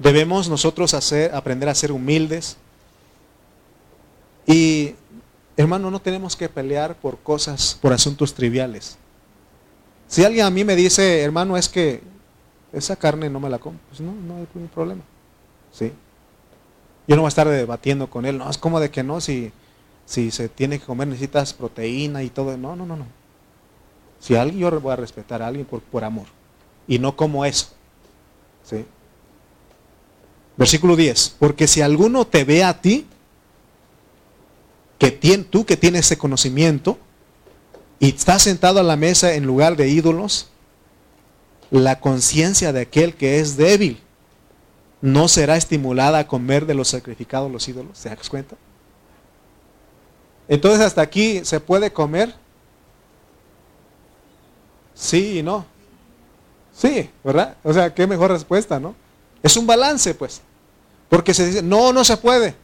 Debemos 0.00 0.48
nosotros 0.48 0.92
hacer, 0.92 1.32
aprender 1.36 1.68
a 1.68 1.76
ser 1.76 1.92
humildes. 1.92 2.56
Y, 4.44 4.96
hermano, 5.56 5.88
no 5.92 6.00
tenemos 6.00 6.34
que 6.34 6.48
pelear 6.48 6.96
por 6.96 7.16
cosas, 7.16 7.78
por 7.80 7.92
asuntos 7.92 8.34
triviales. 8.34 8.98
Si 10.08 10.24
alguien 10.24 10.46
a 10.46 10.50
mí 10.50 10.64
me 10.64 10.74
dice, 10.74 11.22
hermano, 11.22 11.56
es 11.56 11.68
que 11.68 12.02
esa 12.72 12.96
carne 12.96 13.30
no 13.30 13.38
me 13.38 13.48
la 13.48 13.60
como, 13.60 13.78
pues 13.88 14.00
no, 14.00 14.10
no 14.10 14.34
hay 14.38 14.48
ningún 14.52 14.68
problema. 14.68 15.02
¿Sí? 15.70 15.92
Yo 17.06 17.14
no 17.14 17.22
voy 17.22 17.26
a 17.26 17.28
estar 17.28 17.48
debatiendo 17.48 18.10
con 18.10 18.26
él, 18.26 18.38
no, 18.38 18.50
es 18.50 18.58
como 18.58 18.80
de 18.80 18.90
que 18.90 19.02
no, 19.02 19.20
si, 19.20 19.52
si 20.06 20.30
se 20.30 20.48
tiene 20.48 20.78
que 20.78 20.86
comer 20.86 21.08
necesitas 21.08 21.52
proteína 21.54 22.22
y 22.22 22.30
todo. 22.30 22.56
No, 22.56 22.74
no, 22.74 22.84
no, 22.86 22.96
no. 22.96 23.06
Si 24.18 24.34
alguien, 24.34 24.60
yo 24.60 24.80
voy 24.80 24.92
a 24.92 24.96
respetar 24.96 25.42
a 25.42 25.46
alguien 25.46 25.66
por, 25.66 25.80
por 25.82 26.04
amor. 26.04 26.26
Y 26.88 26.98
no 26.98 27.16
como 27.16 27.44
eso. 27.44 27.68
¿Sí? 28.64 28.84
Versículo 30.56 30.96
10. 30.96 31.36
Porque 31.38 31.66
si 31.66 31.80
alguno 31.80 32.26
te 32.26 32.44
ve 32.44 32.64
a 32.64 32.80
ti, 32.80 33.06
que 34.98 35.10
tú 35.10 35.66
que 35.66 35.76
tienes 35.76 36.06
ese 36.06 36.18
conocimiento, 36.18 36.98
y 37.98 38.10
estás 38.10 38.42
sentado 38.42 38.80
a 38.80 38.82
la 38.82 38.96
mesa 38.96 39.34
en 39.34 39.46
lugar 39.46 39.76
de 39.76 39.88
ídolos, 39.88 40.48
la 41.70 42.00
conciencia 42.00 42.72
de 42.72 42.82
aquel 42.82 43.14
que 43.14 43.40
es 43.40 43.56
débil 43.56 44.00
no 45.00 45.28
será 45.28 45.56
estimulada 45.56 46.18
a 46.18 46.26
comer 46.26 46.66
de 46.66 46.74
los 46.74 46.88
sacrificados 46.88 47.50
los 47.50 47.68
ídolos. 47.68 47.98
¿Se 47.98 48.08
das 48.08 48.28
cuenta? 48.28 48.56
Entonces 50.48 50.80
hasta 50.80 51.02
aquí 51.02 51.44
se 51.44 51.60
puede 51.60 51.92
comer. 51.92 52.34
Sí 54.94 55.38
y 55.38 55.42
no. 55.42 55.66
Sí, 56.72 57.10
¿verdad? 57.24 57.56
O 57.62 57.72
sea, 57.72 57.94
qué 57.94 58.06
mejor 58.06 58.30
respuesta, 58.30 58.78
¿no? 58.78 58.94
Es 59.42 59.56
un 59.56 59.66
balance, 59.66 60.14
pues. 60.14 60.42
Porque 61.08 61.34
se 61.34 61.46
dice, 61.46 61.62
no, 61.62 61.92
no 61.92 62.04
se 62.04 62.16
puede. 62.16 62.54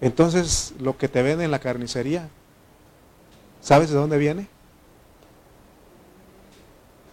Entonces, 0.00 0.74
lo 0.78 0.96
que 0.96 1.08
te 1.08 1.22
venden 1.22 1.46
en 1.46 1.50
la 1.50 1.58
carnicería, 1.58 2.28
¿sabes 3.60 3.90
de 3.90 3.96
dónde 3.96 4.18
viene? 4.18 4.48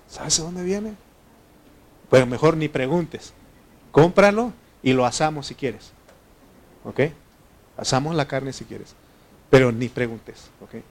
¿Sabes 0.08 0.38
de 0.38 0.44
dónde 0.44 0.64
viene? 0.64 0.94
Pues 2.10 2.26
mejor 2.28 2.58
ni 2.58 2.68
preguntes. 2.68 3.34
Cómpralo 3.96 4.52
y 4.84 4.92
lo 4.92 5.06
asamos 5.06 5.48
si 5.48 5.56
quieres. 5.56 5.94
¿Ok? 6.84 7.00
Asamos 7.78 8.14
la 8.14 8.28
carne 8.28 8.52
si 8.52 8.66
quieres. 8.66 8.94
Pero 9.50 9.72
ni 9.72 9.88
preguntes. 9.88 10.50
¿Ok? 10.60 10.84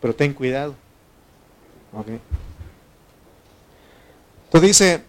Pero 0.00 0.14
ten 0.14 0.32
cuidado. 0.32 0.74
¿Ok? 1.92 2.06
Entonces 4.46 4.68
dice, 4.70 5.04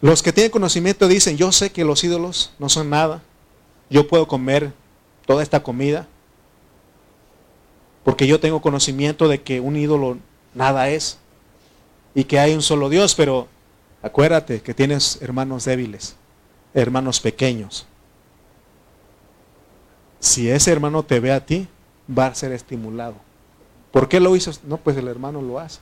los 0.00 0.20
que 0.20 0.32
tienen 0.32 0.50
conocimiento 0.50 1.06
dicen, 1.06 1.36
yo 1.36 1.52
sé 1.52 1.70
que 1.70 1.84
los 1.84 2.02
ídolos 2.02 2.52
no 2.58 2.68
son 2.68 2.90
nada. 2.90 3.22
Yo 3.88 4.08
puedo 4.08 4.26
comer 4.26 4.72
toda 5.26 5.44
esta 5.44 5.62
comida. 5.62 6.08
Porque 8.02 8.26
yo 8.26 8.40
tengo 8.40 8.60
conocimiento 8.60 9.28
de 9.28 9.42
que 9.42 9.60
un 9.60 9.76
ídolo 9.76 10.18
nada 10.54 10.88
es. 10.88 11.18
Y 12.16 12.24
que 12.24 12.40
hay 12.40 12.54
un 12.54 12.62
solo 12.62 12.88
Dios, 12.88 13.14
pero 13.14 13.46
Acuérdate 14.02 14.62
que 14.62 14.74
tienes 14.74 15.20
hermanos 15.22 15.64
débiles, 15.64 16.14
hermanos 16.72 17.20
pequeños. 17.20 17.86
Si 20.20 20.48
ese 20.50 20.70
hermano 20.70 21.02
te 21.02 21.18
ve 21.20 21.32
a 21.32 21.44
ti, 21.44 21.68
va 22.16 22.26
a 22.26 22.34
ser 22.34 22.52
estimulado. 22.52 23.16
¿Por 23.90 24.08
qué 24.08 24.20
lo 24.20 24.36
hizo? 24.36 24.52
No, 24.64 24.76
pues 24.76 24.96
el 24.96 25.08
hermano 25.08 25.42
lo 25.42 25.58
hace. 25.58 25.80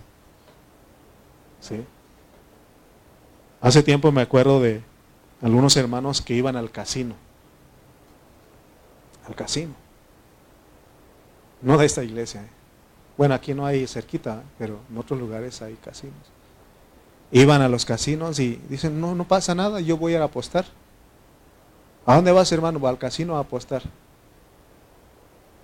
¿Sí? 1.61 1.85
Hace 3.61 3.83
tiempo 3.83 4.12
me 4.12 4.23
acuerdo 4.23 4.61
de 4.61 4.83
algunos 5.43 5.77
hermanos 5.77 6.23
que 6.23 6.35
iban 6.35 6.57
al 6.57 6.71
casino. 6.71 7.14
Al 9.27 9.35
casino. 9.35 9.75
No 11.61 11.77
de 11.77 11.87
esta 11.87 12.05
iglesia. 12.05 12.43
¿eh? 12.43 12.51
Bueno, 13.19 13.35
aquí 13.35 13.53
no 13.53 13.67
hay 13.67 13.87
cerquita, 13.87 14.43
pero 14.59 14.79
en 14.91 14.97
otros 14.97 15.19
lugares 15.19 15.61
hay 15.62 15.75
casinos 15.75 16.36
iban 17.33 17.62
a 17.62 17.68
los 17.68 17.85
casinos 17.85 18.39
y 18.39 18.61
dicen, 18.68 19.01
no, 19.01 19.14
no 19.14 19.24
pasa 19.24 19.55
nada, 19.55 19.81
yo 19.81 19.97
voy 19.97 20.14
a, 20.14 20.22
apostar. 20.22 20.64
¿A 22.05 22.14
dónde 22.14 22.33
vas, 22.33 22.51
hermano? 22.53 22.79
Va 22.81 22.91
al 22.91 22.99
casino 22.99 23.37
a 23.37 23.41
apostar. 23.41 23.83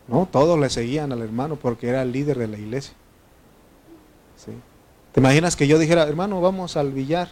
No, 0.09 0.29
todos 0.31 0.59
le 0.59 0.69
seguían 0.71 1.13
al 1.13 1.23
hermano 1.23 1.57
porque 1.57 1.89
era 1.89 2.03
el 2.03 2.13
líder 2.13 2.39
de 2.39 2.49
la 2.49 2.59
iglesia. 2.59 2.95
¿Te 5.13 5.21
imaginas 5.21 5.55
que 5.55 5.69
yo 5.69 5.79
dijera, 5.79 6.03
hermano, 6.03 6.41
vamos 6.41 6.77
al 6.77 6.91
billar? 6.91 7.29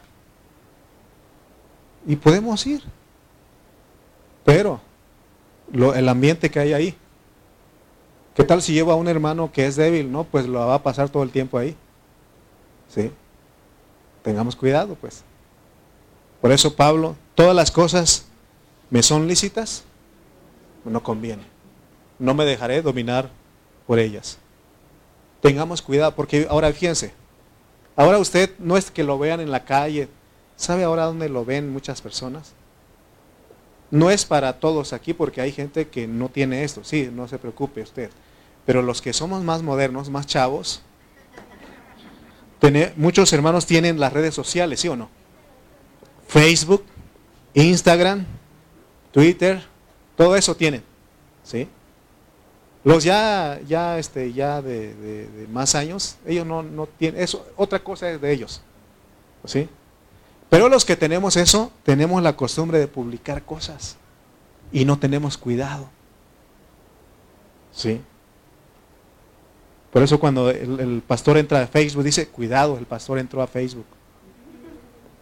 Y 2.06 2.16
podemos 2.16 2.66
ir. 2.66 2.82
Pero 4.44 4.80
lo, 5.72 5.94
el 5.94 6.08
ambiente 6.08 6.50
que 6.50 6.60
hay 6.60 6.72
ahí. 6.72 6.96
¿Qué 8.34 8.44
tal 8.44 8.62
si 8.62 8.72
llevo 8.72 8.92
a 8.92 8.96
un 8.96 9.08
hermano 9.08 9.50
que 9.52 9.66
es 9.66 9.76
débil? 9.76 10.10
No, 10.10 10.24
pues 10.24 10.46
lo 10.46 10.60
va 10.60 10.74
a 10.74 10.82
pasar 10.82 11.08
todo 11.08 11.22
el 11.22 11.30
tiempo 11.30 11.58
ahí. 11.58 11.76
¿Sí? 12.88 13.10
Tengamos 14.22 14.56
cuidado, 14.56 14.94
pues. 14.94 15.22
Por 16.40 16.52
eso 16.52 16.74
Pablo, 16.74 17.16
todas 17.34 17.54
las 17.54 17.70
cosas 17.70 18.24
me 18.90 19.02
son 19.02 19.28
lícitas, 19.28 19.84
no 20.84 21.02
conviene. 21.02 21.42
No 22.18 22.34
me 22.34 22.44
dejaré 22.44 22.82
dominar 22.82 23.30
por 23.86 23.98
ellas. 23.98 24.38
Tengamos 25.40 25.82
cuidado, 25.82 26.14
porque 26.14 26.46
ahora 26.50 26.72
fíjense, 26.72 27.12
ahora 27.96 28.18
usted 28.18 28.50
no 28.58 28.76
es 28.76 28.90
que 28.90 29.04
lo 29.04 29.18
vean 29.18 29.40
en 29.40 29.50
la 29.50 29.64
calle, 29.64 30.08
¿sabe 30.56 30.84
ahora 30.84 31.06
dónde 31.06 31.28
lo 31.28 31.44
ven 31.44 31.72
muchas 31.72 32.02
personas? 32.02 32.52
No 33.90 34.10
es 34.10 34.24
para 34.24 34.60
todos 34.60 34.92
aquí 34.92 35.14
porque 35.14 35.40
hay 35.40 35.52
gente 35.52 35.88
que 35.88 36.06
no 36.06 36.28
tiene 36.28 36.62
esto, 36.62 36.84
sí, 36.84 37.10
no 37.12 37.26
se 37.26 37.38
preocupe 37.38 37.82
usted. 37.82 38.10
Pero 38.66 38.82
los 38.82 39.02
que 39.02 39.12
somos 39.12 39.42
más 39.42 39.62
modernos, 39.62 40.10
más 40.10 40.26
chavos, 40.26 40.82
muchos 42.96 43.32
hermanos 43.32 43.66
tienen 43.66 43.98
las 43.98 44.12
redes 44.12 44.34
sociales, 44.34 44.80
¿sí 44.80 44.88
o 44.88 44.96
no? 44.96 45.08
Facebook, 46.28 46.84
Instagram, 47.54 48.26
Twitter, 49.12 49.62
todo 50.16 50.36
eso 50.36 50.54
tienen. 50.54 50.82
¿Sí? 51.42 51.68
Los 52.84 53.04
ya, 53.04 53.60
ya, 53.66 53.98
este, 53.98 54.32
ya 54.32 54.62
de, 54.62 55.46
más 55.50 55.74
años, 55.74 56.16
ellos 56.24 56.46
no, 56.46 56.62
no 56.62 56.86
tienen, 56.86 57.20
eso, 57.22 57.46
otra 57.56 57.78
cosa 57.78 58.10
es 58.10 58.20
de 58.20 58.32
ellos. 58.32 58.62
¿Sí? 59.44 59.68
Pero 60.48 60.68
los 60.68 60.84
que 60.84 60.96
tenemos 60.96 61.36
eso, 61.36 61.72
tenemos 61.84 62.22
la 62.22 62.36
costumbre 62.36 62.78
de 62.78 62.88
publicar 62.88 63.42
cosas 63.44 63.96
y 64.72 64.84
no 64.84 64.98
tenemos 64.98 65.36
cuidado. 65.36 65.88
¿Sí? 67.72 68.00
Por 69.92 70.02
eso 70.02 70.20
cuando 70.20 70.50
el, 70.50 71.02
pastor 71.06 71.36
entra 71.36 71.62
a 71.62 71.66
Facebook, 71.66 72.04
dice, 72.04 72.28
cuidado, 72.28 72.78
el 72.78 72.86
pastor 72.86 73.18
entró 73.18 73.42
a 73.42 73.46
Facebook. 73.46 73.86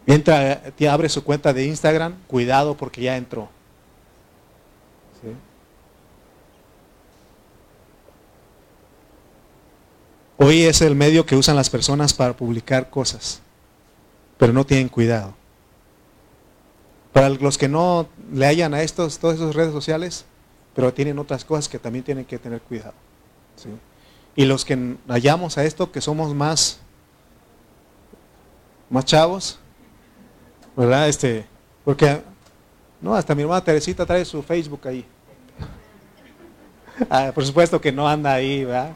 Entra, 0.06 0.62
abre 0.90 1.08
su 1.08 1.24
cuenta 1.24 1.52
de 1.52 1.66
Instagram, 1.66 2.14
cuidado 2.26 2.76
porque 2.76 3.02
ya 3.02 3.16
entró. 3.16 3.48
Hoy 10.40 10.62
es 10.62 10.82
el 10.82 10.94
medio 10.94 11.26
que 11.26 11.34
usan 11.34 11.56
las 11.56 11.68
personas 11.68 12.14
para 12.14 12.36
publicar 12.36 12.90
cosas, 12.90 13.40
pero 14.36 14.52
no 14.52 14.64
tienen 14.64 14.88
cuidado. 14.88 15.34
Para 17.12 17.30
los 17.30 17.58
que 17.58 17.68
no 17.68 18.06
le 18.32 18.46
hayan 18.46 18.72
a 18.72 18.82
estos, 18.82 19.18
todas 19.18 19.36
esas 19.36 19.56
redes 19.56 19.72
sociales, 19.72 20.26
pero 20.76 20.94
tienen 20.94 21.18
otras 21.18 21.44
cosas 21.44 21.68
que 21.68 21.80
también 21.80 22.04
tienen 22.04 22.24
que 22.24 22.38
tener 22.38 22.60
cuidado. 22.60 22.94
Y 24.38 24.44
los 24.44 24.64
que 24.64 24.94
hallamos 25.08 25.58
a 25.58 25.64
esto, 25.64 25.90
que 25.90 26.00
somos 26.00 26.32
más, 26.32 26.78
más 28.88 29.04
chavos, 29.04 29.58
¿verdad? 30.76 31.08
Este, 31.08 31.44
porque, 31.84 32.22
no, 33.00 33.16
hasta 33.16 33.34
mi 33.34 33.42
hermana 33.42 33.64
Teresita 33.64 34.06
trae 34.06 34.24
su 34.24 34.40
Facebook 34.44 34.86
ahí. 34.86 35.04
Ah, 37.10 37.32
por 37.34 37.44
supuesto 37.44 37.80
que 37.80 37.90
no 37.90 38.08
anda 38.08 38.32
ahí, 38.32 38.64
¿verdad? 38.64 38.92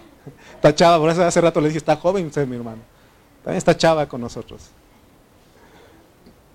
Está 0.55 0.73
chava, 0.73 0.99
por 0.99 1.11
eso 1.11 1.25
hace 1.25 1.41
rato 1.41 1.61
le 1.61 1.69
dije, 1.69 1.79
está 1.79 1.97
joven 1.97 2.27
usted, 2.27 2.47
mi 2.47 2.55
hermano. 2.55 2.83
También 3.43 3.59
está 3.59 3.77
chava 3.77 4.09
con 4.09 4.21
nosotros. 4.21 4.69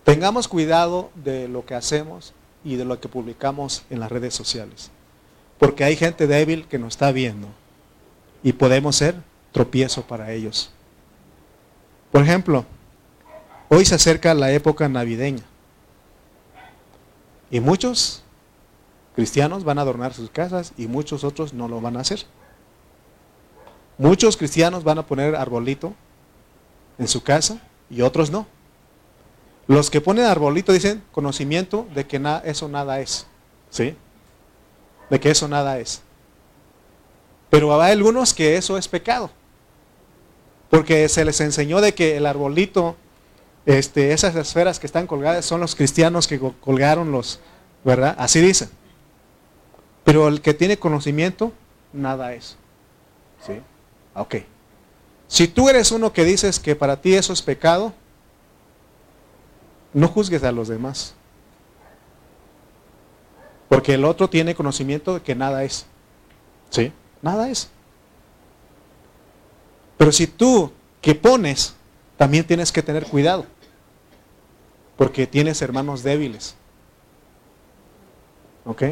Tengamos 0.06 0.48
cuidado 0.48 1.10
de 1.14 1.50
lo 1.50 1.66
que 1.66 1.76
hacemos 1.76 2.34
y 2.64 2.78
de 2.78 2.86
lo 2.86 3.02
que 3.02 3.10
publicamos 3.10 3.84
en 3.90 4.00
las 4.00 4.10
redes 4.10 4.34
sociales. 4.34 4.92
Porque 5.58 5.84
hay 5.84 5.98
gente 5.98 6.26
débil 6.26 6.68
que 6.68 6.80
nos 6.80 6.94
está 6.94 7.12
viendo 7.12 7.50
y 8.48 8.54
podemos 8.54 8.96
ser 8.96 9.14
tropiezo 9.52 10.04
para 10.04 10.32
ellos. 10.32 10.72
Por 12.14 12.24
ejemplo, 12.24 12.64
hoy 13.68 13.84
se 13.84 13.96
acerca 13.96 14.34
la 14.34 14.54
época 14.54 14.88
navideña 14.88 15.44
y 17.52 17.60
muchos 17.60 18.24
cristianos 19.18 19.66
van 19.66 19.80
a 19.80 19.82
adornar 19.82 20.14
sus 20.14 20.30
casas 20.30 20.72
y 20.78 20.88
muchos 20.88 21.26
otros 21.26 21.54
no 21.54 21.68
lo 21.68 21.82
van 21.82 21.98
a 21.98 22.00
hacer. 22.00 22.20
Muchos 23.98 24.38
cristianos 24.38 24.86
van 24.86 25.00
a 25.00 25.06
poner 25.06 25.36
arbolito 25.36 25.94
en 26.98 27.10
su 27.10 27.24
casa 27.24 27.60
y 27.90 28.02
otros 28.02 28.32
no. 28.32 28.48
Los 29.68 29.90
que 29.90 30.00
ponen 30.00 30.24
arbolito 30.24 30.72
dicen 30.72 31.04
conocimiento 31.12 31.86
de 31.94 32.08
que 32.08 32.22
eso 32.46 32.70
nada 32.70 33.02
es. 33.02 33.28
¿Sí? 33.72 33.94
De 35.10 35.20
que 35.20 35.32
eso 35.32 35.50
nada 35.50 35.80
es. 35.80 36.02
Pero 37.50 37.82
hay 37.82 37.92
algunos 37.92 38.34
que 38.34 38.58
eso 38.58 38.78
es 38.78 38.88
pecado. 38.88 39.30
Porque 40.70 41.08
se 41.08 41.24
les 41.24 41.40
enseñó 41.40 41.80
de 41.80 41.94
que 41.94 42.18
el 42.18 42.26
arbolito, 42.26 42.96
este, 43.66 44.12
esas 44.12 44.36
esferas 44.36 44.80
que 44.80 44.88
están 44.88 45.08
colgadas 45.08 45.46
son 45.46 45.62
los 45.62 45.76
cristianos 45.76 46.28
que 46.28 46.40
colgaron 46.40 47.12
los, 47.12 47.40
¿verdad? 47.84 48.16
Así 48.18 48.42
dicen. 48.42 48.70
Pero 50.04 50.28
el 50.28 50.42
que 50.42 50.54
tiene 50.54 50.78
conocimiento, 50.78 51.54
nada 51.94 52.34
es. 52.34 52.58
¿Sí? 53.46 53.62
Ok. 54.14 54.36
Si 55.28 55.48
tú 55.48 55.70
eres 55.70 55.92
uno 55.92 56.14
que 56.14 56.24
dices 56.24 56.60
que 56.60 56.76
para 56.76 57.02
ti 57.02 57.14
eso 57.14 57.34
es 57.34 57.42
pecado, 57.42 57.94
no 59.94 60.08
juzgues 60.08 60.44
a 60.44 60.52
los 60.52 60.68
demás. 60.68 61.14
Porque 63.70 63.96
el 63.96 64.06
otro 64.06 64.30
tiene 64.30 64.56
conocimiento 64.56 65.16
de 65.16 65.22
que 65.22 65.36
nada 65.36 65.64
es. 65.64 65.86
¿Sí? 66.70 66.92
Nada 67.22 67.50
es. 67.50 67.70
Pero 69.98 70.12
si 70.12 70.28
tú 70.28 70.72
que 71.02 71.16
pones, 71.16 71.74
también 72.18 72.46
tienes 72.46 72.72
que 72.72 72.84
tener 72.84 73.06
cuidado. 73.06 73.46
Porque 74.96 75.28
tienes 75.28 75.62
hermanos 75.62 76.04
débiles. 76.04 76.56
¿Ok? 78.66 78.84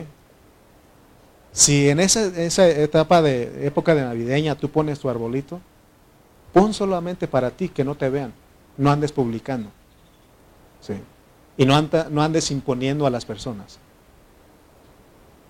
Si 1.51 1.89
en 1.89 1.99
esa, 1.99 2.27
etapa 2.67 3.21
de 3.21 3.65
época 3.65 3.95
de 3.95 4.01
navideña 4.01 4.55
tú 4.55 4.69
pones 4.69 4.99
tu 4.99 5.09
arbolito, 5.09 5.61
pon 6.53 6.73
solamente 6.73 7.27
para 7.27 7.51
ti, 7.51 7.69
que 7.69 7.83
no 7.83 7.95
te 7.95 8.09
vean. 8.09 8.33
No 8.77 8.91
andes 8.91 9.11
publicando. 9.11 9.69
¿sí? 10.81 10.95
Y 11.57 11.65
no, 11.65 11.81
no 12.09 12.21
andes 12.21 12.51
imponiendo 12.51 13.05
a 13.05 13.09
las 13.09 13.25
personas. 13.25 13.79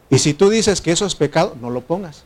Y 0.09 0.19
si 0.19 0.33
tú 0.33 0.49
dices 0.49 0.79
que 0.81 0.91
eso 0.91 1.05
es 1.05 1.15
pecado, 1.15 1.57
no 1.59 1.69
lo 1.69 1.81
pongas. 1.81 2.23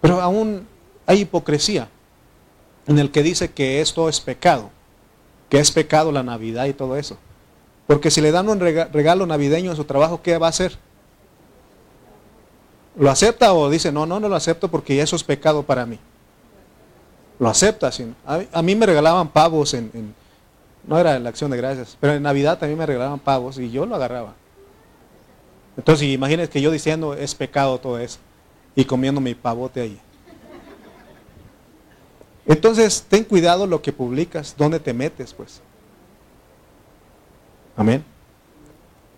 Pero 0.00 0.20
aún 0.20 0.66
hay 1.06 1.20
hipocresía 1.20 1.88
en 2.86 2.98
el 2.98 3.10
que 3.10 3.22
dice 3.22 3.50
que 3.50 3.80
esto 3.80 4.08
es 4.08 4.20
pecado, 4.20 4.70
que 5.48 5.58
es 5.58 5.70
pecado 5.70 6.10
la 6.12 6.22
Navidad 6.22 6.66
y 6.66 6.72
todo 6.72 6.96
eso. 6.96 7.18
Porque 7.86 8.10
si 8.10 8.20
le 8.20 8.30
dan 8.30 8.48
un 8.48 8.60
regalo 8.60 9.26
navideño 9.26 9.70
en 9.70 9.76
su 9.76 9.84
trabajo, 9.84 10.22
¿qué 10.22 10.36
va 10.38 10.46
a 10.46 10.50
hacer? 10.50 10.76
¿Lo 12.96 13.10
acepta 13.10 13.52
o 13.52 13.70
dice, 13.70 13.92
no, 13.92 14.06
no, 14.06 14.18
no 14.20 14.28
lo 14.28 14.36
acepto 14.36 14.68
porque 14.68 15.00
eso 15.00 15.16
es 15.16 15.22
pecado 15.22 15.62
para 15.62 15.86
mí? 15.86 15.98
Lo 17.38 17.48
acepta. 17.48 17.90
A, 18.26 18.62
mí 18.62 18.74
me 18.74 18.86
regalaban 18.86 19.28
pavos 19.28 19.72
en, 19.74 20.14
no 20.86 20.98
era 20.98 21.18
la 21.18 21.28
acción 21.28 21.50
de 21.50 21.56
gracias, 21.56 21.96
pero 22.00 22.14
en 22.14 22.22
Navidad 22.22 22.58
también 22.58 22.78
me 22.78 22.86
regalaban 22.86 23.18
pavos 23.18 23.58
y 23.58 23.70
yo 23.70 23.86
lo 23.86 23.94
agarraba. 23.94 24.34
Entonces 25.76 26.08
imagínense 26.08 26.50
que 26.50 26.60
yo 26.60 26.70
diciendo 26.70 27.14
es 27.14 27.34
pecado 27.34 27.78
todo 27.78 27.98
eso 27.98 28.18
y 28.74 28.84
comiendo 28.84 29.20
mi 29.20 29.34
pavote 29.34 29.80
ahí. 29.80 30.00
Entonces 32.46 33.04
ten 33.08 33.24
cuidado 33.24 33.66
lo 33.66 33.82
que 33.82 33.92
publicas, 33.92 34.54
dónde 34.56 34.80
te 34.80 34.94
metes 34.94 35.34
pues. 35.34 35.60
Amén. 37.76 38.04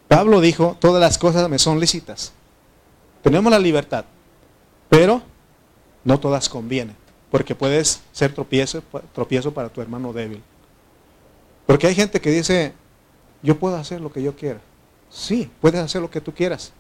Pablo 0.09 0.41
dijo, 0.41 0.77
todas 0.81 1.01
las 1.01 1.17
cosas 1.17 1.49
me 1.49 1.59
son 1.59 1.79
lícitas. 1.79 2.33
Tenemos 3.23 3.51
la 3.53 3.59
libertad, 3.61 4.05
pero 4.89 5.23
no 6.03 6.19
todas 6.19 6.49
convienen, 6.49 6.97
porque 7.31 7.55
puedes 7.55 8.01
ser 8.11 8.35
tropiezo, 8.35 8.83
tropiezo 9.15 9.55
para 9.55 9.69
tu 9.69 9.81
hermano 9.81 10.13
débil. 10.13 10.43
Porque 11.67 11.87
hay 11.87 11.95
gente 11.95 12.21
que 12.21 12.31
dice, 12.31 12.73
yo 13.43 13.57
puedo 13.59 13.77
hacer 13.77 14.01
lo 14.01 14.13
que 14.13 14.23
yo 14.23 14.35
quiera. 14.35 14.61
Sí, 15.09 15.49
puedes 15.61 15.81
hacer 15.81 16.03
lo 16.03 16.11
que 16.11 16.21
tú 16.21 16.35
quieras, 16.35 16.73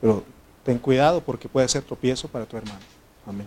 pero 0.00 0.24
ten 0.64 0.78
cuidado 0.78 1.20
porque 1.20 1.48
puede 1.48 1.68
ser 1.68 1.82
tropiezo 1.82 2.28
para 2.28 2.46
tu 2.46 2.56
hermano. 2.56 2.80
Amén. 3.26 3.46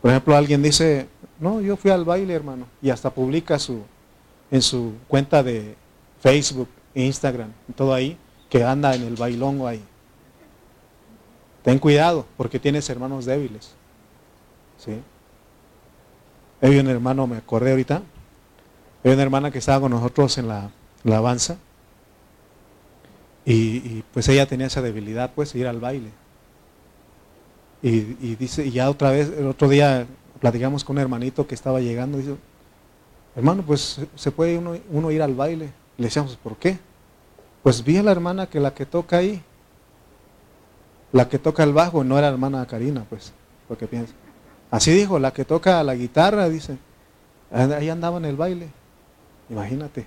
Por 0.00 0.10
ejemplo, 0.10 0.36
alguien 0.36 0.62
dice, 0.62 1.06
no, 1.38 1.60
yo 1.60 1.76
fui 1.76 1.90
al 1.90 2.04
baile, 2.04 2.34
hermano, 2.34 2.66
y 2.80 2.90
hasta 2.90 3.10
publica 3.10 3.58
su, 3.58 3.82
en 4.50 4.60
su 4.60 4.94
cuenta 5.06 5.42
de 5.42 5.76
Facebook, 6.20 6.68
Instagram, 6.94 7.52
todo 7.76 7.94
ahí, 7.94 8.18
que 8.50 8.64
anda 8.64 8.94
en 8.94 9.02
el 9.02 9.14
bailongo 9.14 9.66
ahí. 9.66 9.82
Ten 11.62 11.78
cuidado, 11.78 12.26
porque 12.36 12.58
tienes 12.58 12.90
hermanos 12.90 13.24
débiles. 13.24 13.74
¿Sí? 14.78 15.00
Hay 16.60 16.78
un 16.78 16.88
hermano, 16.88 17.26
me 17.26 17.36
acordé 17.36 17.70
ahorita, 17.70 18.02
hay 19.04 19.12
una 19.12 19.22
hermana 19.22 19.50
que 19.50 19.58
estaba 19.58 19.80
con 19.80 19.92
nosotros 19.92 20.36
en 20.38 20.48
la 20.48 20.70
alabanza, 21.04 21.56
y, 23.44 24.02
pues 24.12 24.28
ella 24.28 24.46
tenía 24.46 24.66
esa 24.66 24.82
debilidad, 24.82 25.32
pues, 25.34 25.54
ir 25.54 25.66
al 25.66 25.80
baile. 25.80 26.10
Y, 27.82 28.00
dice, 28.36 28.64
y 28.66 28.70
ya 28.70 28.88
otra 28.88 29.10
vez, 29.10 29.32
el 29.36 29.46
otro 29.46 29.68
día 29.68 30.06
platicamos 30.40 30.84
con 30.84 30.96
un 30.96 31.02
hermanito 31.02 31.46
que 31.46 31.54
estaba 31.54 31.80
llegando, 31.80 32.18
y 32.18 32.22
dice, 32.22 32.36
hermano, 33.34 33.64
pues 33.66 34.00
se 34.14 34.30
puede 34.30 34.58
uno, 34.58 35.10
ir 35.10 35.22
al 35.22 35.34
baile. 35.34 35.72
Le 35.98 36.04
decíamos, 36.04 36.36
¿por 36.36 36.56
qué? 36.56 36.78
Pues 37.62 37.82
vi 37.82 37.96
a 37.96 38.02
la 38.02 38.12
hermana 38.12 38.46
que 38.46 38.60
la 38.60 38.74
que 38.74 38.86
toca 38.86 39.18
ahí, 39.18 39.42
la 41.10 41.28
que 41.28 41.38
toca 41.38 41.62
el 41.64 41.72
bajo, 41.72 42.04
no 42.04 42.18
era 42.18 42.28
hermana 42.28 42.64
Karina, 42.66 43.04
pues, 43.08 43.32
lo 43.68 43.76
que 43.76 43.86
piensa. 43.86 44.14
Así 44.70 44.92
dijo, 44.92 45.18
la 45.18 45.32
que 45.32 45.44
toca 45.44 45.82
la 45.82 45.94
guitarra, 45.94 46.48
dice, 46.48 46.78
ahí 47.50 47.88
andaba 47.88 48.18
en 48.18 48.24
el 48.24 48.36
baile. 48.36 48.68
Imagínate, 49.50 50.06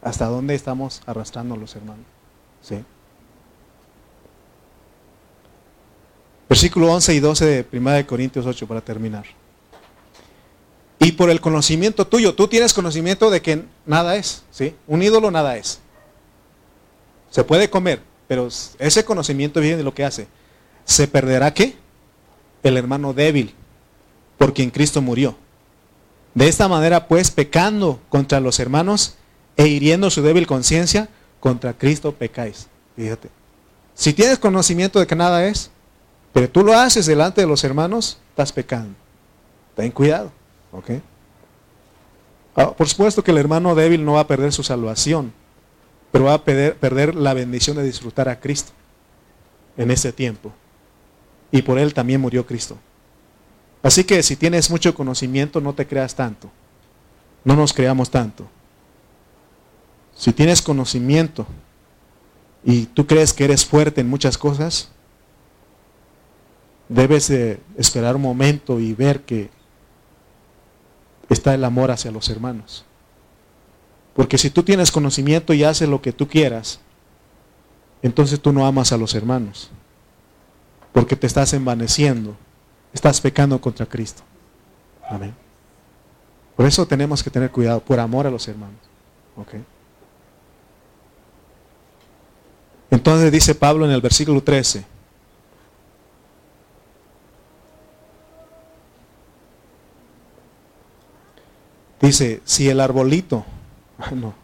hasta 0.00 0.26
dónde 0.26 0.54
estamos 0.54 1.02
arrastrando 1.06 1.56
los 1.56 1.74
hermanos. 1.74 2.06
¿Sí? 2.68 2.84
Versículo 6.48 6.92
11 6.92 7.14
y 7.14 7.20
12 7.20 7.44
de 7.44 7.78
1 7.78 8.06
Corintios 8.06 8.46
8 8.46 8.66
para 8.66 8.80
terminar. 8.80 9.24
Y 10.98 11.12
por 11.12 11.30
el 11.30 11.40
conocimiento 11.40 12.06
tuyo, 12.06 12.34
tú 12.34 12.48
tienes 12.48 12.72
conocimiento 12.72 13.30
de 13.30 13.40
que 13.40 13.64
nada 13.86 14.16
es, 14.16 14.42
¿sí? 14.50 14.74
Un 14.86 15.02
ídolo 15.02 15.30
nada 15.30 15.56
es. 15.56 15.80
Se 17.30 17.44
puede 17.44 17.70
comer, 17.70 18.02
Pero 18.26 18.48
ese 18.78 19.04
conocimiento 19.04 19.60
viene 19.60 19.78
de 19.78 19.82
lo 19.82 19.94
que 19.94 20.04
hace. 20.04 20.28
¿Se 20.84 21.08
perderá 21.08 21.54
qué? 21.54 21.76
El 22.62 22.76
hermano 22.76 23.14
débil, 23.14 23.54
por 24.36 24.52
quien 24.52 24.70
Cristo 24.70 25.00
murió. 25.00 25.36
De 26.34 26.48
esta 26.48 26.68
manera, 26.68 27.08
pues, 27.08 27.30
pecando 27.30 28.00
contra 28.08 28.40
los 28.40 28.58
hermanos 28.58 29.14
e 29.56 29.66
hiriendo 29.68 30.10
su 30.10 30.22
débil 30.22 30.46
conciencia, 30.46 31.08
contra 31.40 31.72
Cristo 31.72 32.12
pecáis. 32.12 32.68
Fíjate. 32.96 33.28
Si 33.94 34.12
tienes 34.12 34.38
conocimiento 34.38 35.00
de 35.00 35.06
que 35.06 35.16
nada 35.16 35.46
es, 35.46 35.70
pero 36.32 36.48
tú 36.48 36.62
lo 36.62 36.72
haces 36.72 37.06
delante 37.06 37.40
de 37.40 37.46
los 37.46 37.64
hermanos, 37.64 38.18
estás 38.30 38.52
pecando. 38.52 38.94
Ten 39.74 39.90
cuidado. 39.90 40.30
¿Ok? 40.72 40.90
Ah, 42.54 42.72
por 42.72 42.88
supuesto 42.88 43.22
que 43.22 43.30
el 43.30 43.38
hermano 43.38 43.74
débil 43.74 44.04
no 44.04 44.14
va 44.14 44.20
a 44.20 44.26
perder 44.26 44.52
su 44.52 44.62
salvación, 44.62 45.32
pero 46.10 46.24
va 46.24 46.34
a 46.34 46.44
perder, 46.44 46.76
perder 46.76 47.14
la 47.14 47.34
bendición 47.34 47.76
de 47.76 47.84
disfrutar 47.84 48.28
a 48.28 48.40
Cristo 48.40 48.72
en 49.76 49.90
ese 49.90 50.12
tiempo. 50.12 50.52
Y 51.50 51.62
por 51.62 51.78
él 51.78 51.94
también 51.94 52.20
murió 52.20 52.44
Cristo. 52.44 52.76
Así 53.82 54.04
que 54.04 54.22
si 54.22 54.36
tienes 54.36 54.70
mucho 54.70 54.94
conocimiento, 54.94 55.60
no 55.60 55.72
te 55.72 55.86
creas 55.86 56.14
tanto. 56.14 56.50
No 57.44 57.54
nos 57.56 57.72
creamos 57.72 58.10
tanto. 58.10 58.48
Si 60.18 60.32
tienes 60.32 60.60
conocimiento 60.60 61.46
y 62.64 62.86
tú 62.86 63.06
crees 63.06 63.32
que 63.32 63.44
eres 63.44 63.64
fuerte 63.64 64.00
en 64.00 64.10
muchas 64.10 64.36
cosas, 64.36 64.90
debes 66.88 67.28
de 67.28 67.60
esperar 67.76 68.16
un 68.16 68.22
momento 68.22 68.80
y 68.80 68.94
ver 68.94 69.22
que 69.22 69.48
está 71.28 71.54
el 71.54 71.62
amor 71.62 71.92
hacia 71.92 72.10
los 72.10 72.28
hermanos. 72.30 72.84
Porque 74.12 74.38
si 74.38 74.50
tú 74.50 74.64
tienes 74.64 74.90
conocimiento 74.90 75.54
y 75.54 75.62
haces 75.62 75.88
lo 75.88 76.02
que 76.02 76.12
tú 76.12 76.26
quieras, 76.26 76.80
entonces 78.02 78.40
tú 78.40 78.52
no 78.52 78.66
amas 78.66 78.90
a 78.90 78.96
los 78.96 79.14
hermanos. 79.14 79.70
Porque 80.92 81.14
te 81.14 81.28
estás 81.28 81.52
envaneciendo, 81.52 82.36
estás 82.92 83.20
pecando 83.20 83.60
contra 83.60 83.86
Cristo. 83.86 84.24
Amén. 85.08 85.32
Por 86.56 86.66
eso 86.66 86.84
tenemos 86.88 87.22
que 87.22 87.30
tener 87.30 87.52
cuidado, 87.52 87.78
por 87.78 88.00
amor 88.00 88.26
a 88.26 88.30
los 88.32 88.48
hermanos. 88.48 88.80
Entonces 92.90 93.30
dice 93.30 93.54
Pablo 93.54 93.84
en 93.84 93.92
el 93.92 94.00
versículo 94.00 94.42
13, 94.42 94.84
Dice, 102.00 102.40
si 102.44 102.68
el 102.68 102.80
arbolito, 102.80 103.44
no, 104.12 104.34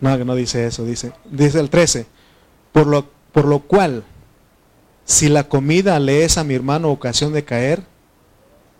no, 0.00 0.24
no 0.24 0.34
dice 0.34 0.66
eso, 0.66 0.84
dice, 0.84 1.12
dice 1.30 1.60
el 1.60 1.70
13, 1.70 2.06
por 2.72 2.86
lo, 2.86 3.06
por 3.32 3.44
lo 3.44 3.60
cual, 3.60 4.04
si 5.04 5.28
la 5.28 5.48
comida 5.48 6.00
le 6.00 6.24
es 6.24 6.38
a 6.38 6.44
mi 6.44 6.54
hermano 6.54 6.90
ocasión 6.90 7.32
de 7.32 7.44
caer, 7.44 7.82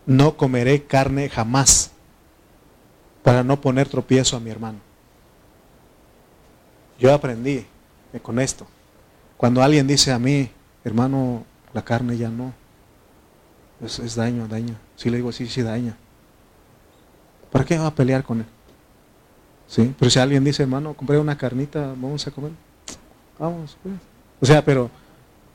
no 0.05 0.35
comeré 0.35 0.83
carne 0.83 1.29
jamás, 1.29 1.91
para 3.23 3.43
no 3.43 3.61
poner 3.61 3.87
tropiezo 3.87 4.35
a 4.35 4.39
mi 4.39 4.49
hermano. 4.49 4.79
Yo 6.99 7.13
aprendí 7.13 7.65
con 8.19 8.39
esto. 8.39 8.67
Cuando 9.37 9.61
alguien 9.61 9.87
dice 9.87 10.11
a 10.11 10.19
mí, 10.19 10.49
hermano, 10.83 11.43
la 11.73 11.83
carne 11.83 12.17
ya 12.17 12.29
no, 12.29 12.53
es, 13.83 13.99
es 13.99 14.15
daño, 14.15 14.47
daño. 14.47 14.75
Si 14.95 15.09
le 15.09 15.17
digo, 15.17 15.31
sí, 15.31 15.47
sí, 15.47 15.61
daña. 15.61 15.95
¿Para 17.51 17.65
qué 17.65 17.77
va 17.77 17.87
a 17.87 17.95
pelear 17.95 18.23
con 18.23 18.39
él? 18.39 18.45
¿Sí? 19.67 19.93
Pero 19.99 20.09
si 20.09 20.19
alguien 20.19 20.43
dice, 20.43 20.63
hermano, 20.63 20.93
compré 20.93 21.17
una 21.19 21.37
carnita, 21.37 21.87
vamos 21.97 22.25
a 22.25 22.31
comer. 22.31 22.51
Vamos, 23.37 23.77
pues. 23.83 23.95
O 24.39 24.45
sea, 24.45 24.63
pero, 24.63 24.89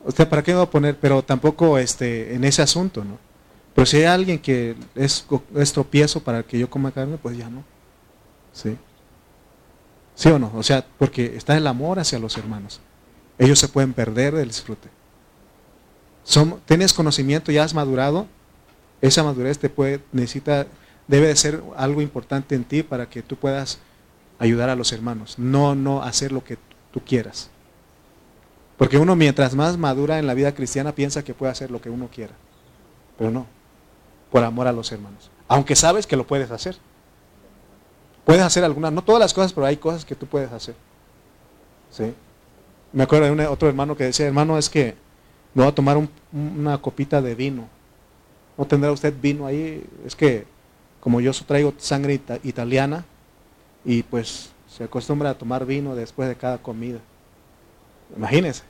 usted 0.05 0.29
¿para 0.29 0.43
qué 0.43 0.55
va 0.55 0.63
a 0.63 0.71
poner? 0.71 0.97
Pero 0.99 1.23
tampoco 1.23 1.79
este, 1.79 2.35
en 2.35 2.45
ese 2.45 2.63
asunto, 2.63 3.05
¿no? 3.05 3.19
Pero 3.75 3.87
si 3.87 3.97
hay 3.99 4.05
alguien 4.05 4.39
que 4.39 4.77
es, 4.95 5.27
es 5.57 5.73
tropiezo 5.73 6.23
para 6.23 6.43
que 6.43 6.59
yo 6.59 6.69
coma 6.69 6.93
carne, 6.93 7.17
pues 7.21 7.37
ya 7.37 7.49
no. 7.49 7.65
¿Sí? 8.53 8.77
¿Sí 10.15 10.29
o 10.29 10.39
no? 10.39 10.53
O 10.55 10.63
sea, 10.63 10.85
porque 10.99 11.37
está 11.37 11.57
el 11.57 11.67
amor 11.67 11.99
hacia 11.99 12.19
los 12.19 12.37
hermanos. 12.37 12.81
Ellos 13.39 13.59
se 13.59 13.69
pueden 13.69 13.93
perder 13.93 14.35
del 14.35 14.49
disfrute. 14.49 14.89
Tienes 16.67 16.93
conocimiento, 16.93 17.51
ya 17.51 17.65
has 17.65 17.75
madurado, 17.75 18.27
esa 19.01 19.25
madurez 19.25 19.59
te 19.59 19.69
puede, 19.69 20.01
necesita 20.13 20.67
debe 21.09 21.27
de 21.27 21.37
ser 21.37 21.63
algo 21.77 22.01
importante 22.01 22.55
en 22.55 22.65
ti 22.65 22.83
para 22.83 23.09
que 23.09 23.23
tú 23.23 23.37
puedas 23.37 23.79
ayudar 24.39 24.69
a 24.69 24.77
los 24.77 24.93
hermanos, 24.93 25.39
no 25.39 25.75
no 25.75 26.03
hacer 26.03 26.31
lo 26.31 26.45
que 26.45 26.59
tú 26.93 27.01
quieras. 27.05 27.51
Porque 28.79 28.99
uno 28.99 29.17
mientras 29.17 29.55
más 29.55 29.77
madura 29.77 30.19
en 30.19 30.27
la 30.27 30.35
vida 30.35 30.55
cristiana 30.55 30.95
piensa 30.95 31.25
que 31.25 31.35
puede 31.35 31.53
hacer 31.53 31.71
lo 31.71 31.81
que 31.81 31.91
uno 31.91 32.09
quiera, 32.13 32.33
pero 33.19 33.31
no, 33.31 33.47
por 34.31 34.45
amor 34.45 34.69
a 34.69 34.73
los 34.73 34.91
hermanos. 34.93 35.31
Aunque 35.49 35.77
sabes 35.77 36.07
que 36.07 36.17
lo 36.17 36.27
puedes 36.27 36.51
hacer. 36.51 36.77
Puedes 38.25 38.43
hacer 38.43 38.65
algunas, 38.65 38.93
no 38.93 39.03
todas 39.03 39.21
las 39.21 39.35
cosas, 39.35 39.53
pero 39.53 39.67
hay 39.67 39.77
cosas 39.77 40.05
que 40.05 40.15
tú 40.15 40.27
puedes 40.27 40.51
hacer. 40.53 40.75
¿Sí? 41.91 42.15
Me 42.93 43.03
acuerdo 43.03 43.35
de 43.35 43.47
otro 43.47 43.69
hermano 43.69 43.97
que 43.97 44.05
decía, 44.05 44.27
hermano, 44.27 44.59
es 44.59 44.69
que 44.71 44.95
me 45.55 45.63
voy 45.63 45.71
a 45.71 45.75
tomar 45.75 45.99
una 46.33 46.79
copita 46.79 47.21
de 47.21 47.35
vino. 47.35 47.69
¿No 48.57 48.65
tendrá 48.67 48.93
usted 48.93 49.15
vino 49.21 49.47
ahí? 49.47 49.85
Es 50.07 50.15
que 50.15 50.47
como 51.01 51.21
yo 51.21 51.33
traigo 51.33 51.75
sangre 51.79 52.21
italiana 52.45 53.05
y 53.85 54.03
pues 54.03 54.51
se 54.69 54.85
acostumbra 54.85 55.31
a 55.31 55.35
tomar 55.35 55.67
vino 55.67 55.95
después 55.95 56.29
de 56.29 56.37
cada 56.37 56.59
comida. 56.59 57.01
Imagínense. 58.17 58.63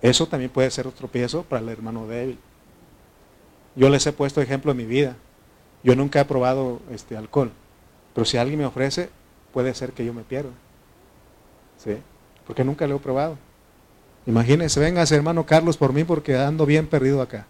Eso 0.00 0.26
también 0.26 0.50
puede 0.50 0.70
ser 0.70 0.86
otro 0.86 0.98
tropiezo 0.98 1.42
para 1.42 1.62
el 1.62 1.68
hermano 1.68 2.06
débil. 2.06 2.38
Yo 3.76 3.88
les 3.88 4.06
he 4.06 4.12
puesto 4.12 4.40
ejemplo 4.40 4.72
en 4.72 4.78
mi 4.78 4.84
vida. 4.84 5.16
Yo 5.84 5.94
nunca 5.94 6.20
he 6.20 6.24
probado 6.24 6.80
este 6.90 7.16
alcohol, 7.16 7.52
pero 8.14 8.24
si 8.24 8.36
alguien 8.36 8.58
me 8.58 8.66
ofrece, 8.66 9.10
puede 9.52 9.74
ser 9.74 9.92
que 9.92 10.04
yo 10.04 10.12
me 10.12 10.22
pierda. 10.22 10.50
¿Sí? 11.78 11.96
Porque 12.46 12.64
nunca 12.64 12.86
lo 12.86 12.96
he 12.96 12.98
probado. 12.98 13.36
Imagínense, 14.26 14.78
venga 14.78 15.02
hermano 15.10 15.46
Carlos 15.46 15.76
por 15.76 15.92
mí 15.92 16.04
porque 16.04 16.36
ando 16.36 16.66
bien 16.66 16.86
perdido 16.86 17.20
acá. 17.20 17.46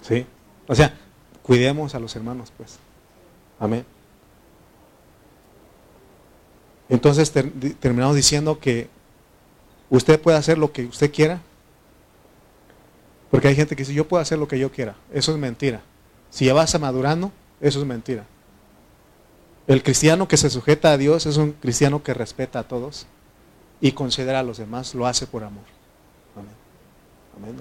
¿Sí? 0.00 0.26
O 0.66 0.74
sea, 0.74 0.94
Cuidemos 1.42 1.94
a 1.94 1.98
los 1.98 2.14
hermanos, 2.14 2.52
pues. 2.56 2.78
Amén. 3.58 3.84
Entonces 6.88 7.32
terminamos 7.80 8.16
diciendo 8.16 8.58
que 8.60 8.88
usted 9.90 10.20
puede 10.20 10.38
hacer 10.38 10.58
lo 10.58 10.72
que 10.72 10.86
usted 10.86 11.12
quiera. 11.12 11.40
Porque 13.30 13.48
hay 13.48 13.56
gente 13.56 13.74
que 13.74 13.82
dice, 13.82 13.94
yo 13.94 14.06
puedo 14.06 14.20
hacer 14.20 14.38
lo 14.38 14.46
que 14.46 14.58
yo 14.58 14.70
quiera. 14.70 14.94
Eso 15.12 15.32
es 15.32 15.38
mentira. 15.38 15.82
Si 16.30 16.44
ya 16.44 16.54
vas 16.54 16.74
a 16.74 16.78
madurando, 16.78 17.32
eso 17.60 17.80
es 17.80 17.86
mentira. 17.86 18.24
El 19.66 19.82
cristiano 19.82 20.26
que 20.28 20.36
se 20.36 20.50
sujeta 20.50 20.92
a 20.92 20.98
Dios 20.98 21.26
es 21.26 21.36
un 21.36 21.52
cristiano 21.52 22.02
que 22.02 22.14
respeta 22.14 22.60
a 22.60 22.62
todos 22.64 23.06
y 23.80 23.92
considera 23.92 24.40
a 24.40 24.42
los 24.42 24.58
demás, 24.58 24.94
lo 24.94 25.06
hace 25.06 25.26
por 25.26 25.44
amor. 25.44 25.64
Amén. 26.36 26.54
Amén. 27.36 27.56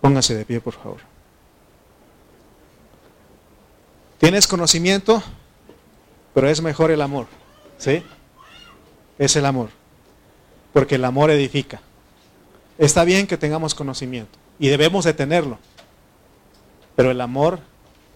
Póngase 0.00 0.34
de 0.34 0.44
pie, 0.44 0.60
por 0.60 0.74
favor. 0.74 1.00
Tienes 4.18 4.46
conocimiento, 4.46 5.22
pero 6.34 6.48
es 6.48 6.60
mejor 6.60 6.90
el 6.90 7.00
amor. 7.00 7.26
¿Sí? 7.78 8.02
Es 9.18 9.36
el 9.36 9.46
amor. 9.46 9.70
Porque 10.72 10.96
el 10.96 11.04
amor 11.04 11.30
edifica. 11.30 11.80
Está 12.78 13.04
bien 13.04 13.26
que 13.26 13.36
tengamos 13.36 13.74
conocimiento 13.74 14.38
y 14.58 14.68
debemos 14.68 15.04
de 15.04 15.14
tenerlo. 15.14 15.58
Pero 16.96 17.10
el 17.10 17.20
amor 17.20 17.60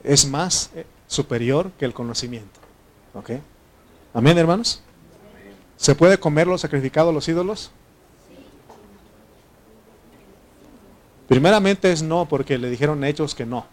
es 0.03 0.27
más 0.27 0.71
superior 1.15 1.71
que 1.79 1.85
el 1.85 1.95
conocimiento. 1.95 2.61
¿Ok? 3.15 3.31
Amén, 4.13 4.37
hermanos. 4.39 4.83
¿Se 5.77 5.95
puede 5.95 6.19
comer 6.19 6.47
lo 6.47 6.59
sacrificado 6.59 7.11
a 7.11 7.13
los 7.13 7.29
ídolos? 7.29 7.71
Primeramente 11.29 11.91
es 11.91 12.03
no, 12.03 12.27
porque 12.27 12.59
le 12.59 12.71
dijeron 12.71 13.03
hechos 13.05 13.35
que 13.35 13.47
no. 13.47 13.67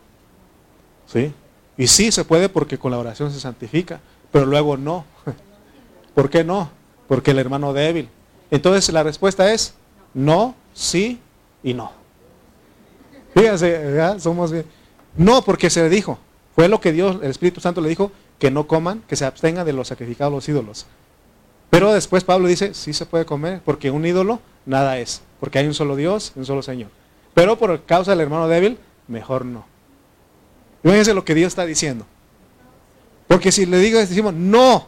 ¿Sí? 1.05 1.33
Y 1.77 1.87
sí 1.87 2.11
se 2.11 2.23
puede 2.23 2.49
porque 2.49 2.77
con 2.77 2.91
la 2.91 2.99
oración 2.99 3.31
se 3.31 3.39
santifica, 3.39 3.99
pero 4.31 4.45
luego 4.45 4.77
no. 4.77 5.05
¿Por 6.15 6.29
qué 6.29 6.43
no? 6.43 6.69
Porque 7.07 7.31
el 7.31 7.39
hermano 7.39 7.73
débil. 7.73 8.09
Entonces 8.49 8.91
la 8.93 9.03
respuesta 9.03 9.51
es 9.53 9.73
no, 10.13 10.55
sí 10.73 11.19
y 11.63 11.73
no. 11.73 11.91
Fíjense, 13.33 14.19
somos. 14.19 14.53
No, 15.15 15.41
porque 15.41 15.69
se 15.69 15.83
le 15.83 15.89
dijo. 15.89 16.19
Fue 16.55 16.67
lo 16.67 16.81
que 16.81 16.91
Dios, 16.91 17.17
el 17.21 17.29
Espíritu 17.31 17.61
Santo 17.61 17.81
le 17.81 17.89
dijo, 17.89 18.11
que 18.39 18.51
no 18.51 18.67
coman, 18.67 19.03
que 19.07 19.15
se 19.15 19.25
abstengan 19.25 19.65
de 19.65 19.73
los 19.73 19.87
sacrificados 19.87 20.33
los 20.33 20.49
ídolos. 20.49 20.85
Pero 21.69 21.93
después 21.93 22.23
Pablo 22.23 22.47
dice, 22.47 22.73
sí 22.73 22.91
se 22.91 23.05
puede 23.05 23.25
comer, 23.25 23.61
porque 23.63 23.91
un 23.91 24.05
ídolo 24.05 24.39
nada 24.65 24.97
es, 24.97 25.21
porque 25.39 25.59
hay 25.59 25.67
un 25.67 25.73
solo 25.73 25.95
Dios, 25.95 26.33
un 26.35 26.45
solo 26.45 26.61
Señor. 26.61 26.89
Pero 27.33 27.57
por 27.57 27.83
causa 27.85 28.11
del 28.11 28.21
hermano 28.21 28.47
débil, 28.47 28.77
mejor 29.07 29.45
no. 29.45 29.65
Fíjense 30.83 31.13
lo 31.13 31.23
que 31.23 31.35
Dios 31.35 31.49
está 31.49 31.65
diciendo. 31.65 32.05
Porque 33.27 33.51
si 33.51 33.65
le 33.65 33.77
digo, 33.77 33.99
decimos, 33.99 34.33
no, 34.33 34.87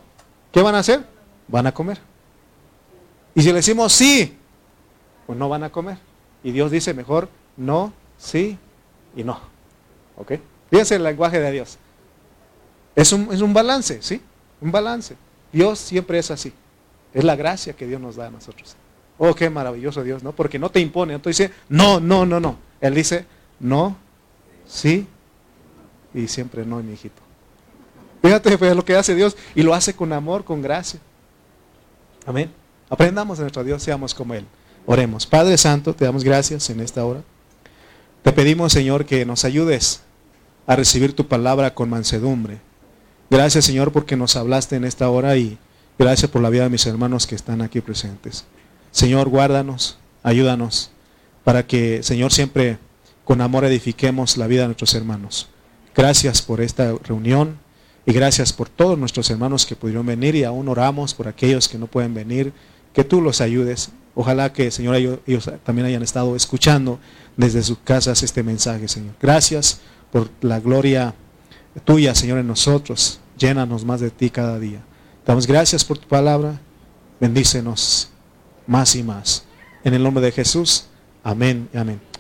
¿qué 0.52 0.62
van 0.62 0.76
a 0.76 0.80
hacer? 0.80 1.06
Van 1.48 1.68
a 1.68 1.74
comer. 1.74 2.00
Y 3.36 3.42
si 3.42 3.50
le 3.50 3.56
decimos 3.56 3.94
sí, 3.94 4.38
pues 5.26 5.38
no 5.38 5.48
van 5.48 5.64
a 5.64 5.70
comer. 5.70 5.98
Y 6.44 6.52
Dios 6.52 6.72
dice 6.72 6.94
mejor 6.94 7.30
no, 7.56 7.94
sí 8.18 8.58
y 9.16 9.24
no. 9.24 9.40
¿Ok? 10.18 10.34
Fíjense 10.74 10.96
el 10.96 11.04
lenguaje 11.04 11.40
de 11.40 11.52
Dios. 11.52 11.78
Es 12.96 13.14
un, 13.14 13.32
es 13.32 13.42
un 13.42 13.54
balance, 13.54 14.02
¿sí? 14.02 14.20
Un 14.60 14.72
balance. 14.72 15.16
Dios 15.52 15.78
siempre 15.78 16.18
es 16.18 16.32
así. 16.32 16.52
Es 17.14 17.24
la 17.24 17.36
gracia 17.36 17.74
que 17.74 17.86
Dios 17.86 18.02
nos 18.02 18.16
da 18.16 18.26
a 18.26 18.32
nosotros. 18.32 18.76
Oh, 19.20 19.36
qué 19.36 19.52
maravilloso 19.52 20.02
Dios, 20.02 20.24
¿no? 20.24 20.32
Porque 20.32 20.58
no 20.58 20.72
te 20.72 20.80
impone, 20.80 21.14
no 21.14 21.22
te 21.22 21.30
dice, 21.30 21.52
no, 21.70 22.00
no, 22.00 22.26
no, 22.26 22.40
no. 22.40 22.58
Él 22.82 22.96
dice, 22.96 23.28
no, 23.60 23.96
sí 24.66 25.06
y 26.12 26.28
siempre 26.28 26.66
no, 26.66 26.82
mi 26.82 26.94
hijito. 26.94 27.22
Fíjate 28.24 28.58
pues, 28.58 28.76
lo 28.76 28.84
que 28.84 28.96
hace 28.96 29.14
Dios 29.14 29.38
y 29.54 29.62
lo 29.62 29.76
hace 29.76 29.94
con 29.94 30.12
amor, 30.12 30.44
con 30.44 30.64
gracia. 30.64 31.00
Amén. 32.26 32.52
Aprendamos 32.90 33.38
de 33.38 33.44
nuestro 33.44 33.64
Dios, 33.64 33.84
seamos 33.84 34.16
como 34.16 34.34
Él. 34.34 34.48
Oremos. 34.88 35.28
Padre 35.28 35.56
Santo, 35.56 35.94
te 35.94 36.06
damos 36.06 36.24
gracias 36.24 36.68
en 36.72 36.80
esta 36.80 37.06
hora. 37.06 37.22
Te 38.24 38.32
pedimos, 38.32 38.74
Señor, 38.74 39.06
que 39.06 39.24
nos 39.24 39.46
ayudes 39.46 40.02
a 40.68 40.76
recibir 40.76 41.14
tu 41.14 41.28
palabra 41.28 41.74
con 41.74 41.90
mansedumbre. 41.90 42.60
Gracias, 43.30 43.66
Señor, 43.66 43.92
porque 43.92 44.16
nos 44.16 44.36
hablaste 44.36 44.76
en 44.76 44.86
esta 44.86 45.10
hora 45.10 45.36
y 45.38 45.58
gracias 45.98 46.30
por 46.30 46.42
la 46.42 46.50
vida 46.50 46.64
de 46.64 46.70
mis 46.70 46.86
hermanos 46.86 47.28
que 47.28 47.36
están 47.36 47.62
aquí 47.62 47.82
presentes. 47.82 48.46
Señor, 48.92 49.30
guárdanos, 49.30 49.98
ayúdanos, 50.22 50.92
para 51.44 51.66
que, 51.66 52.04
Señor, 52.04 52.32
siempre 52.32 52.78
con 53.24 53.42
amor 53.42 53.66
edifiquemos 53.66 54.38
la 54.38 54.48
vida 54.48 54.62
de 54.62 54.68
nuestros 54.68 54.94
hermanos. 54.94 55.48
Gracias 55.96 56.42
por 56.42 56.62
esta 56.62 56.94
reunión 57.04 57.58
y 58.06 58.14
gracias 58.14 58.52
por 58.52 58.70
todos 58.70 58.98
nuestros 58.98 59.30
hermanos 59.30 59.66
que 59.66 59.76
pudieron 59.76 60.06
venir 60.06 60.36
y 60.36 60.44
aún 60.44 60.68
oramos 60.68 61.14
por 61.14 61.28
aquellos 61.28 61.68
que 61.68 61.78
no 61.78 61.88
pueden 61.88 62.14
venir, 62.14 62.54
que 62.94 63.04
tú 63.04 63.22
los 63.22 63.42
ayudes. 63.42 63.90
Ojalá 64.16 64.54
que, 64.54 64.70
Señor, 64.72 64.96
ellos, 65.26 65.50
también 65.64 65.88
hayan 65.88 66.04
estado 66.04 66.36
escuchando 66.36 67.00
desde 67.38 67.64
sus 67.64 67.80
casas 67.80 68.22
este 68.22 68.44
mensaje, 68.44 68.88
Señor. 68.88 69.16
Gracias 69.22 69.80
por 70.14 70.30
la 70.42 70.60
gloria 70.60 71.16
tuya, 71.84 72.14
Señor, 72.14 72.38
en 72.38 72.48
nosotros. 72.48 73.20
Llénanos 73.36 73.84
más 73.84 74.00
de 74.00 74.12
ti 74.12 74.30
cada 74.30 74.60
día. 74.60 74.80
Damos 75.26 75.48
gracias 75.48 75.84
por 75.84 75.98
tu 75.98 76.08
palabra. 76.08 76.62
Bendícenos 77.20 78.10
más 78.68 78.96
y 78.96 79.02
más. 79.02 79.44
En 79.84 79.96
el 79.96 80.04
nombre 80.04 80.24
de 80.24 80.32
Jesús. 80.32 80.86
Amén 81.24 81.68
amén. 81.74 82.14